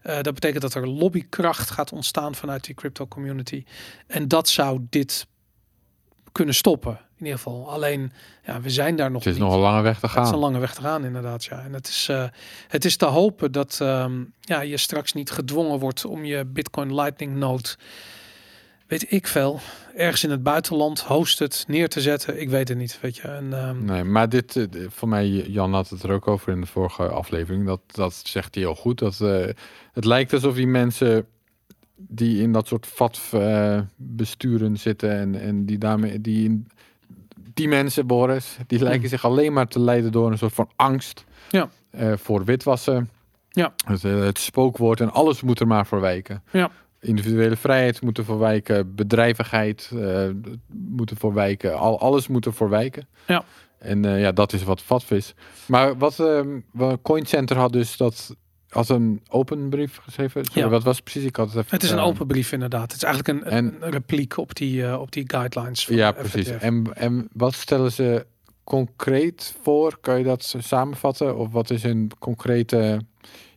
[0.03, 3.63] Dat betekent dat er lobbykracht gaat ontstaan vanuit die crypto community.
[4.07, 5.28] En dat zou dit
[6.32, 6.99] kunnen stoppen.
[7.17, 7.71] In ieder geval.
[7.71, 8.11] Alleen,
[8.45, 9.23] ja, we zijn daar nog.
[9.23, 9.47] Het is niet.
[9.47, 10.17] nog een lange weg te gaan.
[10.17, 11.45] Het is een lange weg te gaan, inderdaad.
[11.45, 11.63] Ja.
[11.63, 12.23] En het is, uh,
[12.67, 16.95] het is te hopen dat um, ja, je straks niet gedwongen wordt om je Bitcoin
[16.95, 17.69] Lightning Node
[18.88, 19.59] weet ik veel,
[19.95, 22.41] ergens in het buitenland host het neer te zetten.
[22.41, 23.28] Ik weet het niet, weet je.
[23.28, 23.86] En, um...
[23.86, 27.07] Nee, maar dit, uh, voor mij, Jan had het er ook over in de vorige
[27.07, 27.65] aflevering.
[27.65, 28.99] Dat, dat zegt hij heel goed.
[28.99, 29.45] Dat, uh,
[29.93, 31.25] het lijkt alsof die mensen
[31.97, 36.63] die in dat soort vat uh, besturen zitten en, en die daarmee, die,
[37.53, 39.07] die mensen, Boris, die lijken mm.
[39.07, 41.69] zich alleen maar te leiden door een soort van angst ja.
[42.17, 43.09] voor witwassen.
[43.49, 43.73] Ja.
[43.85, 46.43] Het, het spookwoord en alles moet er maar voor wijken.
[46.51, 50.29] Ja individuele vrijheid moeten verwijken, bedrijvigheid uh,
[50.67, 53.07] moeten voorwijken, al, alles moet er voorwijken.
[53.27, 53.43] Ja.
[53.79, 55.33] En uh, ja, dat is wat vatvis.
[55.65, 58.35] Maar wat uh, Coin Center had dus dat
[58.70, 60.45] had een open brief geschreven.
[60.45, 60.70] Sorry, ja.
[60.70, 61.24] wat was precies?
[61.24, 61.70] Ik had het even.
[61.70, 62.91] Het is een open brief inderdaad.
[62.91, 65.86] Het is eigenlijk een, en, een repliek op die uh, op die guidelines.
[65.86, 66.47] Van ja, precies.
[66.47, 68.26] En, en wat stellen ze
[68.63, 69.97] concreet voor?
[70.01, 71.38] Kan je dat samenvatten?
[71.38, 73.01] Of wat is een concrete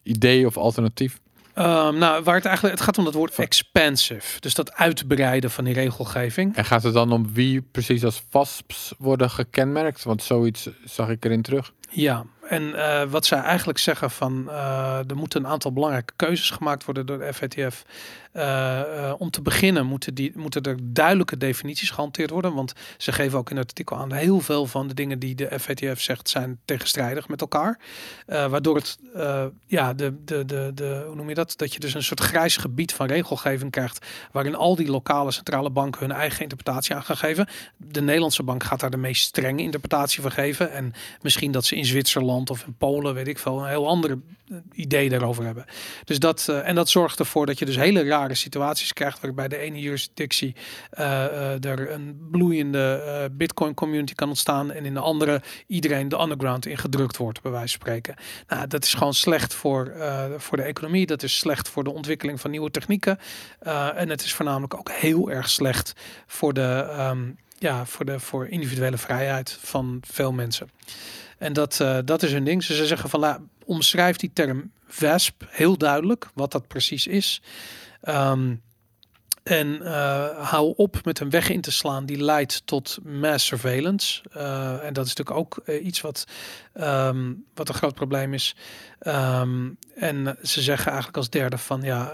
[0.03, 1.21] idee of alternatief?
[1.55, 5.65] Ehm, nou, waar het eigenlijk het gaat om dat woord expansive, dus dat uitbreiden van
[5.65, 6.57] die regelgeving.
[6.57, 10.05] En gaat het dan om wie precies als VASPs worden gekenmerkt?
[10.05, 11.73] Want zoiets zag ik erin terug.
[11.91, 16.51] Ja, en eh, wat zij eigenlijk zeggen van uh, er moeten een aantal belangrijke keuzes
[16.51, 17.85] gemaakt worden door de FATF.
[18.33, 22.55] Uh, uh, om te beginnen moeten, die, moeten er duidelijke definities gehanteerd worden.
[22.55, 25.59] Want ze geven ook in het artikel aan heel veel van de dingen die de
[25.61, 27.79] FATF zegt zijn tegenstrijdig met elkaar.
[28.27, 28.99] Waardoor het,
[29.67, 31.53] ja, de, de, de, de, hoe noem je dat?
[31.57, 34.07] Dat je dus een soort grijs gebied van regelgeving krijgt.
[34.33, 37.49] Waarin al die lokale centrale banken hun eigen interpretatie aan gaan geven.
[37.77, 40.73] De Nederlandse bank gaat daar de meest strenge interpretatie van geven.
[40.73, 40.93] En
[41.23, 44.19] misschien dat ze in Zwitserland of in Polen, weet ik veel, een heel ander
[44.73, 45.65] idee daarover hebben.
[46.05, 49.57] Dus dat, en dat zorgt ervoor dat je dus hele rare situaties krijgt waarbij de
[49.57, 50.57] ene jurisdictie
[50.99, 56.67] uh, er een bloeiende bitcoin community kan ontstaan en in de andere iedereen de underground
[56.67, 58.15] ingedrukt wordt bij wijze van spreken.
[58.49, 59.93] Nou, dat is gewoon slecht voor,
[60.37, 63.19] voor de economie, dat is slecht voor de ontwikkeling van nieuwe technieken
[63.95, 65.93] en het is voornamelijk ook heel erg slecht
[66.27, 70.71] voor de, um, ja, voor de voor individuele vrijheid van veel mensen.
[71.41, 72.65] En dat, uh, dat is hun ding.
[72.65, 77.43] Ze zeggen van, la, omschrijf die term VASP heel duidelijk, wat dat precies is.
[78.09, 78.63] Um,
[79.43, 84.23] en uh, hou op met een weg in te slaan die leidt tot mass surveillance.
[84.37, 86.25] Uh, en dat is natuurlijk ook iets wat,
[86.75, 88.57] um, wat een groot probleem is.
[89.07, 92.13] Um, en ze zeggen eigenlijk als derde van ja,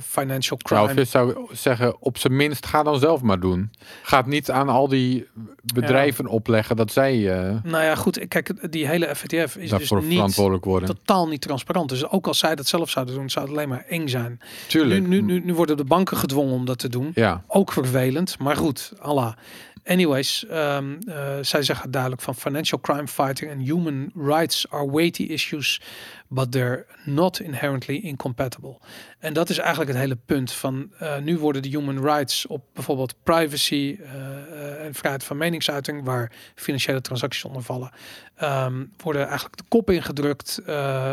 [0.00, 0.94] financial crime.
[0.94, 3.70] Nou, zou zeggen, op zijn minst ga dan zelf maar doen.
[4.02, 5.28] Gaat niet aan al die
[5.74, 6.30] bedrijven ja.
[6.30, 7.16] opleggen dat zij.
[7.62, 8.28] nou ja, goed.
[8.28, 10.88] Kijk, die hele FTF is dus niet verantwoordelijk worden.
[10.88, 11.88] totaal niet transparant.
[11.88, 14.40] Dus ook als zij dat zelf zouden doen, zou het alleen maar eng zijn.
[14.68, 15.00] Tuurlijk.
[15.00, 17.10] Nu, nu, nu, nu worden de banken gedwongen om dat te doen.
[17.14, 17.44] Ja.
[17.46, 19.32] Ook vervelend, maar goed, Allah.
[19.84, 20.98] Anyways, um,
[21.40, 25.80] zij zeggen duidelijk van financial crime fighting and human rights are weighty issues,
[26.28, 28.78] but they're not inherently incompatible.
[29.18, 32.64] En dat is eigenlijk het hele punt van uh, nu worden de human rights op
[32.72, 37.90] bijvoorbeeld privacy uh, en vrijheid van meningsuiting, waar financiële transacties onder vallen,
[38.42, 40.60] um, worden eigenlijk de kop ingedrukt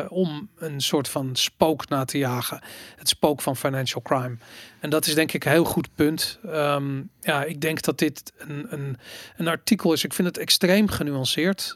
[0.08, 2.62] om een soort van spook na te jagen.
[2.96, 4.38] Het spook van financial crime.
[4.80, 6.40] En dat is denk ik een heel goed punt.
[6.46, 8.98] Um, ja, ik denk dat dit een, een,
[9.38, 10.04] een artikel is.
[10.04, 11.76] Ik vind het extreem genuanceerd.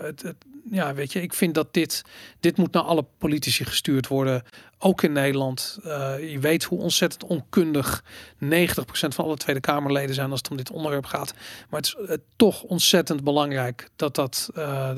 [0.00, 0.34] Het,
[0.70, 2.02] ja, weet je, ik vind dat dit,
[2.40, 4.42] dit moet naar alle politici gestuurd worden.
[4.78, 5.78] Ook in Nederland.
[5.84, 8.04] Uh, je weet hoe ontzettend onkundig
[8.44, 8.48] 90%
[9.08, 11.34] van alle Tweede Kamerleden zijn als het om dit onderwerp gaat.
[11.70, 14.90] Maar het is uh, toch ontzettend belangrijk dat, dat, uh,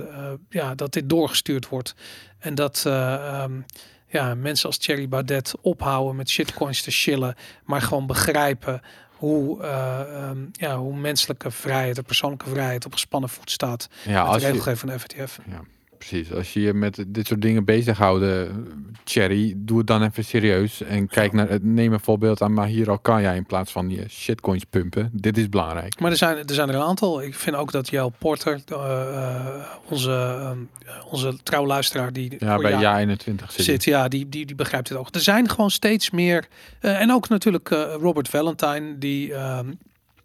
[0.50, 1.94] ja, dat dit doorgestuurd wordt.
[2.38, 3.64] En dat um,
[4.08, 7.34] ja, mensen als Thierry Baudet ophouden met shitcoins te chillen.
[7.64, 13.30] Maar gewoon begrijpen hoe, uh, um, ja, hoe menselijke vrijheid, de persoonlijke vrijheid op gespannen
[13.30, 13.88] voet staat.
[14.04, 15.38] Ja, met de regelgeving van de FTF.
[15.46, 15.60] Ja,
[15.98, 16.32] precies.
[16.32, 18.66] Als je je met dit soort dingen bezighouden,
[19.04, 20.82] Cherry, doe het dan even serieus.
[20.82, 24.64] En kijk naar het, neem een voorbeeld aan Mahir Alkaya in plaats van je shitcoins
[24.64, 25.10] pumpen.
[25.12, 26.00] Dit is belangrijk.
[26.00, 27.22] Maar er zijn, er zijn er een aantal.
[27.22, 29.46] Ik vind ook dat jouw Porter, uh,
[29.88, 34.46] onze, uh, onze trouwluisteraar die ja, bij jaar, jaar 21 zit, zit ja, die, die,
[34.46, 35.14] die begrijpt het ook.
[35.14, 36.48] Er zijn gewoon steeds meer.
[36.80, 37.68] Uh, en ook natuurlijk
[38.00, 39.58] Robert Valentine, die uh,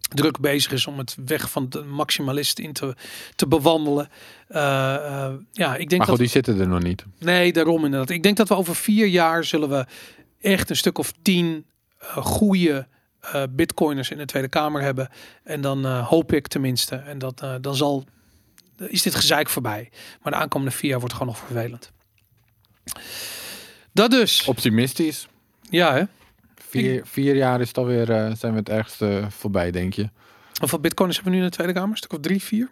[0.08, 2.94] druk bezig is om het weg van de maximalist in te,
[3.36, 4.08] te bewandelen.
[4.48, 7.04] Uh, uh, ja, ik denk maar goed, dat die zitten er nog niet.
[7.18, 8.10] Nee, daarom inderdaad.
[8.10, 9.86] Ik denk dat we over vier jaar zullen we
[10.40, 11.66] echt een stuk of tien
[12.02, 12.86] uh, goede
[13.50, 15.08] bitcoiners in de Tweede Kamer hebben.
[15.44, 16.96] En dan hoop ik tenminste.
[16.96, 18.04] En dat, dan zal,
[18.76, 19.90] is dit gezeik voorbij.
[20.22, 21.92] Maar de aankomende vier jaar wordt gewoon nog vervelend.
[23.92, 24.44] Dat dus.
[24.46, 25.28] Optimistisch.
[25.70, 26.02] Ja, hè?
[26.80, 30.10] Vier, vier jaar is het alweer, uh, zijn we het ergste voorbij, denk je.
[30.60, 31.90] Hoeveel bitcoins hebben we nu in de Tweede Kamer?
[31.90, 32.70] Een stuk of drie, vier?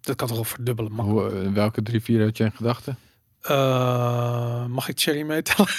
[0.00, 0.92] Dat kan toch wel verdubbelen?
[0.92, 2.98] Hoe, uh, welke drie, vier had je in gedachten?
[3.50, 5.70] Uh, mag ik Cherry meetellen?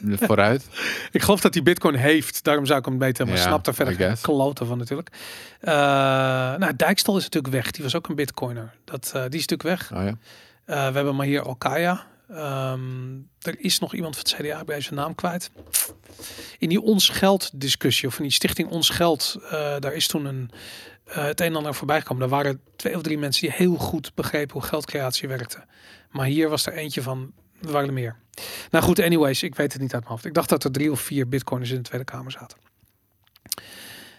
[0.00, 0.68] Vooruit.
[1.10, 2.44] ik geloof dat hij bitcoin heeft.
[2.44, 3.26] Daarom zou ik hem meten.
[3.26, 5.10] Maar ja, snap daar verder kloten van natuurlijk.
[6.58, 7.70] Nou, Dijkstal is natuurlijk weg.
[7.70, 8.74] Die was ook een bitcoiner.
[8.84, 9.92] Dat, die is natuurlijk weg.
[9.92, 10.16] Oh, ja.
[10.64, 12.06] we hebben maar hier Alkaya.
[12.30, 15.50] Um, er is nog iemand van het CDA, bij zijn naam kwijt.
[16.58, 20.50] In die ons geld discussie, of in die stichting ons geld, daar is toen een,
[21.04, 22.22] het een en ander voorbij gekomen.
[22.22, 25.64] Er waren twee of drie mensen die heel goed begrepen hoe geldcreatie werkte.
[26.10, 27.32] Maar hier was er eentje van,
[27.62, 28.16] er waren er meer.
[28.70, 30.24] Nou goed, anyways, ik weet het niet uit mijn hoofd.
[30.24, 32.58] Ik dacht dat er drie of vier bitcoins in de Tweede Kamer zaten.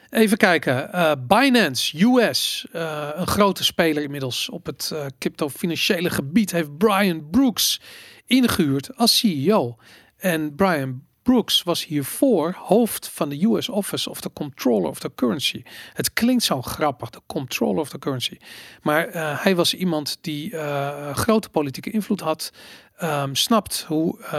[0.09, 0.89] Even kijken.
[0.95, 7.29] Uh, Binance US, uh, een grote speler inmiddels op het uh, crypto-financiële gebied, heeft Brian
[7.29, 7.81] Brooks
[8.25, 9.77] ingehuurd als CEO.
[10.17, 15.11] En Brian Brooks was hiervoor hoofd van de US Office of the Comptroller of the
[15.15, 15.63] Currency.
[15.93, 18.37] Het klinkt zo grappig, de Comptroller of the Currency.
[18.81, 22.51] Maar eh, hij was iemand die eh, grote politieke invloed had.
[22.97, 24.31] ehm, snapt hoe eh,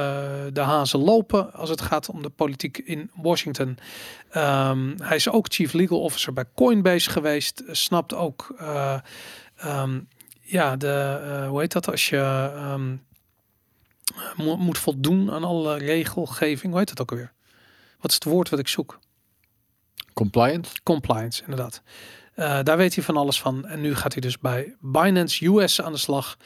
[0.52, 3.78] de hazen lopen als het gaat om de politiek in Washington.
[4.30, 7.62] Ehm, hij is ook Chief Legal Officer bij Coinbase geweest.
[7.66, 8.98] Snapt ook eh,
[9.56, 10.00] ehm,
[10.40, 12.50] ja, de, hoe heet dat als je
[14.36, 16.70] mo- moet voldoen aan alle regelgeving.
[16.70, 17.32] Hoe heet dat ook alweer?
[18.00, 18.98] Wat is het woord wat ik zoek?
[20.12, 20.82] Compliance?
[20.82, 21.82] Compliance, inderdaad.
[22.34, 23.66] Eh, daar weet hij van alles van.
[23.66, 26.36] En nu gaat hij dus bij Binance US aan de slag.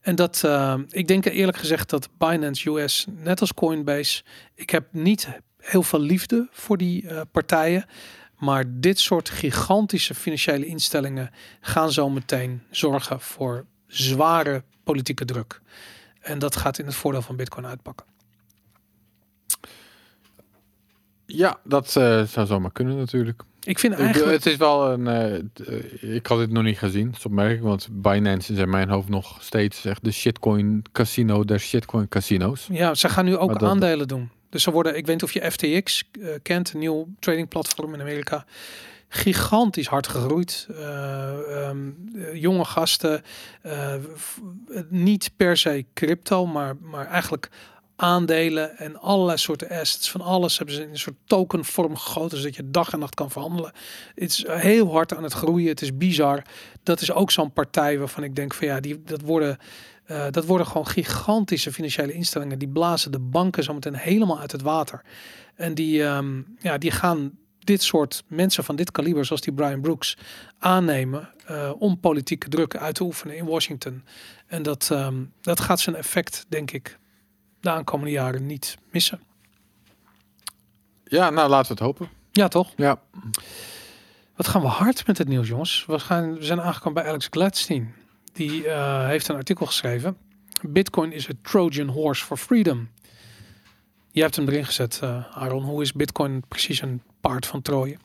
[0.00, 4.22] En dat, eh, ik denk eerlijk gezegd dat Binance US, net als Coinbase,
[4.54, 5.28] ik heb niet
[5.58, 7.84] heel veel liefde voor die eh, partijen.
[8.38, 11.30] Maar dit soort gigantische financiële instellingen
[11.60, 15.60] gaan zo meteen zorgen voor zware politieke druk.
[16.20, 18.06] En dat gaat in het voordeel van Bitcoin uitpakken.
[21.26, 23.42] Ja, dat eh, zou zomaar kunnen natuurlijk.
[23.62, 24.32] Ik vind Ik eigenlijk.
[24.32, 25.06] het is wel een.
[25.06, 28.88] eh, eh, ik had dit nog niet gezien, dat opmerkelijk, want Binance is in mijn
[28.88, 32.66] hoofd nog steeds echt de shitcoin casino der shitcoin casino's.
[32.70, 34.30] Ja, ze gaan nu ook dat- aandelen doen.
[34.50, 36.10] Dus ze worden, ik weet niet of je FTX
[36.42, 38.44] kent, een nieuw trading platform in Amerika.
[39.08, 40.66] Gigantisch hard gegroeid.
[40.70, 43.22] Eh, ehm, eh, jonge gasten.
[43.62, 43.94] eh,
[44.88, 47.48] niet per se crypto, maar, maar eigenlijk
[47.96, 50.10] aandelen en allerlei soorten assets.
[50.10, 53.14] Van alles hebben ze in een soort token vorm gegoten, zodat je dag en nacht
[53.14, 53.72] kan verhandelen.
[54.14, 55.68] Het is heel hard aan het groeien.
[55.68, 56.42] Het is bizar.
[56.82, 59.58] Dat is ook zo'n partij waarvan ik denk van ja, die, dat worden
[60.30, 62.58] dat worden gewoon gigantische financiële instellingen.
[62.58, 65.02] Die blazen de banken zometeen helemaal uit het water.
[65.54, 67.38] En die, ehm, ja, die gaan
[67.68, 70.16] dit soort mensen van dit kaliber, zoals die Brian Brooks,
[70.58, 74.04] aannemen eh, om politieke druk uit te oefenen in Washington.
[74.46, 76.98] En dat, ehm, dat gaat zijn effect, denk ik,
[77.60, 79.20] de aankomende jaren niet missen.
[81.04, 82.08] Ja, nou laten we het hopen.
[82.32, 82.72] Ja, toch?
[82.76, 83.00] Ja,
[84.36, 85.84] Wat gaan we hard met het nieuws, jongens?
[85.86, 87.94] We, gaan, we zijn aangekomen bij Alex Gladstein.
[88.32, 90.16] Die eh, heeft een artikel geschreven.
[90.62, 92.88] Bitcoin is a Trojan horse for freedom.
[94.10, 95.64] Je hebt hem erin gezet, eh, Aaron.
[95.64, 97.96] Hoe is Bitcoin precies een paard van Troje?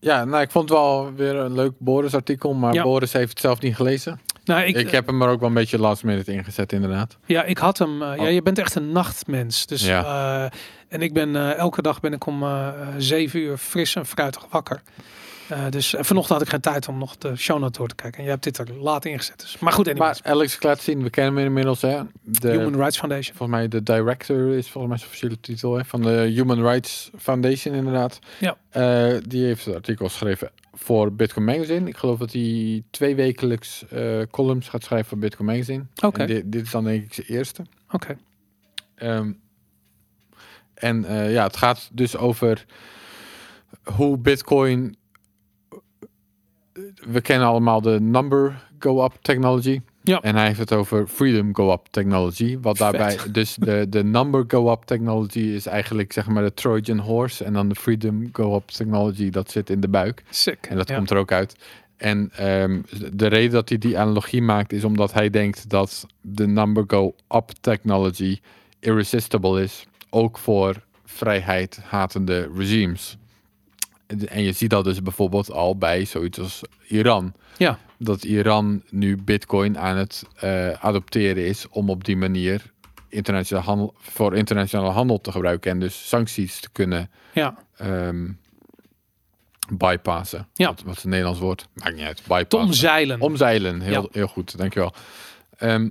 [0.00, 2.82] ja nou, ik vond het wel weer een leuk Boris artikel, maar Ja.
[2.82, 4.20] Boris heeft het zelf niet gelezen.
[4.44, 7.16] Nou, ik, Ik, heb hem er ook wel een beetje last minute ingezet, inderdaad.
[7.26, 8.02] ja, ik had hem.
[8.02, 8.30] eh, Ja, Oh.
[8.30, 9.66] je bent echt een nachtmens.
[9.66, 10.42] Dus, eh,
[10.88, 12.44] en ik ben eh, elke dag ben ik om
[12.98, 14.82] zeven uur fris en fruitig wakker.
[15.48, 17.94] Eh, dus en vanochtend had ik geen tijd om nog de show notes door te
[17.94, 18.18] kijken.
[18.18, 19.40] En je hebt dit er laat ingezet.
[19.40, 19.58] Dus.
[19.58, 20.22] Maar goed, anyways.
[20.22, 22.00] Maar Alex Gladstein, we kennen hem inmiddels, hè?
[22.22, 23.36] De, Human Rights Foundation.
[23.36, 27.10] volgens mij de director is volgens mij zijn officiële titel hè, van de Human Rights
[27.18, 28.18] Foundation inderdaad.
[28.38, 28.56] Ja.
[28.68, 31.88] Eh, die heeft een artikel geschreven voor Bitcoin Magazine.
[31.88, 35.84] Ik geloof dat hij twee wekelijks eh, columns gaat schrijven voor Bitcoin Magazine.
[36.04, 37.62] Oké, Dit, dit is dan denk ik zijn eerste.
[37.90, 38.16] oké.
[38.94, 39.32] Ehm,
[40.74, 42.64] en eh, ja, het gaat dus over
[43.82, 44.96] hoe Bitcoin.
[47.10, 49.80] We kennen allemaal de number go up technology.
[50.02, 50.20] Ja.
[50.20, 52.58] En hij heeft het over freedom go up technology.
[52.60, 52.92] Wat Vet.
[52.92, 57.44] daarbij, dus de, de number go up technology is eigenlijk zeg maar de Trojan horse.
[57.44, 60.22] En dan de freedom go up technology, dat zit in de buik.
[60.30, 60.66] Sick.
[60.68, 60.96] En dat Ja.
[60.96, 61.56] komt er ook uit.
[61.96, 62.80] En ehm,
[63.12, 67.14] de reden dat hij die analogie maakt is omdat hij denkt dat de number go
[67.28, 68.38] up technology
[68.80, 73.16] irresistible is, ook voor vrijheid hatende regimes.
[74.06, 77.32] En- je ziet dat dus bijvoorbeeld al bij zoiets als Iran.
[77.56, 77.78] Ja.
[77.98, 82.72] Dat Iran nu bitcoin aan het eh, adopteren is om op die manier
[83.08, 88.28] internationale handel, voor internationale handel te gebruiken en dus sancties te kunnen Ja, ehm,
[89.70, 90.48] bypassen.
[90.54, 90.66] Ja.
[90.66, 91.68] Wat, wat is het Nederlands woord?
[91.74, 92.22] Maakt niet uit.
[92.28, 92.68] Bypassen.
[92.68, 93.20] omzeilen.
[93.20, 94.08] Omzeilen, heel, Ja.
[94.12, 94.92] heel goed, dankjewel.
[95.58, 95.88] Ehm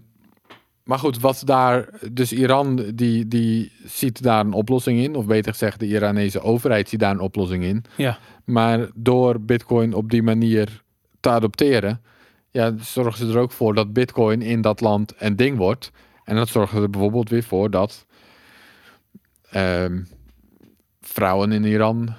[0.86, 5.52] maar goed, wat daar, dus Iran die, die ziet daar een oplossing in, of beter
[5.52, 7.84] gezegd, de Iranese overheid ziet daar een oplossing in.
[7.96, 8.20] Ja.
[8.44, 10.84] Maar door Bitcoin op die manier
[11.20, 12.02] te adopteren,
[12.52, 15.92] ja, zorgen ze er ook voor dat Bitcoin in dat land een ding wordt.
[16.24, 18.06] En dat zorgt er bijvoorbeeld weer voor dat
[19.50, 20.04] ehm,
[21.02, 22.16] vrouwen in Iran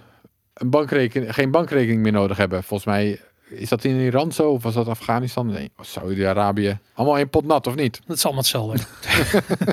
[0.55, 2.63] een bankrekening, geen bankrekening meer nodig hebben.
[2.63, 5.47] Volgens mij is dat in Iran zo, of was dat Afghanistan?
[5.47, 6.79] Nee, Saudi-Arabië.
[6.95, 8.01] Allemaal één pot nat, of niet?
[8.07, 8.85] Dat is allemaal hetzelfde.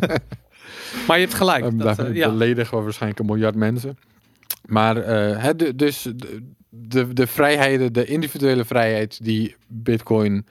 [1.08, 1.66] maar je hebt gelijk.
[1.66, 2.30] Um, Dat, eh, ja.
[2.30, 3.98] beledigen we waarschijnlijk een miljard mensen.
[4.66, 10.46] Maar eh, de, dus de, de, de vrijheden, de individuele vrijheid die Bitcoin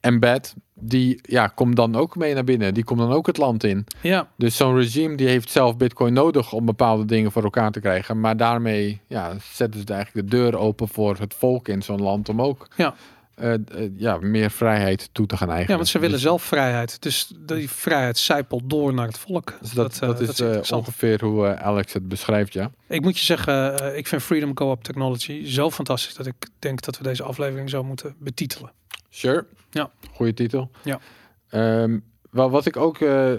[0.00, 0.54] embed,
[0.84, 2.74] die ja, komt dan ook mee naar binnen.
[2.74, 3.84] Die komt dan ook het land in.
[4.00, 7.80] ja, Dus zo'n regime die heeft zelf Bitcoin nodig om bepaalde dingen voor elkaar te
[7.80, 8.20] krijgen.
[8.20, 12.28] Maar daarmee ja, zetten ze eigenlijk de deur open voor het volk in zo'n land
[12.28, 12.94] om ook Ja.
[13.34, 13.60] eh, eh,
[13.96, 15.70] ja, meer vrijheid toe te gaan eigenen.
[15.70, 17.02] Ja, want ze willen Dus- zelf vrijheid.
[17.02, 19.56] Dus die vrijheid zijpelt door naar het volk.
[19.60, 22.70] Dus dat, dat, eh, is ongeveer hoe Alex het beschrijft, ja.
[22.88, 26.98] Ik moet je zeggen, ik vind Freedom Co-op Technology zo fantastisch dat ik denk dat
[26.98, 28.70] we deze aflevering zo moeten betitelen.
[29.14, 29.46] Sure.
[29.70, 29.90] Ja.
[30.14, 30.70] Goeie titel.
[30.84, 31.00] Ja.
[31.48, 31.98] Ehm,
[32.30, 33.32] wel, wat ik ook, eh,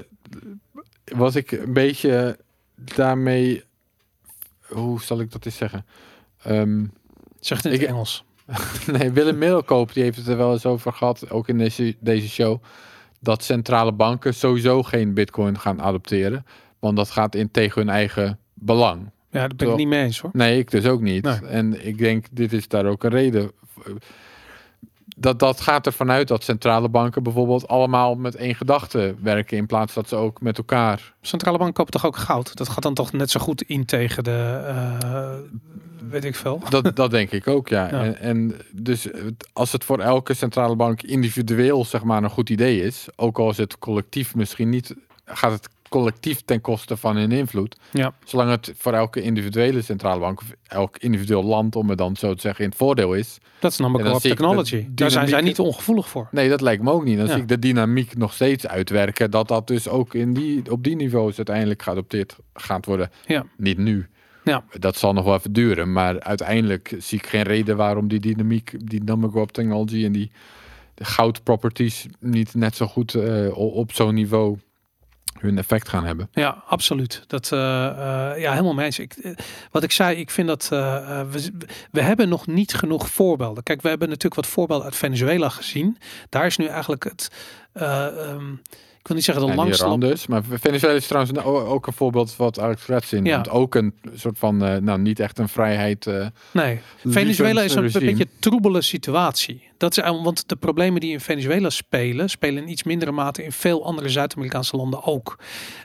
[1.04, 2.38] wat ik een beetje
[2.76, 3.64] daarmee,
[4.62, 5.86] hoe zal ik dat eens zeggen?
[6.44, 6.86] Ehm,
[7.40, 8.24] Zeg het in het Ik- Engels.
[8.98, 12.30] nee, Willem Middelkoop, die heeft het er wel eens over gehad, ook in deze, deze
[12.30, 12.64] show,
[13.20, 16.46] dat centrale banken sowieso geen bitcoin gaan adopteren,
[16.80, 19.02] want dat gaat in tegen hun eigen belang.
[19.32, 20.30] Ja, daar ben ik niet mee eens hoor.
[20.34, 21.24] Nee, ik dus ook niet.
[21.24, 21.40] Nee.
[21.40, 23.52] En ik denk, dit is daar ook een reden.
[25.18, 29.58] Dat, dat gaat ervan uit dat centrale banken bijvoorbeeld allemaal met één gedachte werken.
[29.58, 31.14] In plaats dat ze ook met elkaar.
[31.22, 32.56] Centrale bank koopt toch ook goud?
[32.56, 35.34] Dat gaat dan toch net zo goed in tegen de, eh,
[36.10, 36.62] weet ik veel.
[36.70, 37.82] Dat, dat denk ik ook, ja.
[37.92, 38.04] Ja.
[38.04, 39.08] En, en dus
[39.54, 43.08] als het voor elke centrale bank individueel zeg maar een goed idee is.
[43.16, 44.96] Ook al is het collectief misschien niet.
[45.26, 47.76] Gaat het collectief ten koste van hun invloed.
[47.92, 48.14] Ja.
[48.24, 50.42] Zolang het voor elke individuele centrale bank.
[50.42, 53.38] Of elk individueel land, om het dan zo te zeggen, in het voordeel is.
[53.60, 54.88] Dat is ik de technology.
[54.90, 56.28] Daar zijn zij niet ongevoelig voor.
[56.32, 57.18] Nee, dat lijkt me ook niet.
[57.18, 57.32] Dan Ja.
[57.32, 59.32] zie ik de dynamiek nog steeds uitwerken.
[59.32, 63.12] Dat dat dus ook in die, op die niveaus uiteindelijk geadopteerd gaat worden.
[63.26, 63.46] Ja.
[63.58, 64.08] Niet nu.
[64.44, 64.64] Ja.
[64.80, 65.92] Dat zal nog wel even duren.
[65.92, 70.32] Maar uiteindelijk zie ik geen reden waarom die dynamiek, die number co technology en die
[70.96, 74.58] goud properties niet net zo goed eh, op zo'n niveau
[75.44, 76.30] hun effect gaan hebben.
[76.32, 77.24] Ja, absoluut.
[77.28, 78.92] Dat, eh, eh, ja, helemaal mee.
[78.98, 79.32] Ik, eh,
[79.72, 81.52] wat ik zei, ik vind dat we,
[81.92, 83.64] we hebben nog niet genoeg voorbeelden.
[83.64, 85.98] Kijk, we hebben natuurlijk wat voorbeelden uit Venezuela gezien.
[86.30, 87.32] Daar is nu eigenlijk het,
[87.74, 88.56] eh, ehm,
[89.04, 90.28] ik wil niet zeggen de langste dus.
[90.28, 93.26] Maar Venezuela is trouwens ook een voorbeeld wat Alex Frets in.
[93.26, 93.46] Ja.
[93.50, 96.08] Ook een soort van, eh, nou niet echt een vrijheid.
[96.08, 98.06] eh, Nee, Venezuela is een regime.
[98.06, 99.62] beetje een troebele situatie.
[99.78, 103.44] Dat is, eigenlijk- want de problemen die in Venezuela spelen, spelen in iets mindere mate
[103.44, 105.40] in veel andere Zuid-Amerikaanse landen ook.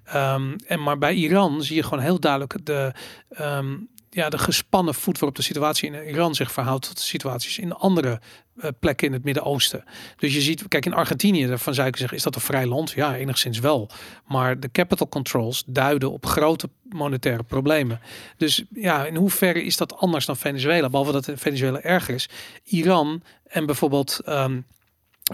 [0.04, 2.92] Ehm, en maar bij Iran zie je gewoon heel duidelijk de,
[3.28, 3.76] ehm,
[4.18, 7.72] ja, de gespannen voet waarop de situatie in Iran zich verhoudt tot de situaties in
[7.72, 8.20] andere
[8.56, 9.84] eh, plekken in het Midden-Oosten.
[10.16, 12.90] Dus je ziet, kijk in Argentinië, daarvan zou ik zeggen, is dat een vrij land?
[12.90, 13.90] Ja, enigszins wel.
[14.26, 18.00] Maar de capital controls duiden op grote monetaire problemen.
[18.36, 20.88] Dus ja, in hoeverre is dat anders dan Venezuela?
[20.88, 22.28] Behalve dat Venezuela erger is.
[22.64, 24.60] Iran en bijvoorbeeld, ehm,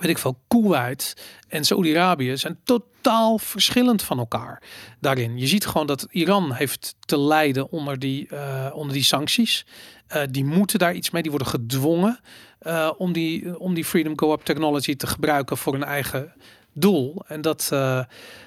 [0.00, 1.16] weet ik veel, Kuwait
[1.48, 4.62] en Saoedi-Arabië zijn totaal verschillend van elkaar
[5.00, 5.38] daarin.
[5.38, 9.66] Je ziet gewoon dat Iran heeft te lijden onder die, eh, onder die sancties.
[10.06, 12.20] Eh, die moeten daar iets mee, die worden gedwongen
[12.58, 16.32] eh, om, die, om die Freedom Co-op technology te gebruiken voor hun eigen
[16.72, 17.24] doel.
[17.26, 17.68] En dat,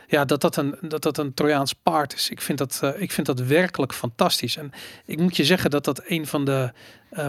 [0.08, 2.30] ja, dat, dat, een, dat dat een Trojaans paard is.
[2.30, 4.58] Ik vind, dat, ik vind dat werkelijk fantastisch.
[4.58, 4.72] En
[5.06, 6.72] ik moet je zeggen dat dat een van de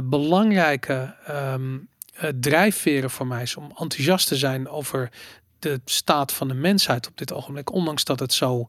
[0.02, 1.76] belangrijke ehm,
[2.18, 5.10] eh, drijfveren voor mij is om enthousiast te zijn over
[5.58, 7.72] de staat van de mensheid op dit ogenblik.
[7.72, 8.68] Ondanks dat het zo,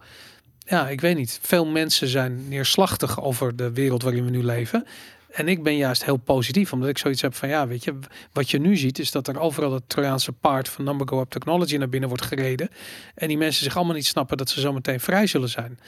[0.59, 4.85] ja, ik weet niet, veel mensen zijn neerslachtig over de wereld waarin we nu leven.
[5.31, 7.99] En ik ben juist heel positief, omdat ik zoiets heb van ja, weet je,
[8.33, 11.29] wat je nu ziet is dat er overal het Trojaanse paard van Number Go Up
[11.29, 12.69] Technology naar binnen wordt gereden.
[13.15, 15.79] En die mensen zich allemaal niet snappen dat ze zometeen vrij zullen zijn.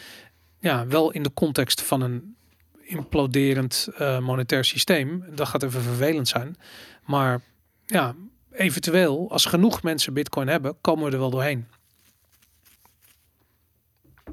[0.60, 2.36] Ja, wel in de context van een
[2.82, 5.24] imploderend eh, monetair systeem.
[5.36, 6.56] Dat gaat even vervelend zijn.
[7.06, 7.42] Maar
[7.92, 8.16] ja,
[8.52, 11.68] eventueel, als genoeg mensen bitcoin hebben, komen we er wel doorheen.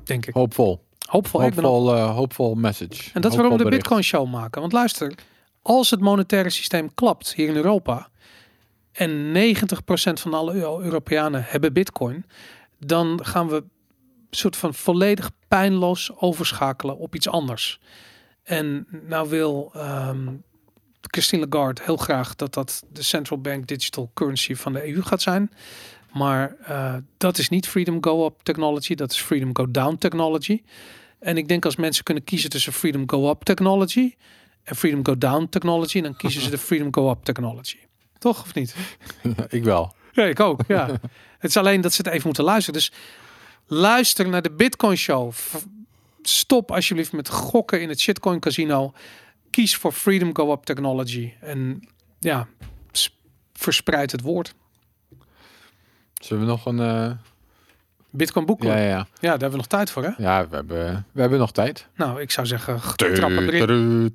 [0.05, 0.35] Denk ik.
[0.35, 0.85] Hoopvol.
[1.09, 1.95] Hoopvol.
[1.95, 3.11] Eh, hoopvol message.
[3.13, 3.83] en dat is waarom we de bericht.
[3.83, 4.61] Bitcoin Show maken.
[4.61, 5.15] Want luister,
[5.63, 8.09] als het monetaire systeem klapt hier in Europa
[8.93, 12.25] en 90% van alle Euro- Europeanen hebben Bitcoin,
[12.79, 13.65] dan gaan we
[14.31, 17.81] soort van volledig pijnloos overschakelen op iets anders.
[18.43, 20.29] En nou wil ehm,
[21.01, 25.23] Christine Lagarde heel graag dat dat de central bank digital currency van de EU gaat
[25.23, 25.51] zijn.
[26.13, 30.63] Maar eh, dat is niet Freedom Go Up technology, dat is Freedom Go Down technology.
[31.19, 34.15] En ik denk als mensen kunnen kiezen tussen Freedom Go Up technology
[34.63, 37.79] en Freedom Go Down technology, dan kiezen ze de Freedom Go Up technology.
[38.19, 38.75] Toch of niet?
[39.49, 39.95] ik wel.
[40.13, 40.61] Ja, ik ook.
[40.69, 40.87] Ja.
[41.39, 42.81] het is alleen dat ze het even moeten luisteren.
[42.81, 42.93] Dus
[43.67, 45.33] luister naar de Bitcoin Show.
[46.23, 48.93] Stop alsjeblieft met gokken in het shitcoin casino.
[49.51, 51.33] Kies voor Freedom Go Up technology.
[51.41, 51.89] En
[52.19, 52.47] ja,
[53.53, 54.55] verspreid het woord.
[56.15, 56.81] Zullen we nog een...
[56.81, 57.11] eh,
[58.11, 58.73] Bitcoin boekclub.
[58.73, 59.07] ja, Ja, ja, ja.
[59.21, 60.11] daar hebben we nog tijd voor, hè?
[60.17, 61.87] Ja, we hebben, we hebben nog tijd.
[61.97, 64.13] Nou, ik zou zeggen, trappen erin.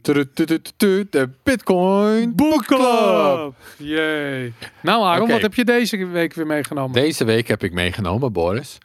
[1.10, 3.54] De Bitcoin Boekclub.
[3.78, 4.54] Yay.
[4.82, 6.94] Nou, Aaron, wat heb je deze week weer meegenomen?
[7.02, 8.78] Deze week heb ik meegenomen, Boris,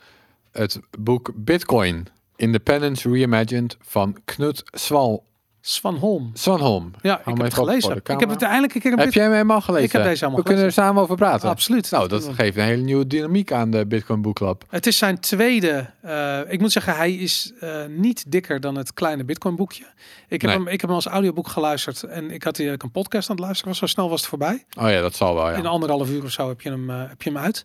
[0.53, 2.07] het boek Bitcoin
[2.37, 5.25] Independence Reimagined van Knut Swal,
[5.61, 6.31] Svan Holm.
[6.35, 6.91] Swan Holm.
[7.03, 7.97] Ja, Hou ik heb het gelezen.
[7.97, 9.85] Ik heb het eindelijk een keer een Heb bit- jij hem helemaal gelezen?
[9.87, 11.49] Ik heb deze helemaal We kunnen er samen over praten.
[11.49, 11.91] Absoluut.
[11.91, 14.65] Nou, dat geeft een hele nieuwe dynamiek aan de Bitcoin Book Club.
[14.69, 15.91] Het is zijn tweede.
[16.01, 19.85] eh, ik moet zeggen, hij is eh, niet dikker dan het kleine Bitcoin boekje.
[20.29, 20.59] Ik heb, Nee.
[20.59, 23.45] hem, ik heb hem als audioboek geluisterd en ik had hier een podcast aan het
[23.45, 23.69] luisteren.
[23.73, 24.65] Was zo snel was het voorbij.
[24.81, 27.23] Oh ja, dat zal wel, In anderhalf uur of zo heb je hem, eh, heb
[27.23, 27.65] je hem uit.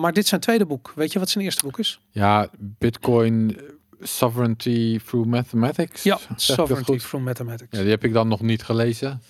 [0.00, 0.92] Maar dit is zijn tweede boek.
[0.94, 2.00] Weet je wat zijn eerste boek is?
[2.10, 3.58] Ja, Bitcoin
[4.02, 6.02] Sovereignty Through Mathematics.
[6.02, 7.68] Ja, Sovereignty from Mathematics.
[7.76, 9.22] Ja, die heb ik dan nog niet gelezen.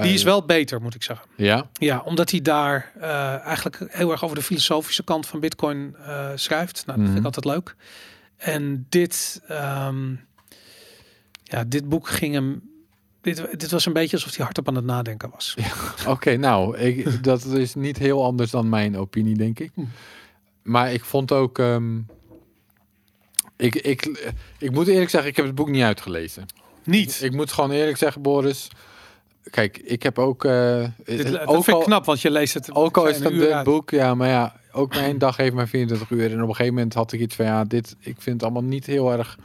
[0.00, 1.26] Die is Eh, wel beter, moet ik zeggen.
[1.36, 1.70] Ja?
[1.72, 6.30] Ja, omdat hij daar eh, eigenlijk heel erg over de filosofische kant van Bitcoin eh,
[6.34, 6.82] schrijft.
[6.86, 7.24] Nou, dat vind ik Mhm.
[7.34, 7.74] altijd leuk.
[8.36, 10.10] En dit, ehm,
[11.42, 12.62] ja, dit boek ging hem.
[13.20, 15.56] Dit, dit was een beetje alsof hij hardop aan het nadenken was.
[16.06, 19.70] Oké, nou, ik, dat is niet heel anders dan mijn opinie, denk ik.
[19.74, 19.80] Hm.
[20.62, 21.58] Maar ik vond ook...
[21.58, 21.98] ehm,
[23.60, 26.46] ik, ik, ik moet eerlijk zeggen, ik heb het boek niet uitgelezen.
[26.84, 27.20] Niet.
[27.22, 28.68] Ik moet gewoon eerlijk zeggen, Boris.
[29.50, 30.44] Kijk, ik heb ook...
[30.44, 32.74] eh, Dit, dat ook vind ik knap, want je leest het.
[32.74, 35.68] Ook al is het een dun boek, ja, maar ja, ook mijn dag heeft maar
[35.68, 36.24] 24 uur.
[36.32, 38.68] En op een gegeven moment had ik iets van, ja, dit, ik vind het allemaal
[38.70, 39.38] niet heel erg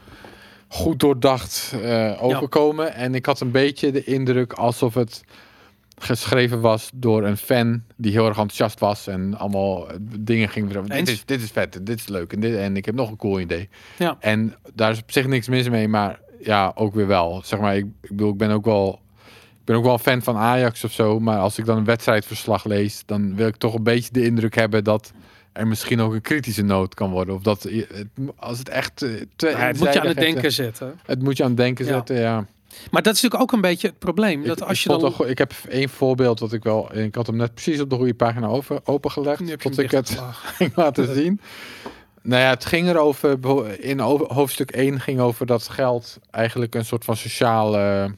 [0.68, 2.94] goed doordacht eh, overkomen.
[2.94, 5.24] En ik had een beetje de indruk alsof het
[5.98, 10.72] geschreven was door een fan die heel erg enthousiast was en allemaal eh, dingen ging
[10.72, 11.06] vertellen.
[11.06, 13.10] Dit is, dit is vet, en dit is leuk en, dit, en ik heb nog
[13.10, 13.70] een cool idee.
[13.98, 14.18] Ja.
[14.20, 17.42] En daar is op zich niks mis mee, maar ja, ook weer wel.
[17.46, 19.00] Zeg maar, ik, ik bedoel, ik ben ook wel
[19.60, 22.64] ik ben ook wel fan van Ajax of zo, maar als ik dan een wedstrijdverslag
[22.66, 25.12] lees, dan wil ik toch een beetje de indruk hebben dat
[25.54, 27.36] er misschien ook een kritische noot kan worden.
[27.36, 27.88] Of dat het,
[28.36, 30.88] als het echt eh, te Ja, het moet je aan het denken zetten.
[30.92, 31.92] eh, Het moet je aan het denken Ja.
[31.92, 32.46] zetten, ja.
[32.92, 34.44] Maar dat is natuurlijk ook een beetje het probleem.
[34.44, 35.28] Dat ik, als ik, je vond dan.
[35.30, 38.14] ik heb één voorbeeld wat ik wel, ik had hem net precies op de goede
[38.14, 40.22] pagina over, opengelegd, tot ik het
[40.58, 41.40] ging laten zien.
[42.22, 47.06] Nou ja, het ging erover, in hoofdstuk 1 ging over dat geld eigenlijk een soort
[47.06, 48.12] van sociale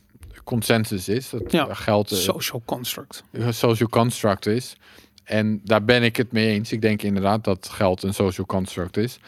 [0.43, 1.29] consensus is.
[1.29, 1.73] Dat Ja.
[1.73, 3.23] geld eh, Social construct.
[3.31, 4.75] een social construct is.
[5.23, 6.71] En daar ben ik het mee eens.
[6.71, 9.19] Ik denk inderdaad dat geld een social construct is.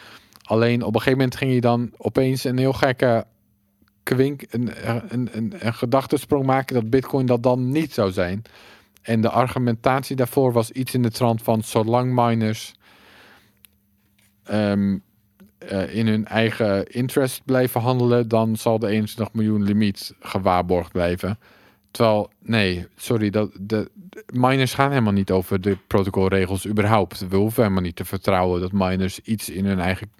[0.42, 3.26] Alleen op een gegeven moment ging je dan opeens een heel gekke
[4.16, 4.72] kwink, een,
[5.10, 8.42] een, een, een gedachtesprong maken dat Bitcoin dat dan niet zou zijn.
[9.02, 12.74] En de argumentatie daarvoor was iets in de trant van zolang miners
[14.44, 14.98] ehm,
[15.58, 21.40] eh, in hun eigen interest blijven handelen, dan zal de 21 miljoen limiet gewaarborgd blijven.
[21.92, 23.92] Terwijl, nee, sorry, dat, de,
[24.34, 27.28] miners gaan helemaal niet over de protocolregels überhaupt.
[27.28, 30.12] We hoeven helemaal niet te vertrouwen dat miners iets in hun eigen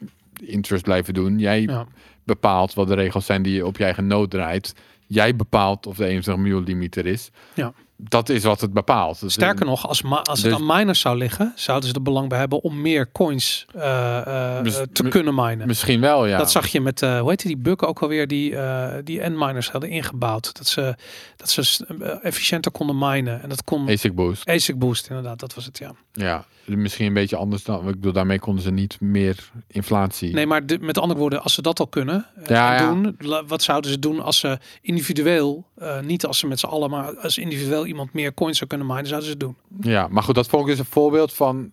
[0.44, 1.40] interest blijven doen.
[1.40, 1.86] Jij.
[2.24, 4.74] Bepaalt wat de regels zijn die je op je eigen nood draait.
[5.08, 7.30] Jij bepaalt of de 21 miljoen limiet er is.
[7.54, 7.74] Ja.
[8.02, 9.20] Dat is wat het bepaalt.
[9.20, 12.30] Dus Sterker nog, als, als het Dus- aan miners zou liggen, zouden ze er belang
[12.30, 15.68] bij hebben om meer coins eh, eh, te kunnen minen.
[15.68, 16.38] Misschien wel, ja.
[16.38, 18.56] Dat zag je met, eh hoe heet die bug ook alweer, die,
[19.04, 20.58] die endminers hadden ingebouwd.
[20.58, 20.96] Dat ze,
[21.36, 21.86] dat ze
[22.22, 23.42] efficiënter konden minen.
[23.42, 24.50] En dat kon ASIC boost.
[24.50, 25.92] ASIC boost, inderdaad, dat was het, ja.
[26.14, 26.46] Ja,
[26.78, 27.80] misschien een beetje anders dan.
[27.80, 30.34] Ik bedoel, daarmee konden ze niet meer inflatie.
[30.34, 32.90] Nee, maar de- met andere woorden, als ze dat al kunnen eh, Ja, en ja.
[32.94, 36.90] doen, wat zouden ze doen als ze individueel, eh, niet als ze met z'n allen,
[36.90, 39.56] maar als individueel iemand meer coins zou kunnen minen, zouden ze het doen.
[39.82, 41.72] Ja, maar goed, dat vond ik dus een voorbeeld van.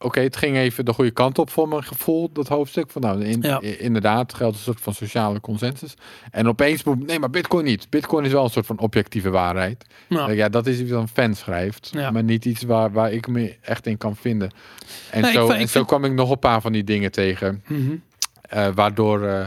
[0.00, 2.90] Oké, het ging even de goede kant op voor mijn gevoel, dat hoofdstuk.
[2.90, 3.62] Van nou, in, Ja.
[3.62, 5.94] i- inderdaad, geldt een soort van sociale consensus.
[6.30, 7.90] En opeens, nee, maar Bitcoin niet.
[7.90, 9.84] Bitcoin is wel een soort van objectieve waarheid.
[10.08, 12.10] Nou, Ja, dat is iets wat een fan schrijft, Ja.
[12.10, 14.50] maar niet iets waar, waar ik me echt in kan vinden.
[15.10, 17.12] En, Nee, zo, vind- en ik zo kwam ik nog een paar van die dingen
[17.12, 17.96] tegen, mhm.
[18.42, 19.46] eh, waardoor, eh,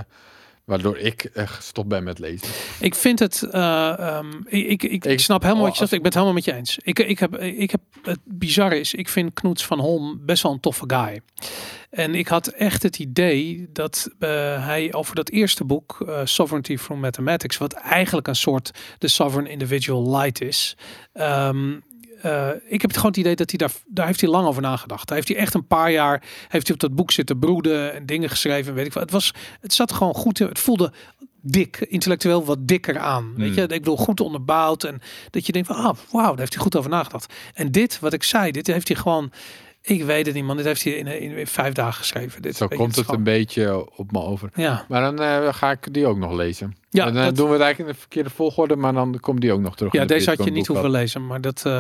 [0.66, 2.48] waardoor ik eh, gestopt ben met lezen.
[2.80, 5.92] Ik vind het, eh, ehm, ik, ik, ik, snap helemaal wat je als- zegt.
[5.92, 6.78] Ik ben het helemaal met je eens.
[6.84, 10.52] Ik, ik, heb, ik heb, het bizarre is, ik vind Knoets van Holm best wel
[10.52, 11.22] een toffe guy.
[11.90, 14.30] En ik had echt het idee dat eh,
[14.66, 20.18] hij over dat eerste boek, Sovereignty from Mathematics, wat eigenlijk een soort The Sovereign Individual
[20.18, 20.78] Light is.
[21.14, 21.74] ehm,
[22.22, 24.62] eh, ik heb het gewoon het idee dat hij daar, daar heeft hij lang over
[24.62, 25.08] nagedacht.
[25.08, 28.06] Daar heeft hij echt een paar jaar, heeft hij op dat boek zitten broeden en
[28.06, 28.74] dingen geschreven.
[28.74, 29.04] Weet ik wat.
[29.04, 30.40] Het was, het zat gewoon goed.
[30.40, 30.92] in- Het voelde
[31.42, 33.34] dik, intellectueel wat dikker aan.
[33.36, 33.56] Weet Hmm.
[33.56, 34.84] je, ik bedoel, goed onderbouwd.
[34.84, 37.34] En dat je denkt van, ah, wauw, daar heeft hij goed over nagedacht.
[37.54, 39.32] En dit, wat ik zei, dit heeft hij gewoon,
[39.82, 42.42] ik weet het niet man, dit heeft hij in, in, in vijf dagen geschreven.
[42.42, 44.50] Dit, Zo komt het een beetje op me over.
[44.56, 46.76] Ja, Maar dan eh, ga ik die ook nog lezen.
[46.90, 49.42] Ja, en dan dat- doen we het eigenlijk in de verkeerde volgorde, maar dan komt
[49.42, 49.94] die ook nog terug.
[49.94, 51.72] ja in de deze had je niet hoeven lezen, maar dat, eh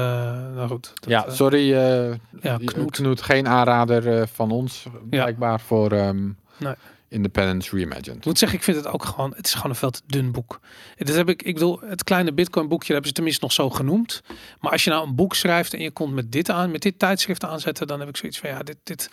[0.56, 0.92] nou goed.
[0.94, 1.74] Dat, Ja, eh, sorry.
[1.74, 2.92] eh ja, Knoet.
[2.92, 3.22] Knoet.
[3.22, 6.74] geen aanrader eh, van ons, blijkbaar voor ehm, Nee.
[7.12, 8.18] Independence Reimagined.
[8.18, 10.32] Ik moet zeggen, ik vind het ook gewoon, het is gewoon een veel te dun
[10.32, 10.60] boek.
[10.98, 13.70] Dat heb ik, ik bedoel, het kleine Bitcoin boekje dat hebben ze tenminste nog zo
[13.70, 14.22] genoemd.
[14.60, 17.00] Maar als je nou een boek schrijft en je komt met dit aan, met dit
[17.00, 19.10] tijdschrift aanzetten, dan heb ik zoiets van, ja, dit, dit,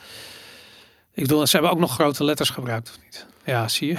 [1.15, 3.27] Ik bedoel, ze hebben ook nog grote letters gebruikt, of niet?
[3.45, 3.97] Ja, zie je.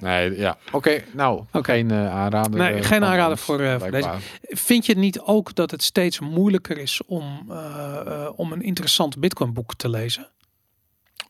[0.00, 0.58] Nee, ja.
[0.72, 2.60] Oké, nou, geen eh, aanrader.
[2.60, 4.20] Nee, eh, geen aanrader voor, voor blijkbaar.
[4.42, 7.52] Vind je niet ook dat het steeds moeilijker is om,
[8.36, 10.28] om een interessant Bitcoin boek te lezen?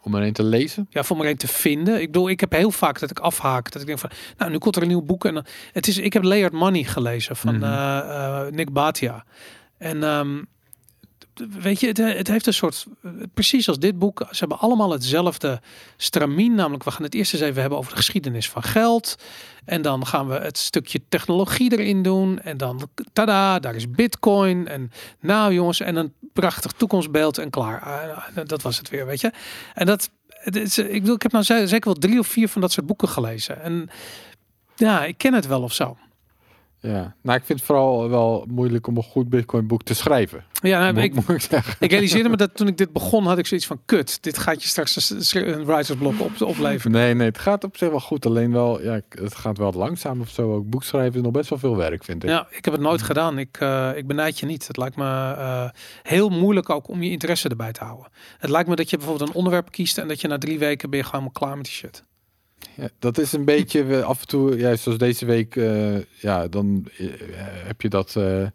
[0.06, 0.86] Om er een te lezen?
[0.90, 2.00] Ja, voor maar één te vinden.
[2.00, 3.70] Ik bedoel, ik heb heel vaak dat ik afhaak.
[3.72, 5.24] Dat ik denk van, nou, nu komt er een nieuw boek.
[5.24, 7.64] En dan, het is, ik heb Layered Money gelezen van Mhm.
[7.64, 7.98] eh,
[8.46, 9.24] eh, Nick Batia.
[9.78, 10.42] En ehm,
[11.60, 12.86] weet je, het, heeft een soort,
[13.34, 15.60] precies als dit boek, ze hebben allemaal hetzelfde
[15.96, 16.54] stramien.
[16.54, 19.16] Namelijk, we gaan het eerst eens even hebben over de geschiedenis van geld.
[19.64, 22.38] En dan gaan we het stukje technologie erin doen.
[22.40, 24.68] En dan, tada, daar is Bitcoin.
[24.68, 24.90] En
[25.20, 27.80] nou jongens, en een prachtig toekomstbeeld en klaar.
[27.80, 29.32] Ah, dat was het weer, weet je.
[29.74, 30.10] En dat,
[30.44, 33.08] is, ik ik heb nou ze- zeker wel drie of vier van dat soort boeken
[33.08, 33.62] gelezen.
[33.62, 33.88] En
[34.76, 35.96] ja, ik ken het wel of zo.
[36.86, 37.14] Ja.
[37.22, 40.44] Nou, ik vind het vooral wel moeilijk om een goed Bitcoin boek te schrijven.
[40.62, 41.76] Ja, nou, ik, moet ik zeggen.
[41.78, 44.22] ik realiseerde me dat toen ik dit begon, had ik zoiets van kut.
[44.22, 46.92] Dit gaat je straks een, writersblok op, opleveren.
[46.92, 48.26] Nee, nee, het gaat op zich wel goed.
[48.26, 50.52] Alleen wel, ja, het gaat wel langzaam of zo.
[50.54, 52.30] Ook boekschrijven is nog best wel veel werk, vind ik.
[52.30, 53.38] Ja, ik heb het nooit gedaan.
[53.38, 54.66] Ik, eh, ik benijd je niet.
[54.66, 55.68] Het lijkt me eh,
[56.02, 58.06] heel moeilijk ook om je interesse erbij te houden.
[58.38, 60.90] Het lijkt me dat je bijvoorbeeld een onderwerp kiest en dat je na drie weken
[60.90, 62.04] ben je gewoon klaar met die shit.
[62.74, 66.86] Ja, dat is een beetje af en toe, juist zoals deze week, eh, ja, dan
[66.98, 67.06] eh,
[67.66, 68.46] heb je dat eh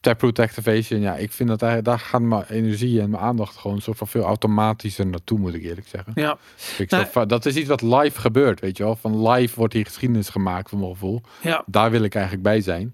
[0.00, 1.00] Taproot Activation.
[1.00, 4.08] Ja, ik vind dat eigenlijk, daar gaat mijn energie en mijn aandacht gewoon zo van
[4.08, 6.12] veel automatischer naartoe, moet ik eerlijk zeggen.
[6.14, 6.38] Ja,
[6.78, 8.96] Ik Nou- zo dat is iets wat live gebeurt, weet je wel.
[8.96, 11.22] Van live wordt hier geschiedenis gemaakt, voor mijn gevoel.
[11.42, 11.62] ja.
[11.66, 12.92] Daar wil ik eigenlijk bij zijn.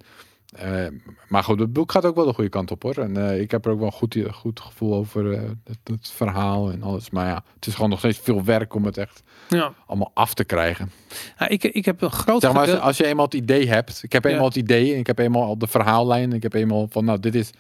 [0.53, 0.87] Eh,
[1.29, 2.97] maar goed, het boek gaat ook wel de goede kant op hoor.
[2.97, 6.11] En eh, ik heb er ook wel een goed, goed gevoel over eh, het, het
[6.11, 7.11] verhaal en alles.
[7.11, 9.73] Maar ja, het is gewoon nog steeds veel werk om het echt ja.
[9.87, 10.91] allemaal af te krijgen.
[11.39, 14.01] Ja, ik, ik heb een groot Zeg maar, als, je eenmaal het idee hebt.
[14.03, 14.31] Ik heb Ja.
[14.31, 16.33] eenmaal het idee en ik heb eenmaal al de verhaallijn.
[16.33, 17.51] Ik heb eenmaal van, nou, dit is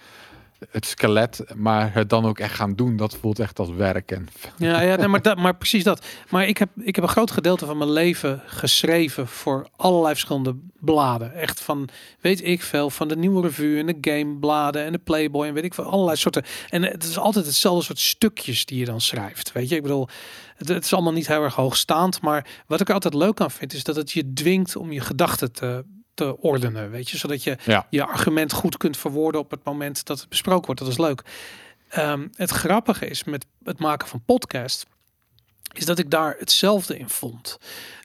[0.71, 1.45] het skelet.
[1.55, 4.11] Maar het dan ook echt gaan doen, dat voelt echt als werk.
[4.11, 6.07] En Ja, ja maar, dat, maar precies dat.
[6.29, 10.57] Maar ik heb, ik heb een groot gedeelte van mijn leven geschreven voor allerlei verschillende
[10.81, 11.35] bladen.
[11.35, 11.89] Echt van,
[12.21, 15.65] weet ik veel, van de Nieuwe Revue en de Gamebladen en de Playboy en weet
[15.65, 16.45] ik veel, allerlei soorten.
[16.69, 19.53] En het is altijd hetzelfde soort stukjes die je dan schrijft.
[19.53, 20.09] Weet je, ik bedoel,
[20.57, 22.21] het, het is allemaal niet heel erg hoogstaand.
[22.21, 25.53] Maar wat ik altijd leuk aan vind, is dat het je dwingt om je gedachten
[25.53, 25.85] te,
[26.15, 26.91] te ordenen.
[26.91, 30.29] Weet je, zodat je ja, je argument goed kunt verwoorden op het moment dat het
[30.29, 30.81] besproken wordt.
[30.81, 31.23] Dat is leuk.
[31.89, 34.87] Ehm, het grappige is met het maken van podcast,
[35.73, 37.59] is dat ik daar hetzelfde in vond.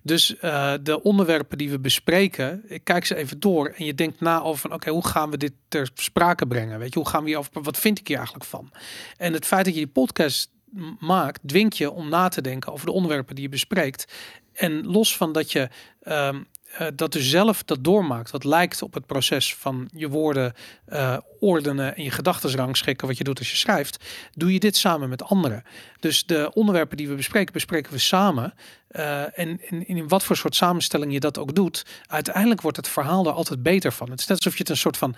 [0.03, 4.19] Dus eh, de onderwerpen die we bespreken, ik kijk ze even door en je denkt
[4.19, 6.79] na over van oké, hoe gaan we dit ter sprake brengen?
[6.79, 8.71] Weet je, hoe gaan we hier over, wat vind ik hier eigenlijk van?
[9.17, 10.51] En het feit dat je die podcast
[10.99, 14.13] maakt, dwingt je om na te denken over de onderwerpen die je bespreekt.
[14.53, 15.69] En los van dat je
[16.01, 16.41] ehm,
[16.77, 20.53] eh, dat u zelf dat doormaakt, wat lijkt op het proces van je woorden
[20.85, 24.03] eh, ordenen en je gedachten rangschikken, wat je doet als je schrijft,
[24.33, 25.63] doe je dit samen met anderen.
[25.99, 28.53] Dus de onderwerpen die we bespreken, bespreken we samen.
[28.87, 32.87] Eh, en in, in wat voor soort samenstelling je dat ook doet, uiteindelijk wordt het
[32.87, 34.09] verhaal er altijd beter van.
[34.09, 35.15] Het is net alsof je het een soort van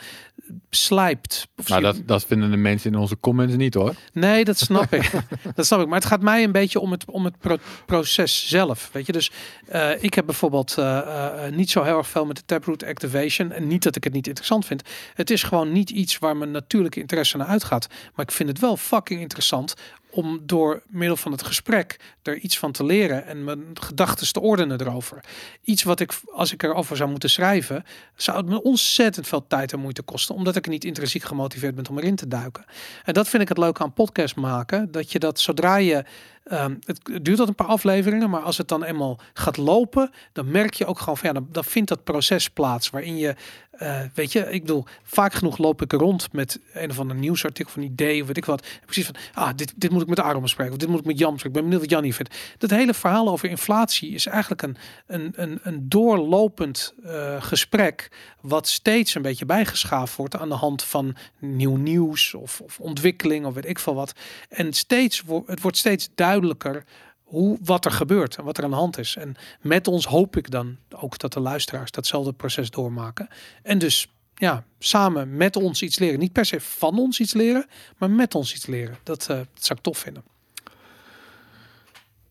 [0.70, 1.48] slijpt.
[1.66, 3.94] Je- dat, dat vinden de mensen in onze comments niet hoor.
[4.14, 5.12] Nee, dat snap ik.
[5.56, 5.88] dat snap ik.
[5.88, 8.90] Maar het gaat mij een beetje om het, om het pro- proces zelf.
[8.94, 9.32] Weet je, dus
[9.68, 13.52] eh, ik heb bijvoorbeeld eh, niet zo heel erg veel met de Taproot Activation.
[13.52, 14.82] En niet dat ik het niet interessant vind.
[15.14, 17.88] Het is gewoon niet iets waar mijn natuurlijke interesse naar uitgaat.
[18.16, 19.76] Maar ik vind het wel fucking interessant
[20.12, 24.40] om door middel van het gesprek er iets van te leren en mijn gedachten te
[24.40, 25.24] ordenen erover.
[25.64, 29.74] Iets wat ik, als ik erover zou moeten schrijven, zou het me ontzettend veel tijd
[29.74, 32.66] en moeite kosten, omdat ik niet intrinsiek gemotiveerd ben om erin te duiken.
[33.04, 36.06] En dat vind ik het leuke aan podcast maken, dat je dat zodra je
[36.50, 40.52] Ehm, het duurt tot een paar afleveringen, maar als het dan eenmaal gaat lopen, dan
[40.52, 43.36] merk je ook gewoon van ja, dan, vindt dat proces plaats waarin je,
[43.72, 47.74] eh, weet je, ik bedoel, vaak genoeg loop ik rond met een of ander nieuwsartikel
[47.74, 48.68] van idee of weet ik wat.
[48.86, 51.20] Precies van, ah, dit, dit moet ik met Aaron bespreken, of dit moet ik met
[51.20, 51.60] Jan bespreken.
[51.60, 52.56] Ik ben benieuwd wat Jan hier vindt.
[52.58, 54.78] Dat hele verhaal over inflatie is eigenlijk een,
[55.08, 58.12] een, een, een doorlopend eh, gesprek,
[58.42, 63.46] wat steeds een beetje bijgeschaafd wordt aan de hand van nieuw nieuws of, of ontwikkeling
[63.46, 64.14] of weet ik veel wat.
[64.50, 66.84] En steeds, het wordt steeds duidelijker
[67.24, 69.16] hoe, wat er gebeurt en wat er aan de hand is.
[69.16, 73.28] En met ons hoop ik dan ook dat de luisteraars datzelfde proces doormaken.
[73.64, 74.08] En dus
[74.40, 76.20] ja, samen met ons iets leren.
[76.20, 77.66] Niet per se van ons iets leren,
[77.98, 78.98] maar met ons iets leren.
[79.04, 80.24] Dat, eh, dat zou ik tof vinden.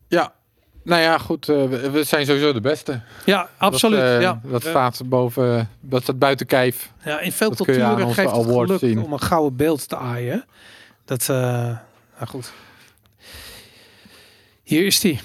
[0.07, 0.33] Ja,
[0.83, 1.49] nou ja, goed.
[1.49, 3.01] eh, we, we zijn sowieso de beste.
[3.25, 3.99] Ja, absoluut.
[3.99, 4.41] Dat, eh, ja.
[4.43, 6.91] dat staat boven, dat staat buiten kijf.
[7.03, 9.01] ja, in veel dat culturen geeft het geluk zien.
[9.01, 10.45] om een gouden beeld te aaien.
[11.05, 12.51] Dat, nou goed.
[14.63, 15.19] Hier is die.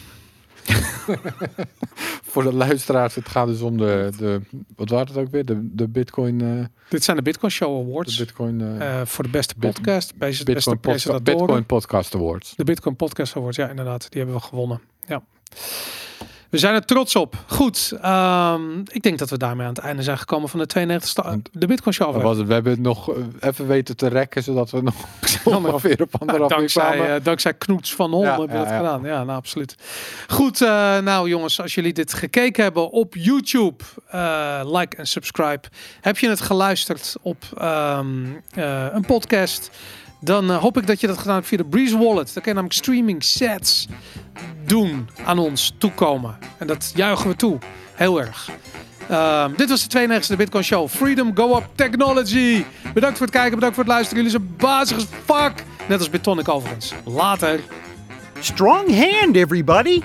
[2.34, 4.40] voor de luisteraars, het gaat dus om de, de
[4.76, 5.44] wat waren het ook weer?
[5.44, 8.16] De, de Bitcoin, eh, Dit zijn de Bitcoin Show de Awards.
[8.18, 11.38] Bitcoin, eh, eh, voor de beste podcast, beste, beste Bitcoin, podca- presentatoren.
[11.38, 12.54] Bitcoin Podcast Awards.
[12.56, 14.06] De Bitcoin Podcast Awards, ja inderdaad.
[14.10, 14.80] Die hebben we gewonnen.
[15.06, 15.22] Ja.
[16.54, 17.34] We zijn er trots op.
[17.46, 21.24] Goed, ehm, ik denk dat we daarmee aan het einde zijn gekomen van de 92
[21.24, 22.36] En- de Bitcoin Show.
[22.36, 22.46] Het.
[22.46, 24.94] We hebben het nog eh, even weten te rekken, zodat we nog
[25.44, 27.14] ongeveer op anderhalf uur dankzij, kwamen.
[27.14, 28.76] eh, dankzij Knoets van Hol Ja, hebben we ja, dat ja.
[28.76, 29.02] gedaan.
[29.04, 29.76] Ja, nou absoluut.
[30.28, 33.84] Goed, eh, nou jongens, als jullie dit gekeken hebben op YouTube,
[34.64, 35.68] like en subscribe.
[36.00, 38.06] Heb je het geluisterd op ehm,
[38.54, 39.70] eh, een podcast?
[40.20, 42.24] Dan eh, hoop ik dat je dat gedaan hebt via de Breeze Wallet.
[42.24, 43.88] Dan kan je namelijk streaming sets
[44.66, 46.38] doen aan ons toekomen.
[46.58, 47.58] En dat juichen we toe.
[47.94, 48.50] Heel erg.
[49.08, 50.88] Ehm, dit was de 92e Bitcoin Show.
[50.88, 52.64] Freedom Go Up Technology.
[52.94, 54.24] Bedankt voor het kijken, bedankt voor het luisteren.
[54.24, 55.64] Jullie zijn bazig as fuck.
[55.88, 56.92] Net als Bitonic overigens.
[57.04, 57.60] Later.
[58.40, 60.02] Strong hand, everybody!